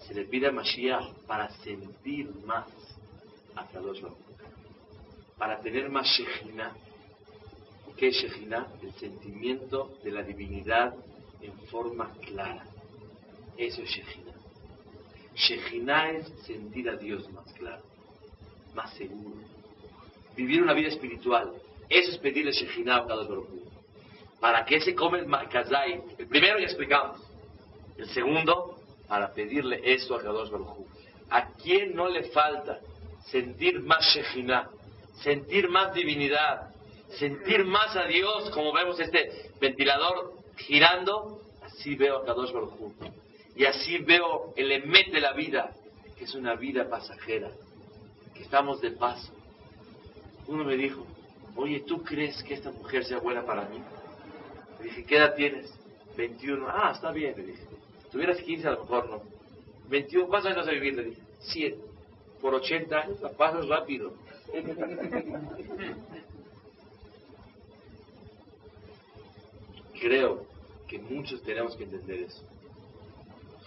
Se 0.08 0.14
le 0.14 0.26
pide 0.26 0.48
al 0.48 0.54
Mashiach 0.54 1.14
para 1.28 1.50
sentir 1.64 2.30
más 2.46 2.68
a 3.56 3.66
Kadosh 3.68 4.02
Baruj 4.02 4.24
para 5.38 5.60
tener 5.60 5.90
más 5.90 6.08
Shekhinah. 6.08 6.74
¿Qué 7.98 8.08
es 8.08 8.16
Shejina? 8.16 8.68
El 8.82 8.94
sentimiento 8.94 9.98
de 10.04 10.12
la 10.12 10.24
divinidad 10.24 10.96
en 11.42 11.54
forma 11.68 12.12
clara. 12.22 12.66
Eso 13.58 13.82
es 13.82 13.90
Shejina. 13.90 14.34
Shejina 15.36 16.12
es 16.12 16.28
sentir 16.46 16.90
a 16.90 16.96
Dios 16.96 17.30
más 17.32 17.52
claro, 17.54 17.84
más 18.74 18.94
seguro. 18.94 19.38
Vivir 20.36 20.62
una 20.62 20.74
vida 20.74 20.90
espiritual. 20.90 21.54
Eso 21.90 22.12
es 22.12 22.18
pedirle 22.18 22.52
Shejina 22.52 22.98
a 22.98 23.08
cada 23.08 23.28
¿Para 24.40 24.66
qué 24.66 24.82
se 24.82 24.94
come 24.96 25.20
el? 25.20 25.28
El 26.18 26.28
primero 26.28 26.60
ya 26.60 26.66
explicamos. 26.66 27.22
El 27.98 28.10
segundo, 28.10 28.78
para 29.08 29.34
pedirle 29.34 29.80
eso 29.84 30.16
a 30.16 30.22
Kadosh 30.22 30.50
Baruj 30.50 30.86
¿A 31.30 31.50
quién 31.54 31.96
no 31.96 32.10
le 32.10 32.24
falta 32.32 32.80
sentir 33.26 33.80
más 33.82 34.04
Shejina? 34.14 34.70
Sentir 35.22 35.70
más 35.70 35.94
divinidad, 35.94 36.74
sentir 37.20 37.64
más 37.66 37.96
a 37.96 38.06
Dios, 38.06 38.50
como 38.50 38.74
vemos 38.74 39.00
este 39.00 39.52
ventilador 39.62 40.34
girando, 40.58 41.40
así 41.62 41.96
veo 41.96 42.18
a 42.18 42.26
Kadosh 42.26 42.52
Baruj 42.52 42.74
Y 43.56 43.66
así 43.66 44.00
veo 44.00 44.54
el 44.56 44.72
emet 44.72 45.12
de 45.12 45.22
la 45.22 45.34
vida, 45.34 45.76
que 46.18 46.24
es 46.24 46.34
una 46.36 46.56
vida 46.56 46.90
pasajera, 46.90 47.52
que 48.34 48.44
estamos 48.44 48.82
de 48.82 48.92
paso. 48.92 49.32
Uno 50.48 50.64
me 50.64 50.76
dijo, 50.76 51.06
oye, 51.56 51.82
¿tú 51.82 52.04
crees 52.04 52.42
que 52.44 52.56
esta 52.56 52.72
mujer 52.72 53.06
sea 53.06 53.20
buena 53.20 53.46
para 53.46 53.70
mí? 53.70 53.80
Le 54.80 54.86
dije, 54.86 55.04
¿qué 55.06 55.18
edad 55.18 55.36
tienes? 55.36 55.72
21. 56.18 56.68
Ah, 56.68 56.92
está 56.96 57.12
bien, 57.12 57.36
le 57.38 57.44
dije. 57.44 57.64
Tuvieras 58.12 58.42
15 58.42 58.68
a 58.68 58.72
lo 58.72 58.82
mejor 58.82 59.10
no. 59.10 59.22
21, 59.90 60.28
¿cuántos 60.28 60.52
años 60.52 60.66
vas 60.66 60.70
a 60.70 60.72
vivir? 60.72 60.96
Le 60.96 61.04
dije, 61.06 61.22
100. 61.40 61.76
Por 62.42 62.56
80 62.56 63.00
años 63.00 63.22
la 63.22 63.30
pasas 63.32 63.68
rápido. 63.68 64.14
Creo 70.02 70.46
que 70.88 71.00
muchos 71.00 71.42
tenemos 71.44 71.76
que 71.78 71.84
entender 71.86 72.22
eso. 72.24 72.44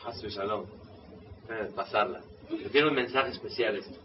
Hasu 0.07 0.29
Shalom. 0.29 0.67
Pasarla. 1.75 2.21
tiene 2.71 2.89
un 2.89 2.95
mensaje 2.95 3.31
especial 3.31 3.77
esto. 3.77 3.99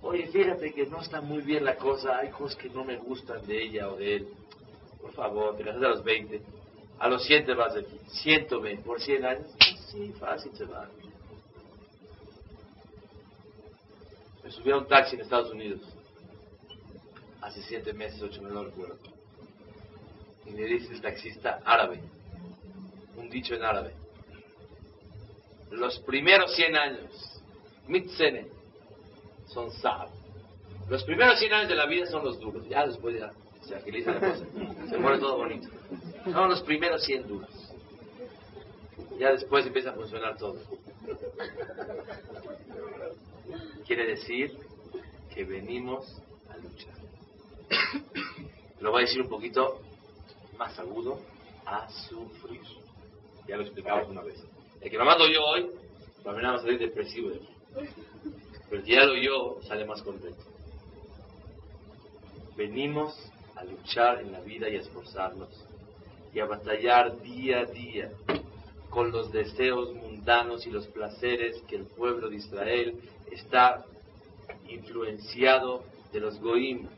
Oye, 0.00 0.26
fíjate 0.28 0.72
que 0.72 0.86
no 0.86 1.00
está 1.00 1.20
muy 1.20 1.42
bien 1.42 1.64
la 1.64 1.76
cosa, 1.76 2.18
hay 2.18 2.30
cosas 2.30 2.56
que 2.56 2.70
no 2.70 2.84
me 2.84 2.96
gustan 2.96 3.46
de 3.46 3.62
ella 3.62 3.88
o 3.90 3.96
de 3.96 4.16
él. 4.16 4.28
Por 5.00 5.12
favor, 5.12 5.56
te 5.56 5.64
casas 5.64 5.82
a 5.82 5.88
los 5.88 6.04
20. 6.04 6.40
A 6.98 7.08
los 7.08 7.24
100 7.24 7.46
te 7.46 7.54
vas 7.54 7.74
de 7.74 7.80
aquí. 7.80 7.98
120 8.22 8.82
por 8.82 9.00
100 9.00 9.24
años. 9.24 9.46
Sí, 9.90 10.12
fácil 10.18 10.52
se 10.56 10.64
va. 10.64 10.88
Me 14.42 14.50
subí 14.50 14.70
a 14.70 14.78
un 14.78 14.86
taxi 14.86 15.16
en 15.16 15.22
Estados 15.22 15.52
Unidos. 15.52 15.80
Hace 17.42 17.62
7 17.62 17.92
meses, 17.92 18.20
8 18.22 18.40
meses, 18.40 18.54
no 18.54 18.64
recuerdo. 18.64 18.98
Y 20.46 20.50
me 20.52 20.64
dice 20.64 20.92
el 20.92 21.02
taxista 21.02 21.60
árabe. 21.64 22.00
Un 23.16 23.28
dicho 23.28 23.54
en 23.54 23.62
árabe. 23.62 24.01
Los 25.72 25.98
primeros 26.00 26.54
100 26.54 26.76
años, 26.76 27.40
mitzene, 27.88 28.46
son 29.48 29.70
sab. 29.72 30.08
Los 30.88 31.02
primeros 31.04 31.38
100 31.38 31.52
años 31.52 31.68
de 31.68 31.74
la 31.74 31.86
vida 31.86 32.06
son 32.06 32.24
los 32.24 32.38
duros. 32.38 32.68
Ya 32.68 32.86
después 32.86 33.18
ya 33.18 33.32
se 33.62 33.74
agiliza 33.76 34.12
la 34.12 34.20
cosa, 34.20 34.44
se 34.88 34.98
pone 34.98 35.18
todo 35.18 35.38
bonito. 35.38 35.68
Son 36.24 36.48
los 36.48 36.62
primeros 36.62 37.02
100 37.04 37.26
duros. 37.26 37.50
Ya 39.18 39.32
después 39.32 39.66
empieza 39.66 39.90
a 39.90 39.94
funcionar 39.94 40.36
todo. 40.36 40.58
Quiere 43.86 44.06
decir 44.06 44.56
que 45.34 45.44
venimos 45.44 46.20
a 46.50 46.56
luchar. 46.58 46.94
Lo 48.80 48.90
voy 48.90 49.02
a 49.02 49.06
decir 49.06 49.22
un 49.22 49.28
poquito 49.28 49.80
más 50.58 50.78
agudo, 50.78 51.20
a 51.64 51.88
sufrir. 51.88 52.60
Ya 53.46 53.56
lo 53.56 53.62
explicamos 53.62 54.08
una 54.08 54.22
vez. 54.22 54.42
El 54.82 54.90
que 54.90 54.98
nomás 54.98 55.16
lo 55.16 55.24
oyó 55.24 55.44
hoy, 55.44 55.62
mí 55.62 56.42
nada 56.42 56.54
más 56.54 56.62
salir 56.62 56.80
depresivo. 56.80 57.30
Pero 58.68 58.80
el 58.80 58.84
que 58.84 58.92
ya 58.92 59.68
sale 59.68 59.84
más 59.84 60.02
contento. 60.02 60.42
Venimos 62.56 63.16
a 63.54 63.64
luchar 63.64 64.20
en 64.20 64.32
la 64.32 64.40
vida 64.40 64.68
y 64.68 64.76
a 64.76 64.80
esforzarnos 64.80 65.48
y 66.34 66.40
a 66.40 66.46
batallar 66.46 67.20
día 67.22 67.60
a 67.60 67.64
día 67.66 68.10
con 68.90 69.12
los 69.12 69.30
deseos 69.30 69.94
mundanos 69.94 70.66
y 70.66 70.70
los 70.70 70.86
placeres 70.88 71.62
que 71.68 71.76
el 71.76 71.86
pueblo 71.86 72.28
de 72.28 72.36
Israel 72.36 73.00
está 73.30 73.84
influenciado 74.68 75.84
de 76.12 76.20
los 76.20 76.40
goim. 76.40 76.88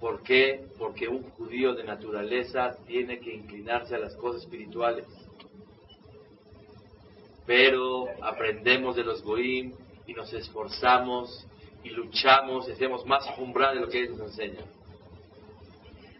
¿Por 0.00 0.22
qué? 0.22 0.66
Porque 0.78 1.06
un 1.06 1.22
judío 1.30 1.74
de 1.74 1.84
naturaleza 1.84 2.76
tiene 2.86 3.20
que 3.20 3.34
inclinarse 3.34 3.94
a 3.94 3.98
las 3.98 4.16
cosas 4.16 4.42
espirituales. 4.42 5.06
Pero 7.46 8.06
aprendemos 8.22 8.96
de 8.96 9.04
los 9.04 9.22
goim 9.22 9.72
y 10.06 10.14
nos 10.14 10.32
esforzamos 10.32 11.46
y 11.82 11.90
luchamos 11.90 12.68
y 12.68 12.72
hacemos 12.72 13.04
más 13.06 13.24
umbral 13.38 13.74
de 13.74 13.80
lo 13.82 13.88
que 13.88 14.00
ellos 14.00 14.16
nos 14.16 14.30
enseñan 14.30 14.64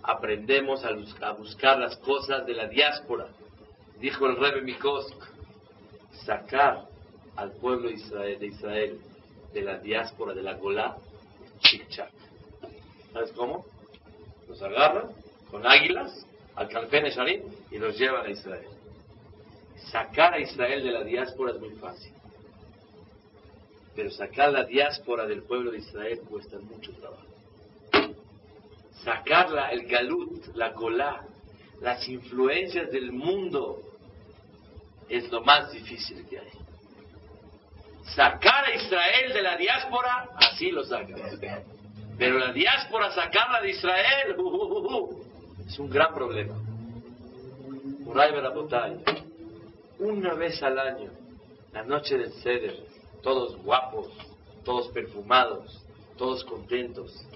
aprendemos 0.04 0.84
a, 0.84 1.32
buscar 1.32 1.78
las 1.78 1.96
cosas 1.96 2.46
de 2.46 2.52
la 2.54 2.68
diáspora. 2.68 3.26
Dijo 4.00 4.26
el 4.26 4.36
Rebbe 4.36 4.60
Mikosk, 4.60 5.14
sacar 6.26 6.84
al 7.36 7.52
pueblo 7.52 7.88
de 7.88 8.46
Israel, 8.46 9.00
de 9.52 9.62
la 9.62 9.78
diáspora 9.78 10.34
de 10.34 10.42
la 10.42 10.54
Golá, 10.54 10.96
chic 11.60 11.88
¿Sabes 13.12 13.32
cómo? 13.32 13.64
Los 14.46 14.60
agarran 14.62 15.10
con 15.50 15.66
águilas 15.66 16.26
al 16.54 16.68
Calfen 16.68 17.06
y 17.70 17.78
los 17.78 17.98
llevan 17.98 18.26
a 18.26 18.30
Israel. 18.30 18.68
Sacar 19.90 20.34
a 20.34 20.40
Israel 20.40 20.82
de 20.82 20.90
la 20.90 21.04
diáspora 21.04 21.52
es 21.52 21.60
muy 21.60 21.74
fácil. 21.76 22.12
Pero 23.94 24.10
sacar 24.10 24.52
la 24.52 24.64
diáspora 24.64 25.26
del 25.26 25.42
pueblo 25.42 25.70
de 25.70 25.78
Israel 25.78 26.20
cuesta 26.28 26.58
mucho 26.58 26.92
trabajo 26.92 27.34
sacarla, 29.04 29.68
el 29.68 29.86
galut, 29.86 30.46
la 30.54 30.70
golá, 30.70 31.22
las 31.80 32.08
influencias 32.08 32.90
del 32.90 33.12
mundo, 33.12 33.80
es 35.08 35.30
lo 35.30 35.42
más 35.44 35.70
difícil 35.70 36.26
que 36.28 36.38
hay. 36.38 36.50
Sacar 38.14 38.64
a 38.64 38.74
Israel 38.74 39.32
de 39.32 39.42
la 39.42 39.56
diáspora, 39.56 40.30
así 40.36 40.70
lo 40.70 40.84
sacan. 40.84 41.20
Pero 42.18 42.38
la 42.38 42.52
diáspora, 42.52 43.10
sacarla 43.12 43.60
de 43.60 43.70
Israel, 43.70 44.36
uh, 44.38 44.42
uh, 44.42 44.96
uh, 44.96 45.24
es 45.66 45.78
un 45.78 45.90
gran 45.90 46.14
problema. 46.14 46.54
Botella. 48.54 49.23
Una 50.04 50.34
vez 50.34 50.62
al 50.62 50.78
año, 50.78 51.10
la 51.72 51.82
noche 51.82 52.18
del 52.18 52.30
ceder, 52.42 52.76
todos 53.22 53.56
guapos, 53.62 54.10
todos 54.62 54.88
perfumados, 54.88 55.82
todos 56.18 56.44
contentos, 56.44 57.26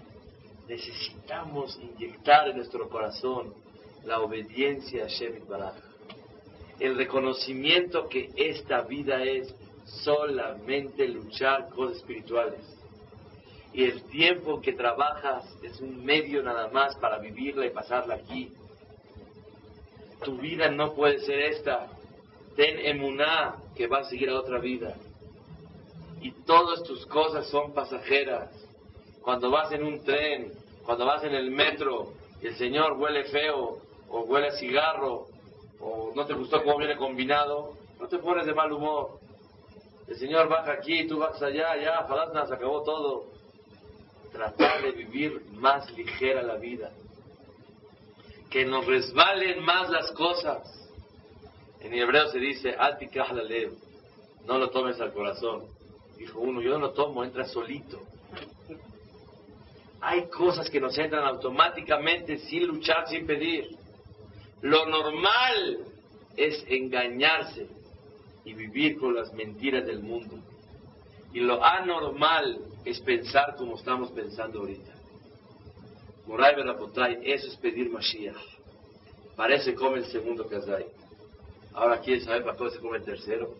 necesitamos 0.69 1.81
inyectar 1.81 2.47
en 2.47 2.59
nuestro 2.59 2.87
corazón 2.91 3.55
la 4.05 4.21
obediencia 4.21 5.07
a 5.07 5.09
Shemit 5.09 5.47
Baraj. 5.47 5.77
El 6.79 6.99
reconocimiento 6.99 8.07
que 8.07 8.33
esta 8.37 8.83
vida 8.83 9.23
es 9.23 9.55
solamente 9.87 11.09
luchar 11.09 11.71
cosas 11.71 11.97
espirituales. 11.97 12.61
Y 13.73 13.85
el 13.85 14.03
tiempo 14.11 14.61
que 14.61 14.75
trabajas 14.75 15.47
es 15.63 15.81
un 15.81 16.05
medio 16.05 16.43
nada 16.43 16.69
más 16.69 16.95
para 16.97 17.19
vivirla 17.19 17.65
y 17.65 17.71
pasarla 17.71 18.17
aquí. 18.17 18.53
Tu 20.23 20.37
vida 20.37 20.71
no 20.71 20.93
puede 20.93 21.21
ser 21.21 21.39
esta. 21.39 21.95
Ten 22.59 22.75
emuná 22.85 23.55
que 23.77 23.87
va 23.87 23.99
a 23.99 24.05
seguir 24.11 24.31
a 24.31 24.41
otra 24.41 24.59
vida. 24.59 24.97
Y 26.21 26.33
todas 26.45 26.83
tus 26.83 27.07
cosas 27.07 27.47
son 27.47 27.73
pasajeras 27.73 28.51
cuando 29.23 29.49
vas 29.49 29.71
en 29.71 29.85
un 29.85 30.03
tren, 30.03 30.51
cuando 30.85 31.07
vas 31.07 31.23
en 31.23 31.37
el 31.37 31.53
metro 31.53 32.15
y 32.43 32.49
el 32.49 32.57
señor 32.57 32.95
huele 32.95 33.23
feo 33.27 33.79
o 34.09 34.21
huele 34.23 34.51
cigarro 34.59 35.27
o 35.79 36.11
no 36.17 36.27
te 36.27 36.35
gustó 36.35 36.65
cómo 36.65 36.79
viene 36.79 36.97
combinado, 36.97 37.75
no 38.01 38.09
te 38.09 38.19
pones 38.19 38.45
de 38.45 38.55
mal 38.55 38.73
humor. 38.73 39.21
El 40.09 40.17
señor 40.17 40.49
baja 40.49 40.73
aquí, 40.73 41.07
tú 41.07 41.19
vas 41.19 41.41
allá, 41.41 41.77
ya, 41.77 42.03
falasna, 42.09 42.45
se 42.49 42.55
acabó 42.55 42.83
todo. 42.83 43.27
Tratar 44.33 44.83
de 44.83 44.91
vivir 44.91 45.43
más 45.53 45.89
ligera 45.93 46.43
la 46.43 46.57
vida. 46.57 46.91
Que 48.51 48.65
nos 48.65 48.85
resbalen 48.85 49.63
más 49.63 49.89
las 49.91 50.11
cosas. 50.11 50.88
En 51.81 51.95
hebreo 51.95 52.29
se 52.31 52.39
dice, 52.39 52.75
atikah 52.79 53.33
la 53.33 53.45
no 54.47 54.59
lo 54.59 54.71
tomes 54.71 55.01
al 55.01 55.13
corazón. 55.13 55.65
Dijo 56.17 56.41
uno, 56.41 56.61
yo 56.61 56.71
no 56.71 56.79
lo 56.79 56.93
tomo, 56.93 57.23
entra 57.23 57.45
solito. 57.45 58.01
Hay 60.01 60.29
cosas 60.29 60.71
que 60.71 60.81
nos 60.81 60.97
entran 60.99 61.25
automáticamente 61.25 62.39
sin 62.39 62.67
luchar, 62.67 63.09
sin 63.09 63.27
pedir. 63.27 63.77
Lo 64.63 64.87
normal 64.87 65.79
es 66.37 66.65
engañarse 66.69 67.67
y 68.45 68.55
vivir 68.55 68.99
con 68.99 69.15
las 69.15 69.33
mentiras 69.35 69.85
del 69.87 70.01
mundo. 70.01 70.39
Y 71.33 71.41
lo 71.41 71.63
anormal 71.63 72.59
es 72.85 73.01
pensar 73.01 73.55
como 73.57 73.77
estamos 73.77 74.11
pensando 74.13 74.61
ahorita. 74.61 74.93
Moray 76.27 76.55
Berapotay, 76.55 77.21
eso 77.25 77.49
es 77.49 77.57
pedir 77.57 77.91
Mashiach. 77.91 78.37
Se 79.63 79.75
come 79.75 79.99
el 79.99 80.07
segundo 80.07 80.49
Kazay. 80.49 80.87
Ahora 81.75 82.01
quiere 82.01 82.21
saber 82.23 82.45
para 82.45 82.57
qué 82.57 82.71
se 82.71 82.81
come 82.81 82.99
el 82.99 83.05
tercero. 83.05 83.55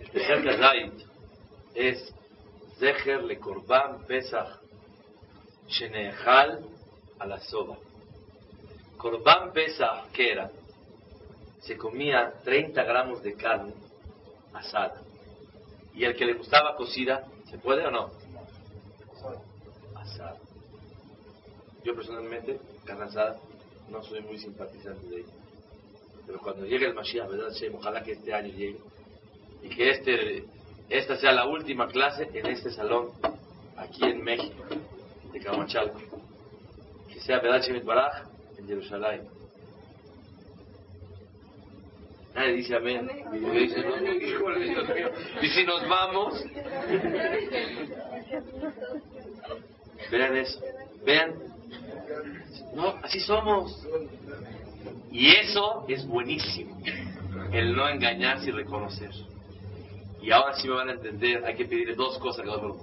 El 0.00 0.10
tercer 0.10 0.44
Kazay 0.44 0.92
es 1.74 2.14
Zecher 2.78 3.22
le 3.22 3.38
Korban 3.38 4.04
Pesach 4.06 4.60
Shenehal 5.68 6.64
a 7.18 7.26
la 7.26 7.40
soba. 7.40 7.76
Korban 8.96 9.52
Pesach, 9.52 10.10
¿qué 10.12 10.32
era? 10.32 10.50
Se 11.60 11.76
comía 11.76 12.32
30 12.44 12.82
gramos 12.84 13.22
de 13.22 13.34
carne 13.34 13.74
asada. 14.52 15.02
Y 15.94 16.04
el 16.04 16.14
que 16.14 16.24
le 16.24 16.34
gustaba 16.34 16.76
cocida, 16.76 17.26
¿se 17.50 17.58
puede 17.58 17.86
o 17.86 17.90
no? 17.90 18.10
Asada. 19.94 20.36
Yo 21.86 21.94
personalmente, 21.94 22.58
carne 22.84 23.04
asada, 23.04 23.36
no 23.88 24.02
soy 24.02 24.20
muy 24.20 24.38
simpatizante 24.38 25.06
de 25.06 25.20
ella. 25.20 25.32
Pero 26.26 26.40
cuando 26.40 26.66
llegue 26.66 26.86
el 26.86 26.94
Mashiach, 26.94 27.28
¿verdad? 27.28 27.52
Ojalá 27.74 28.02
que 28.02 28.10
este 28.10 28.34
año 28.34 28.48
llegue. 28.48 28.80
Y 29.62 29.68
que 29.68 29.90
este, 29.90 30.44
esta 30.88 31.16
sea 31.16 31.30
la 31.30 31.46
última 31.46 31.86
clase 31.86 32.28
en 32.34 32.46
este 32.46 32.70
salón, 32.72 33.12
aquí 33.76 34.02
en 34.02 34.20
México, 34.24 34.64
de 35.32 35.38
Camachalco. 35.38 36.00
Que 37.08 37.20
sea 37.20 37.38
¿verdad? 37.38 37.62
Shemit 37.62 37.84
Baraj 37.84 38.24
en 38.58 38.66
Jerusalén. 38.66 39.28
Nadie 42.34 42.52
dice 42.54 42.74
amén. 42.74 43.08
Y 43.32 43.40
yo 43.40 43.50
dice, 43.52 43.80
no, 43.82 44.00
no, 44.00 44.12
híjole, 44.12 44.64
Dios 44.64 44.88
mío. 44.88 45.10
Y 45.40 45.48
si 45.50 45.64
nos 45.64 45.88
vamos. 45.88 46.44
Vean 50.10 50.36
eso. 50.36 50.60
Vean. 51.04 51.55
No, 52.74 52.94
así 53.02 53.20
somos. 53.20 53.86
Y 55.10 55.28
eso 55.28 55.84
es 55.88 56.06
buenísimo. 56.06 56.80
El 57.52 57.74
no 57.74 57.88
engañarse 57.88 58.50
y 58.50 58.52
reconocer. 58.52 59.10
Y 60.20 60.30
ahora 60.30 60.54
sí 60.54 60.68
me 60.68 60.74
van 60.74 60.88
a 60.88 60.92
entender, 60.92 61.44
hay 61.44 61.54
que 61.54 61.66
pedirle 61.66 61.94
dos 61.94 62.18
cosas 62.18 62.40
a 62.40 62.42
Dios 62.42 62.76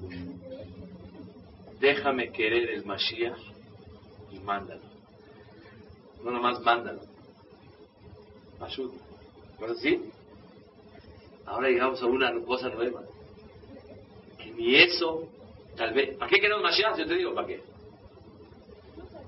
Déjame 1.79 2.31
querer 2.31 2.69
el 2.69 2.85
Mashiach 2.85 3.37
y 4.31 4.39
mándalo. 4.39 4.81
No 6.23 6.31
nomás 6.31 6.61
mándalo. 6.61 7.01
Ayuda. 8.61 8.93
¿No 9.59 9.65
es 9.65 9.71
así? 9.73 10.09
Ahora 11.45 11.67
llegamos 11.67 12.01
a 12.01 12.05
una 12.05 12.33
cosa 12.45 12.69
nueva. 12.69 13.03
Que 14.37 14.51
ni 14.51 14.75
eso, 14.75 15.27
tal 15.75 15.93
vez. 15.93 16.17
¿Para 16.17 16.31
qué 16.31 16.39
queremos 16.39 16.63
Mashiach? 16.63 16.97
Yo 16.97 17.05
te 17.05 17.15
digo, 17.15 17.35
¿para 17.35 17.47
qué? 17.47 17.72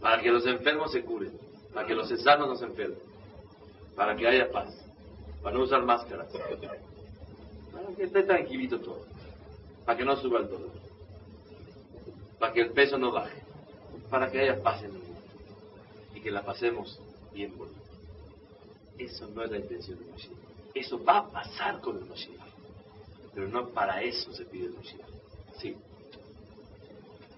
Para 0.02 0.22
que 0.22 0.30
los 0.30 0.46
enfermos 0.46 0.92
se 0.92 1.04
curen. 1.04 1.38
Para 1.74 1.88
que 1.88 1.96
los 1.96 2.10
sanos 2.22 2.48
no 2.48 2.56
se 2.56 2.66
enfermen. 2.66 3.00
Para 3.96 4.16
que 4.16 4.28
haya 4.28 4.52
paz. 4.52 4.74
Para 5.42 5.58
no 5.58 5.64
usar 5.64 5.84
máscaras. 5.84 6.28
Para 6.32 7.96
que 7.96 8.04
esté 8.04 8.24
tranquilito 8.24 8.80
todo. 8.80 9.06
Para 9.86 9.98
que 9.98 10.06
no 10.06 10.16
suba 10.18 10.40
el 10.40 10.50
dolor. 10.50 10.72
Para 12.40 12.54
que 12.54 12.62
el 12.62 12.72
peso 12.72 12.98
no 12.98 13.12
baje. 13.12 13.42
Para 14.10 14.32
que 14.32 14.40
haya 14.40 14.62
paz 14.62 14.80
en 14.84 14.92
el 14.92 15.00
mundo. 15.00 15.22
Y 16.14 16.22
que 16.22 16.32
la 16.32 16.44
pasemos 16.44 17.00
bien 17.34 17.58
bonito. 17.58 17.82
Eso 18.98 19.28
no 19.28 19.44
es 19.44 19.52
la 19.52 19.58
intención 19.58 20.00
del 20.00 20.08
Mashiach. 20.10 20.38
Eso 20.74 21.04
va 21.04 21.18
a 21.18 21.30
pasar 21.30 21.82
con 21.82 21.98
el 21.98 22.06
Mashiach. 22.06 22.40
Pero 23.34 23.50
no 23.50 23.68
para 23.70 24.02
eso 24.02 24.32
se 24.34 24.46
pide 24.46 24.68
el 24.68 24.74
Mashiach. 24.74 25.08
Sí. 25.58 25.76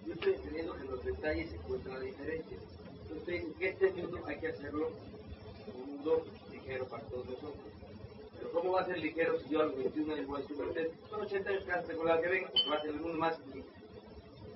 Yo 0.07 0.13
estoy 0.13 0.33
entendiendo 0.35 0.73
que 0.73 0.81
en 0.83 0.91
los 0.91 1.03
detalles 1.03 1.49
se 1.49 1.55
encuentra 1.57 1.93
la 1.95 1.99
diferencia. 1.99 2.57
Entonces 3.01 3.43
que 3.59 3.67
este 3.67 3.91
mundo 3.91 4.23
hay 4.25 4.37
que 4.37 4.47
hacerlo 4.47 4.91
un 5.75 5.95
mundo 5.95 6.25
ligero 6.49 6.85
para 6.87 7.03
todos 7.03 7.25
nosotros. 7.25 7.65
Pero 8.37 8.51
¿cómo 8.51 8.71
va 8.71 8.81
a 8.81 8.85
ser 8.85 8.99
ligero 8.99 9.37
si 9.41 9.49
yo 9.49 9.61
a 9.61 9.65
los 9.65 9.75
21 9.75 10.13
años 10.13 10.27
voy 10.27 10.39
a 10.39 10.41
decir, 10.43 10.91
son 11.09 11.21
80 11.21 11.49
años 11.49 11.63
que 11.85 11.95
con 11.95 12.07
la 12.07 12.21
que 12.21 12.27
venga, 12.29 12.49
va 12.71 12.75
a 12.75 12.81
ser 12.81 12.91
el 12.91 13.01
mundo 13.01 13.17
más 13.17 13.37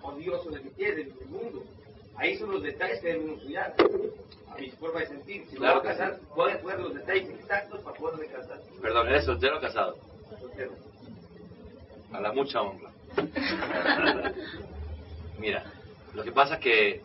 odioso 0.01 0.51
de 0.51 0.61
que 0.61 0.69
tiene 0.69 1.01
el 1.01 1.13
mundo. 1.27 1.63
Ahí 2.15 2.37
son 2.37 2.51
los 2.51 2.63
detalles 2.63 3.01
que 3.01 3.07
debemos 3.07 3.39
estudiar. 3.39 3.75
A 4.49 4.55
mi 4.57 4.69
forma 4.71 4.99
de 5.01 5.07
sentir. 5.07 5.45
Si 5.49 5.55
Claro 5.57 5.81
voy 5.81 5.89
a 5.89 5.91
casar, 5.91 6.19
voy 6.35 6.51
a 6.51 6.61
poner 6.61 6.79
los 6.79 6.93
detalles 6.93 7.29
exactos 7.29 7.81
para 7.81 7.97
poderme 7.97 8.27
casar. 8.27 8.59
Perdón, 8.81 9.07
¿eres 9.07 9.25
soltero 9.25 9.57
o 9.57 9.61
casado? 9.61 9.97
Soltero. 10.39 10.71
A 12.13 12.21
la 12.21 12.31
mucha 12.31 12.61
honra. 12.61 12.91
Mira, 15.41 15.63
lo 16.13 16.23
que 16.23 16.31
pasa 16.31 16.59
que 16.59 17.01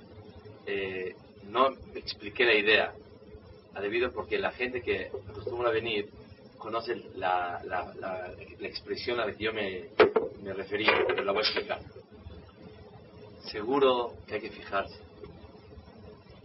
eh, 0.67 1.17
no 1.45 1.71
expliqué 1.95 2.45
la 2.45 2.53
idea, 2.53 2.93
a 3.75 3.81
debido 3.81 4.13
porque 4.13 4.39
la 4.39 4.51
gente 4.53 4.83
que 4.83 5.07
acostumbra 5.07 5.71
a 5.71 5.73
venir 5.73 6.11
conoce 6.59 6.97
la, 7.15 7.63
la, 7.65 7.95
la, 7.95 8.35
la 8.59 8.69
expresión 8.69 9.21
a 9.21 9.25
la 9.25 9.33
que 9.33 9.43
yo 9.43 9.55
me, 9.55 9.87
me 10.43 10.53
referí, 10.53 10.87
pero 11.07 11.25
la 11.25 11.33
voy 11.33 11.45
a 11.45 11.47
explicar. 11.47 11.81
Seguro 13.51 14.13
que 14.27 14.35
hay 14.35 14.41
que 14.43 14.51
fijarse. 14.51 14.99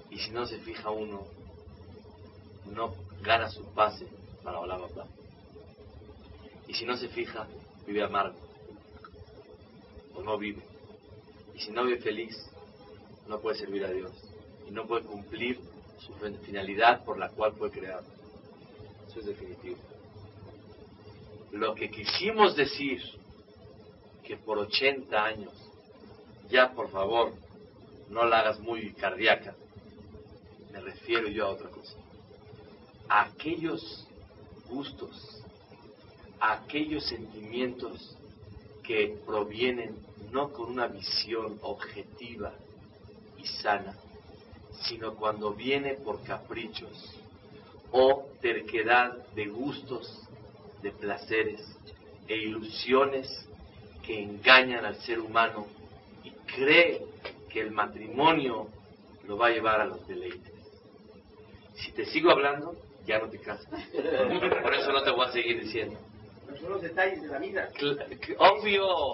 Y 0.10 0.18
si 0.20 0.32
no 0.32 0.46
se 0.46 0.60
fija 0.60 0.92
uno, 0.92 1.28
no 2.68 2.96
gana 3.22 3.50
su 3.50 3.66
pase 3.74 4.08
para 4.44 4.62
Olam 4.62 4.84
Abba. 4.84 5.08
Y 6.70 6.74
si 6.74 6.86
no 6.86 6.96
se 6.96 7.10
fija, 7.10 7.48
vive 7.86 8.02
amargo. 8.02 8.40
O 10.16 10.22
no 10.22 10.38
vive. 10.38 10.71
Si 11.64 11.72
no 11.72 11.84
vive 11.86 12.00
feliz, 12.02 12.36
no 13.28 13.40
puede 13.40 13.58
servir 13.58 13.86
a 13.86 13.92
Dios. 13.92 14.12
Y 14.68 14.72
no 14.72 14.88
puede 14.88 15.04
cumplir 15.06 15.60
su 16.00 16.14
fin- 16.16 16.38
finalidad 16.44 17.04
por 17.06 17.18
la 17.18 17.30
cual 17.30 17.54
fue 17.54 17.70
creado. 17.72 18.04
Eso 19.08 19.20
es 19.20 19.26
definitivo. 19.26 19.78
Lo 21.52 21.76
que 21.76 21.90
quisimos 21.92 22.56
decir, 22.56 23.02
que 24.24 24.38
por 24.38 24.58
80 24.58 25.24
años, 25.24 25.54
ya 26.50 26.72
por 26.74 26.90
favor, 26.90 27.34
no 28.10 28.26
la 28.26 28.40
hagas 28.40 28.60
muy 28.60 28.92
cardíaca, 28.94 29.54
me 30.72 30.80
refiero 30.80 31.28
yo 31.28 31.46
a 31.46 31.50
otra 31.50 31.70
cosa. 31.70 31.94
A 33.10 33.24
aquellos 33.24 34.08
gustos, 34.70 35.44
a 36.40 36.54
aquellos 36.54 37.06
sentimientos 37.08 38.16
que 38.84 39.18
provienen 39.26 39.96
no 40.32 40.52
con 40.52 40.72
una 40.72 40.88
visión 40.88 41.60
objetiva 41.62 42.54
y 43.38 43.46
sana, 43.46 43.96
sino 44.84 45.16
cuando 45.16 45.54
viene 45.54 45.96
por 45.96 46.24
caprichos 46.24 47.16
o 47.92 48.30
terquedad 48.42 49.18
de 49.36 49.48
gustos, 49.48 50.22
de 50.82 50.92
placeres 50.92 51.62
e 52.28 52.38
ilusiones 52.38 53.48
que 54.06 54.22
engañan 54.22 54.86
al 54.86 54.96
ser 55.02 55.20
humano 55.20 55.68
y 56.24 56.32
cree 56.56 57.06
que 57.50 57.62
el 57.62 57.72
matrimonio 57.72 58.68
lo 59.28 59.38
va 59.38 59.48
a 59.48 59.52
llevar 59.52 59.82
a 59.82 59.86
los 59.86 60.08
deleites. 60.08 60.54
Si 61.76 61.92
te 61.92 62.06
sigo 62.06 62.32
hablando, 62.32 62.76
ya 63.06 63.20
no 63.20 63.28
te 63.30 63.40
casas. 63.40 63.68
Por 63.92 64.74
eso 64.74 64.92
no 64.92 65.04
te 65.04 65.12
voy 65.12 65.28
a 65.28 65.32
seguir 65.32 65.62
diciendo. 65.62 66.00
Pero 66.46 66.60
son 66.60 66.70
los 66.72 66.82
detalles 66.82 67.22
de 67.22 67.28
la 67.28 67.40
vida. 67.40 67.70
Obvio, 68.38 69.14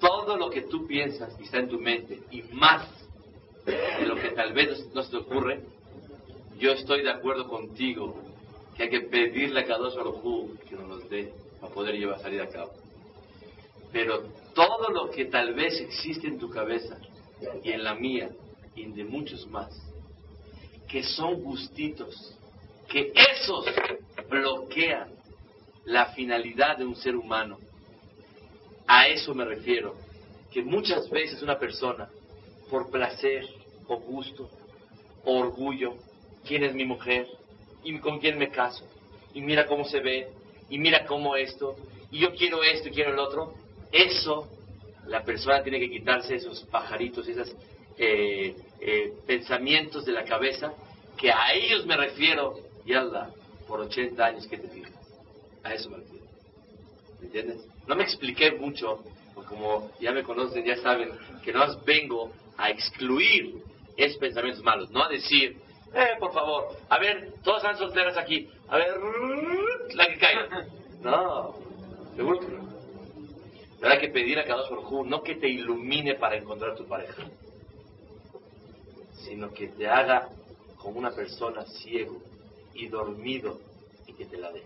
Todo 0.00 0.36
lo 0.36 0.50
que 0.50 0.62
tú 0.62 0.86
piensas 0.86 1.34
y 1.40 1.44
está 1.44 1.58
en 1.58 1.68
tu 1.68 1.78
mente, 1.78 2.20
y 2.30 2.42
más 2.52 2.88
de 3.64 4.06
lo 4.06 4.16
que 4.16 4.30
tal 4.30 4.52
vez 4.52 4.86
no 4.94 5.02
se 5.02 5.10
te 5.10 5.16
ocurre, 5.16 5.62
yo 6.58 6.72
estoy 6.72 7.02
de 7.02 7.10
acuerdo 7.10 7.48
contigo 7.48 8.16
que 8.76 8.84
hay 8.84 8.90
que 8.90 9.00
pedirle 9.02 9.60
a 9.60 9.64
Kadosh 9.64 9.94
Baruj 9.94 10.58
que 10.68 10.76
nos 10.76 10.88
los 10.88 11.08
dé 11.08 11.32
para 11.60 11.72
poder 11.72 11.96
llevar 11.96 12.20
salir 12.20 12.40
a 12.40 12.48
cabo. 12.48 12.72
Pero 13.92 14.24
todo 14.54 14.90
lo 14.90 15.10
que 15.10 15.26
tal 15.26 15.54
vez 15.54 15.80
existe 15.80 16.26
en 16.26 16.38
tu 16.38 16.50
cabeza 16.50 16.98
y 17.62 17.70
en 17.70 17.84
la 17.84 17.94
mía 17.94 18.30
y 18.74 18.86
de 18.86 19.04
muchos 19.04 19.46
más, 19.46 19.70
que 20.88 21.02
son 21.02 21.42
gustitos, 21.42 22.36
que 22.88 23.12
esos 23.14 23.66
bloquean 24.28 25.12
la 25.84 26.06
finalidad 26.06 26.78
de 26.78 26.84
un 26.84 26.96
ser 26.96 27.16
humano. 27.16 27.58
A 28.86 29.08
eso 29.08 29.34
me 29.34 29.44
refiero, 29.44 29.94
que 30.52 30.62
muchas 30.62 31.08
veces 31.10 31.42
una 31.42 31.58
persona, 31.58 32.08
por 32.70 32.90
placer 32.90 33.46
o 33.88 33.96
gusto 33.98 34.48
o 35.24 35.38
orgullo, 35.38 35.94
quién 36.46 36.64
es 36.64 36.74
mi 36.74 36.84
mujer 36.84 37.26
y 37.82 37.98
con 37.98 38.18
quién 38.18 38.38
me 38.38 38.50
caso, 38.50 38.84
y 39.32 39.40
mira 39.40 39.66
cómo 39.66 39.84
se 39.84 40.00
ve, 40.00 40.28
y 40.70 40.78
mira 40.78 41.04
cómo 41.06 41.36
esto, 41.36 41.76
y 42.10 42.20
yo 42.20 42.34
quiero 42.34 42.62
esto 42.62 42.88
y 42.88 42.92
quiero 42.92 43.12
el 43.12 43.18
otro, 43.18 43.54
eso 43.92 44.48
la 45.06 45.22
persona 45.22 45.62
tiene 45.62 45.78
que 45.78 45.90
quitarse 45.90 46.36
esos 46.36 46.62
pajaritos, 46.64 47.26
esos 47.28 47.54
eh, 47.98 48.54
eh, 48.80 49.12
pensamientos 49.26 50.04
de 50.04 50.12
la 50.12 50.24
cabeza, 50.24 50.72
que 51.16 51.30
a 51.30 51.52
ellos 51.52 51.86
me 51.86 51.96
refiero, 51.96 52.58
y 52.84 52.94
Allah, 52.94 53.30
por 53.66 53.80
80 53.80 54.24
años 54.24 54.46
que 54.46 54.58
te 54.58 54.68
fijas. 54.68 54.92
A 55.62 55.74
eso 55.74 55.90
me 55.90 55.96
refiero. 55.98 56.13
No 57.86 57.96
me 57.96 58.04
expliqué 58.04 58.52
mucho, 58.52 59.02
porque 59.34 59.50
como 59.50 59.90
ya 60.00 60.12
me 60.12 60.22
conocen, 60.22 60.64
ya 60.64 60.76
saben 60.76 61.10
que 61.42 61.52
no 61.52 61.64
vengo 61.84 62.32
a 62.56 62.70
excluir 62.70 63.62
esos 63.96 64.18
pensamientos 64.18 64.62
malos, 64.64 64.90
no 64.90 65.04
a 65.04 65.08
decir, 65.08 65.56
eh, 65.94 66.16
por 66.18 66.32
favor, 66.32 66.76
a 66.88 66.98
ver, 66.98 67.34
todas 67.42 67.62
están 67.62 67.78
solteras 67.78 68.16
aquí, 68.16 68.48
a 68.68 68.76
ver, 68.76 68.94
la 69.94 70.06
que 70.06 70.18
caiga. 70.18 70.66
No, 71.04 71.54
seguro 72.16 72.40
que 72.40 72.46
no. 72.46 72.64
Pero 73.78 73.92
hay 73.92 74.00
que 74.00 74.08
pedir 74.08 74.38
a 74.38 74.46
cada 74.46 74.66
uno, 74.70 75.04
no 75.04 75.22
que 75.22 75.34
te 75.34 75.46
ilumine 75.46 76.14
para 76.14 76.38
encontrar 76.38 76.74
tu 76.74 76.86
pareja, 76.86 77.24
sino 79.12 79.52
que 79.52 79.68
te 79.68 79.86
haga 79.86 80.30
como 80.78 80.98
una 80.98 81.10
persona 81.10 81.66
ciego 81.66 82.22
y 82.72 82.88
dormido 82.88 83.60
y 84.06 84.14
que 84.14 84.24
te 84.24 84.38
la 84.38 84.50
dé. 84.50 84.62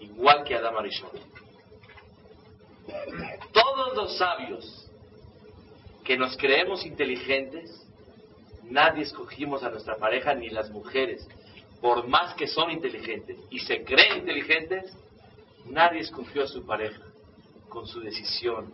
Igual 0.00 0.42
que 0.42 0.56
Adam 0.56 0.76
Arishon. 0.76 1.10
Todos 3.52 3.96
los 3.96 4.16
sabios 4.16 4.90
que 6.04 6.16
nos 6.16 6.36
creemos 6.36 6.86
inteligentes, 6.86 7.84
nadie 8.64 9.02
escogimos 9.02 9.62
a 9.62 9.70
nuestra 9.70 9.96
pareja 9.96 10.34
ni 10.34 10.50
las 10.50 10.70
mujeres. 10.70 11.26
Por 11.80 12.06
más 12.08 12.34
que 12.34 12.46
son 12.46 12.70
inteligentes 12.70 13.38
y 13.50 13.58
se 13.60 13.84
creen 13.84 14.18
inteligentes, 14.18 14.96
nadie 15.66 16.00
escogió 16.00 16.44
a 16.44 16.46
su 16.46 16.64
pareja 16.64 17.02
con 17.68 17.86
su 17.86 18.00
decisión 18.00 18.72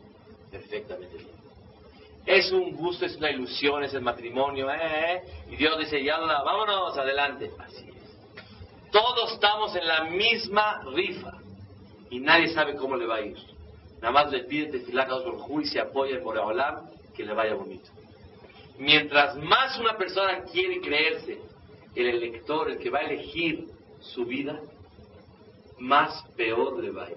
perfectamente 0.51 1.17
bien. 1.17 1.43
Es 2.25 2.53
un 2.53 2.77
gusto, 2.77 3.05
es 3.05 3.17
una 3.17 3.31
ilusión, 3.31 3.83
es 3.83 3.95
el 3.95 4.03
matrimonio, 4.03 4.71
eh, 4.71 4.77
eh, 4.81 5.23
y 5.51 5.57
Dios 5.57 5.77
dice, 5.79 6.03
ya 6.05 6.19
vámonos 6.19 6.97
adelante. 6.97 7.51
Así 7.59 7.89
es. 7.89 8.91
Todos 8.93 9.33
estamos 9.33 9.75
en 9.75 9.89
la 9.89 10.05
misma 10.05 10.85
rifa 10.95 11.33
y 12.11 12.21
nadie 12.21 12.49
sabe 12.49 12.77
cómo 12.77 12.95
le 12.95 13.07
va 13.07 13.17
a 13.17 13.21
ir. 13.23 13.52
Nada 14.03 14.13
más 14.13 14.33
le 14.33 14.43
pide 14.43 14.67
tefilaca 14.67 15.15
y 15.63 15.65
se 15.67 15.79
apoya 15.79 16.17
en 16.17 16.25
Boreolam 16.25 16.89
que 17.15 17.25
le 17.25 17.33
vaya 17.35 17.55
bonito. 17.55 17.89
Mientras 18.77 19.37
más 19.37 19.79
una 19.79 19.97
persona 19.97 20.43
quiere 20.43 20.81
creerse 20.81 21.39
el 21.95 22.09
elector, 22.09 22.69
el 22.69 22.79
que 22.79 22.91
va 22.91 22.99
a 22.99 23.03
elegir 23.03 23.69
su 24.01 24.25
vida, 24.25 24.59
más 25.79 26.25
peor 26.37 26.83
le 26.83 26.91
va 26.91 27.05
a 27.05 27.11
ir. 27.11 27.17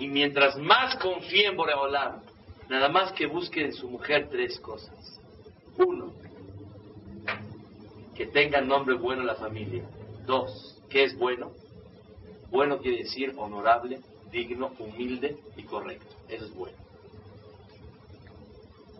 Y 0.00 0.08
mientras 0.08 0.58
más 0.58 0.96
confíe 0.96 1.46
en 1.46 1.56
Boreolam, 1.56 2.20
nada 2.68 2.88
más 2.88 3.12
que 3.12 3.26
busque 3.26 3.64
en 3.64 3.74
su 3.74 3.88
mujer 3.88 4.28
tres 4.28 4.58
cosas. 4.58 5.20
Uno, 5.78 6.12
que 8.16 8.26
tenga 8.26 8.60
nombre 8.60 8.96
bueno 8.96 9.20
en 9.20 9.28
la 9.28 9.36
familia. 9.36 9.84
Dos, 10.26 10.82
¿qué 10.90 11.04
es 11.04 11.16
bueno? 11.16 11.52
Bueno 12.50 12.78
quiere 12.78 12.98
decir 13.04 13.34
honorable, 13.36 14.00
digno, 14.34 14.72
humilde 14.78 15.38
y 15.56 15.62
correcto. 15.62 16.14
Eso 16.28 16.44
es 16.44 16.54
bueno. 16.54 16.76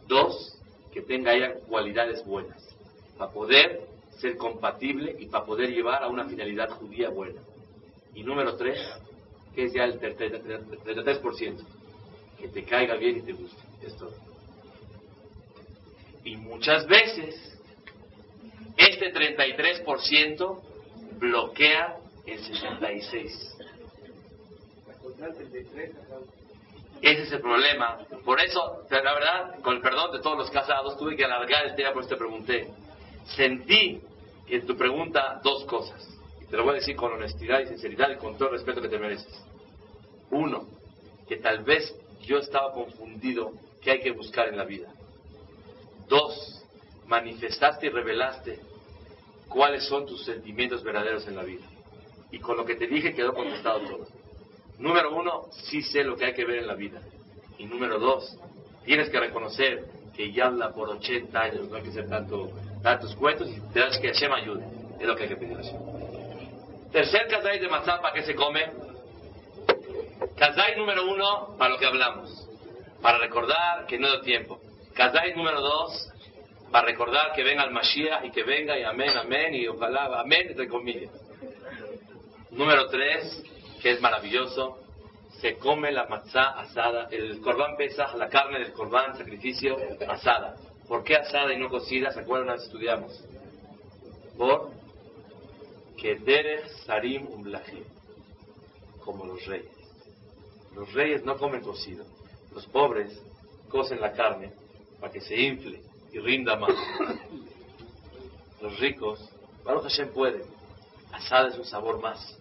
Dos, 0.07 0.57
que 0.93 1.03
tenga 1.03 1.37
ya 1.37 1.55
cualidades 1.69 2.25
buenas, 2.25 2.63
para 3.19 3.33
poder 3.33 3.89
ser 4.21 4.37
compatible 4.37 5.17
y 5.19 5.27
para 5.27 5.45
poder 5.45 5.71
llevar 5.71 6.05
a 6.05 6.09
una 6.09 6.27
finalidad 6.27 6.71
judía 6.71 7.11
buena. 7.11 7.41
Y 8.15 8.23
número 8.23 8.57
tres, 8.57 8.79
que 9.55 9.65
es 9.65 9.73
ya 9.73 9.85
el 9.85 10.01
33%, 10.01 11.57
que 12.39 12.49
te 12.49 12.65
caiga 12.65 12.95
bien 12.95 13.19
y 13.19 13.23
te 13.23 13.33
guste. 13.33 13.63
Esto. 13.85 14.11
Y 16.25 16.37
muchas 16.37 16.87
veces, 16.87 17.35
este 18.77 19.13
33% 19.13 20.61
bloquea 21.19 21.99
el 22.25 22.41
66%. 22.41 23.74
Ese 27.03 27.23
es 27.23 27.33
el 27.33 27.41
problema. 27.41 27.99
Por 28.25 28.41
eso, 28.41 28.87
la 28.91 29.15
verdad, 29.15 29.61
con 29.63 29.77
el 29.77 29.83
perdón 29.83 30.13
de 30.13 30.21
todos 30.21 30.39
los 30.39 30.51
casados, 30.51 30.97
tuve 30.97 31.17
que 31.17 31.25
alargar 31.25 31.67
el 31.67 31.75
tema, 31.75 31.93
por 31.93 32.03
eso 32.03 32.11
te 32.11 32.17
pregunté. 32.17 32.71
Sentí 33.37 34.01
en 34.49 34.67
tu 34.67 34.77
pregunta 34.77 35.41
dos 35.43 35.65
cosas. 35.65 36.09
Y 36.41 36.47
te 36.47 36.57
lo 36.57 36.65
voy 36.65 36.73
a 36.73 36.77
decir 36.77 36.97
con 36.97 37.13
honestidad 37.13 37.61
y 37.61 37.67
sinceridad 37.67 38.11
y 38.11 38.17
con 38.17 38.37
todo 38.37 38.49
el 38.49 38.55
respeto 38.55 38.81
que 38.81 38.89
te 38.89 38.99
mereces. 38.99 39.45
Uno, 40.31 40.67
que 41.29 41.37
tal 41.37 41.63
vez 41.65 41.95
yo 42.23 42.39
estaba 42.39 42.73
confundido 42.73 43.53
qué 43.83 43.93
hay 43.93 44.01
que 44.01 44.13
buscar 44.13 44.49
en 44.49 44.57
la 44.57 44.65
vida. 44.65 44.89
Dos, 46.09 46.65
manifestaste 47.07 47.87
y 47.87 47.91
revelaste 47.91 48.61
cuáles 49.49 49.85
son 49.85 50.07
tus 50.07 50.25
sentimientos 50.25 50.83
verdaderos 50.83 51.27
en 51.29 51.37
la 51.37 51.43
vida. 51.43 51.67
Y 52.31 52.39
con 52.39 52.57
lo 52.57 52.65
que 52.65 52.77
te 52.77 52.87
dije 52.87 53.15
quedó 53.15 53.35
contestado 53.35 53.81
todo. 53.81 54.24
Número 54.79 55.15
uno, 55.15 55.47
sí 55.69 55.83
sé 55.83 56.03
lo 56.03 56.17
que 56.17 56.27
hay 56.27 56.35
que 56.35 56.45
ver 56.45 56.59
en 56.59 56.67
la 56.67 56.75
vida. 56.75 57.01
Y 57.59 57.67
número 57.67 57.99
dos, 57.99 58.37
tienes 58.85 59.09
que 59.09 59.21
reconocer 59.21 59.85
que 60.15 60.33
ya 60.33 60.47
habla 60.47 60.71
por 60.73 60.89
80 60.89 61.41
años, 61.41 61.69
no 61.69 61.77
hay 61.77 61.83
que 61.83 61.91
hacer 61.91 62.09
tanto, 62.09 62.51
tantos 62.83 63.15
cuentos 63.17 63.49
y 63.49 63.61
te 63.73 63.81
das 63.81 63.99
que 63.99 64.09
Hashem 64.09 64.33
ayude. 64.33 64.65
Es 65.01 65.07
lo 65.07 65.17
que 65.17 65.25
hay 65.25 65.29
que 65.29 65.37
pedir 65.37 65.57
a 65.57 65.63
Hashem. 65.63 65.81
Tercer 66.93 67.27
kazay 67.29 67.59
de 67.59 67.69
mazapa 67.69 68.13
que 68.13 68.23
se 68.23 68.35
come. 68.35 68.71
Kazay 70.37 70.77
número 70.77 71.11
uno, 71.11 71.57
para 71.59 71.71
lo 71.71 71.79
que 71.79 71.87
hablamos. 71.87 72.49
Para 73.03 73.19
recordar 73.19 73.87
que 73.87 73.99
no 73.99 74.09
da 74.09 74.21
tiempo. 74.21 74.61
Kazay 74.95 75.35
número 75.35 75.61
dos, 75.61 76.13
para 76.71 76.87
recordar 76.87 77.33
que 77.33 77.43
venga 77.43 77.65
el 77.65 77.71
Mashiach 77.71 78.25
y 78.25 78.31
que 78.31 78.43
venga 78.43 78.79
y 78.79 78.83
amén, 78.83 79.11
amén 79.17 79.55
y 79.55 79.67
ojalá, 79.67 80.21
amén, 80.21 80.49
entre 80.51 80.69
comillas. 80.69 81.11
Número 82.51 82.89
tres, 82.89 83.43
que 83.85 83.91
es 83.91 84.01
maravilloso, 84.01 84.79
se 85.43 85.59
come 85.59 85.93
la 85.93 86.07
matzá 86.07 86.59
asada, 86.59 87.07
el 87.11 87.39
corbán 87.43 87.77
pesa, 87.77 88.17
la 88.17 88.31
carne 88.31 88.61
del 88.61 88.73
corbán, 88.73 89.15
sacrificio, 89.19 89.77
asada. 90.09 90.57
¿Por 90.89 91.05
qué 91.05 91.17
asada 91.17 91.53
y 91.53 91.59
no 91.59 91.69
cocida? 91.69 92.11
¿Se 92.11 92.21
acuerdan? 92.21 92.57
Estudiamos. 92.57 93.23
Por 94.39 94.71
que 95.99 96.15
derech 96.15 96.67
sarim 96.87 97.27
umlahim, 97.27 97.85
como 99.05 99.27
los 99.27 99.45
reyes. 99.45 99.77
Los 100.75 100.91
reyes 100.95 101.23
no 101.23 101.37
comen 101.37 101.61
cocido. 101.61 102.07
Los 102.55 102.65
pobres 102.69 103.13
cocen 103.69 104.01
la 104.01 104.13
carne 104.13 104.51
para 104.99 105.13
que 105.13 105.21
se 105.21 105.39
infle 105.39 105.83
y 106.11 106.21
rinda 106.21 106.57
más. 106.57 106.75
Los 108.63 108.79
ricos, 108.81 109.21
Baruch 109.63 109.83
Hashem 109.83 110.11
puede. 110.15 110.43
Asada 111.13 111.49
es 111.49 111.59
un 111.59 111.67
sabor 111.67 112.01
más 112.01 112.39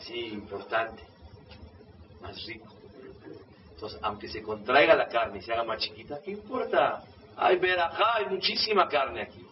sí, 0.00 0.26
importante, 0.28 1.02
más 2.20 2.44
rico. 2.46 2.74
Entonces, 3.78 4.00
aunque 4.02 4.28
se 4.28 4.42
contraiga 4.42 4.96
la 4.96 5.06
carne 5.06 5.38
y 5.38 5.42
se 5.42 5.52
haga 5.52 5.62
más 5.62 5.78
chiquita, 5.78 6.20
¿qué 6.20 6.32
importa? 6.32 7.04
Hay 7.36 7.56
verajá, 7.58 8.16
hay 8.16 8.26
muchísima 8.26 8.88
carne 8.88 9.22
aquí. 9.22 9.46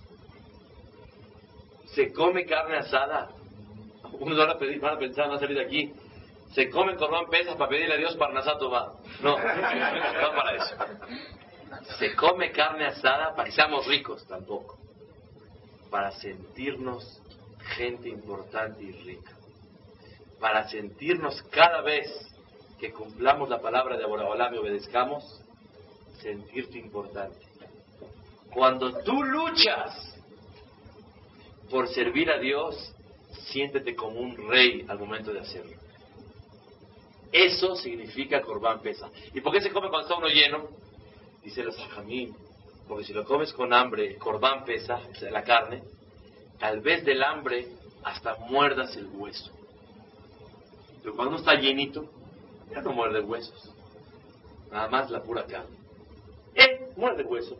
Se 1.94 2.12
come 2.12 2.44
carne 2.44 2.78
asada. 2.78 3.30
Unos 4.18 4.36
van 4.36 4.50
a, 4.50 4.58
pensar, 4.58 5.28
van 5.28 5.36
a 5.36 5.38
salir 5.38 5.56
de 5.56 5.64
aquí. 5.64 5.92
Se 6.52 6.68
come 6.70 6.96
corbán 6.96 7.26
pesas 7.30 7.54
para 7.54 7.70
pedirle 7.70 7.94
a 7.94 7.98
Dios 7.98 8.16
para 8.16 8.34
Nasato 8.34 8.68
va. 8.68 8.94
No, 9.20 9.38
no 9.38 10.34
para 10.34 10.56
eso. 10.56 10.74
Se 11.98 12.16
come 12.16 12.50
carne 12.50 12.86
asada 12.86 13.34
para 13.36 13.44
que 13.44 13.52
seamos 13.52 13.86
ricos 13.86 14.26
tampoco. 14.26 14.76
Para 15.88 16.10
sentirnos 16.10 17.22
gente 17.76 18.08
importante 18.08 18.82
y 18.82 18.90
rica 18.90 19.35
para 20.40 20.68
sentirnos 20.68 21.42
cada 21.50 21.80
vez 21.82 22.08
que 22.78 22.92
cumplamos 22.92 23.48
la 23.48 23.60
palabra 23.60 23.96
de 23.96 24.04
Aborabalá 24.04 24.50
y 24.54 24.58
obedezcamos, 24.58 25.24
sentirte 26.20 26.78
importante. 26.78 27.38
Cuando 28.50 28.98
tú 29.02 29.22
luchas 29.22 30.14
por 31.70 31.88
servir 31.88 32.30
a 32.30 32.38
Dios, 32.38 32.94
siéntete 33.50 33.94
como 33.94 34.20
un 34.20 34.36
rey 34.48 34.84
al 34.88 34.98
momento 34.98 35.32
de 35.32 35.40
hacerlo. 35.40 35.76
Eso 37.32 37.76
significa 37.76 38.40
corbán 38.40 38.80
pesa. 38.80 39.10
¿Y 39.34 39.40
por 39.40 39.52
qué 39.52 39.60
se 39.60 39.70
come 39.70 39.88
cuando 39.88 40.06
está 40.06 40.16
uno 40.16 40.28
lleno? 40.28 40.68
Dice 41.42 41.62
los 41.62 41.76
sajamín, 41.76 42.34
porque 42.88 43.04
si 43.04 43.12
lo 43.12 43.24
comes 43.24 43.52
con 43.52 43.72
hambre, 43.72 44.16
corbán 44.16 44.64
pesa, 44.64 45.00
la 45.30 45.42
carne, 45.42 45.82
tal 46.58 46.80
vez 46.80 47.04
del 47.04 47.22
hambre 47.22 47.68
hasta 48.04 48.36
muerdas 48.36 48.96
el 48.96 49.06
hueso. 49.06 49.52
Pero 51.06 51.14
cuando 51.14 51.36
está 51.36 51.54
llenito, 51.54 52.04
ya 52.68 52.82
no 52.82 52.90
muerde 52.92 53.20
huesos. 53.20 53.72
Nada 54.72 54.88
más 54.88 55.08
la 55.08 55.22
pura 55.22 55.46
carne. 55.46 55.76
Él 56.52 56.88
muerde 56.96 57.22
hueso. 57.22 57.56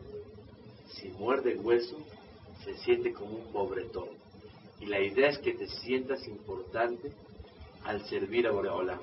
Si 0.89 1.07
muerde 1.11 1.55
hueso, 1.55 1.95
se 2.65 2.75
siente 2.79 3.13
como 3.13 3.37
un 3.37 3.53
pobretón. 3.53 4.09
Y 4.81 4.87
la 4.87 4.99
idea 4.99 5.29
es 5.29 5.37
que 5.37 5.53
te 5.53 5.65
sientas 5.65 6.27
importante 6.27 7.13
al 7.85 8.05
servir 8.09 8.47
a 8.47 8.51
Boreolam. 8.51 8.99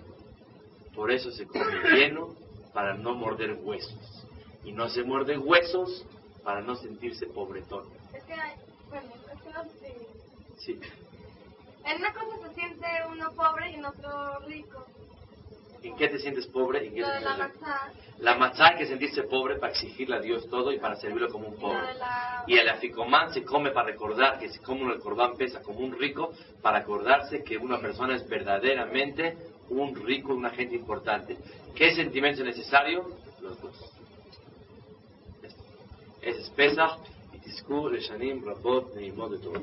Por 0.94 1.10
eso 1.10 1.30
se 1.30 1.46
come 1.46 1.64
lleno 1.94 2.34
para 2.74 2.98
no 2.98 3.14
morder 3.14 3.58
huesos. 3.62 4.26
Y 4.62 4.72
no 4.72 4.90
se 4.90 5.04
muerde 5.04 5.38
huesos 5.38 6.04
para 6.42 6.60
no 6.60 6.76
sentirse 6.76 7.24
pobretón. 7.28 7.86
Es 8.12 8.22
que, 8.24 8.34
bueno, 8.90 9.10
es 9.32 9.40
que 9.40 9.50
no 9.50 9.62
Sí. 10.58 10.78
En 11.86 11.98
una 11.98 12.12
cosa 12.12 12.48
se 12.48 12.54
siente 12.54 12.86
uno 13.10 13.30
pobre 13.32 13.70
y 13.70 13.74
en 13.74 13.84
otro 13.84 14.38
rico. 14.46 14.86
¿En 15.82 15.96
qué 15.96 16.08
te 16.08 16.18
sientes 16.18 16.46
pobre? 16.46 16.86
¿En 16.86 16.94
qué 16.94 17.00
Lo 17.00 17.08
te 17.08 17.14
de 17.14 17.20
la 17.20 17.36
matzá. 17.36 17.92
La 18.18 18.34
matzá 18.36 18.68
hay 18.68 18.76
que 18.78 18.86
sentirse 18.86 19.24
pobre 19.24 19.56
para 19.56 19.72
exigirle 19.72 20.16
a 20.16 20.20
Dios 20.20 20.48
todo 20.48 20.72
y 20.72 20.78
para 20.78 20.96
servirlo 20.96 21.28
como 21.30 21.48
un 21.48 21.56
pobre. 21.58 21.94
la... 21.98 22.44
Y 22.46 22.56
el 22.56 22.68
aficomán 22.68 23.34
se 23.34 23.44
come 23.44 23.70
para 23.70 23.88
recordar 23.88 24.38
que 24.38 24.48
se 24.48 24.60
come 24.60 24.94
el 24.94 25.00
corbán 25.00 25.36
pesa 25.36 25.60
como 25.60 25.80
un 25.80 25.98
rico, 25.98 26.32
para 26.62 26.78
acordarse 26.78 27.44
que 27.44 27.58
una 27.58 27.78
persona 27.80 28.16
es 28.16 28.26
verdaderamente 28.26 29.36
un 29.68 29.94
rico, 29.94 30.32
una 30.32 30.50
gente 30.50 30.74
importante. 30.74 31.36
¿Qué 31.74 31.94
sentimiento 31.94 32.40
es 32.42 32.46
necesario? 32.46 33.10
Los 33.42 33.60
dos. 33.60 33.92
Es 36.22 36.48
Pesach 36.50 36.98
y 37.44 38.40
Rabot, 38.40 38.94
Neimot 38.94 39.32
de 39.32 39.38
todo. 39.38 39.60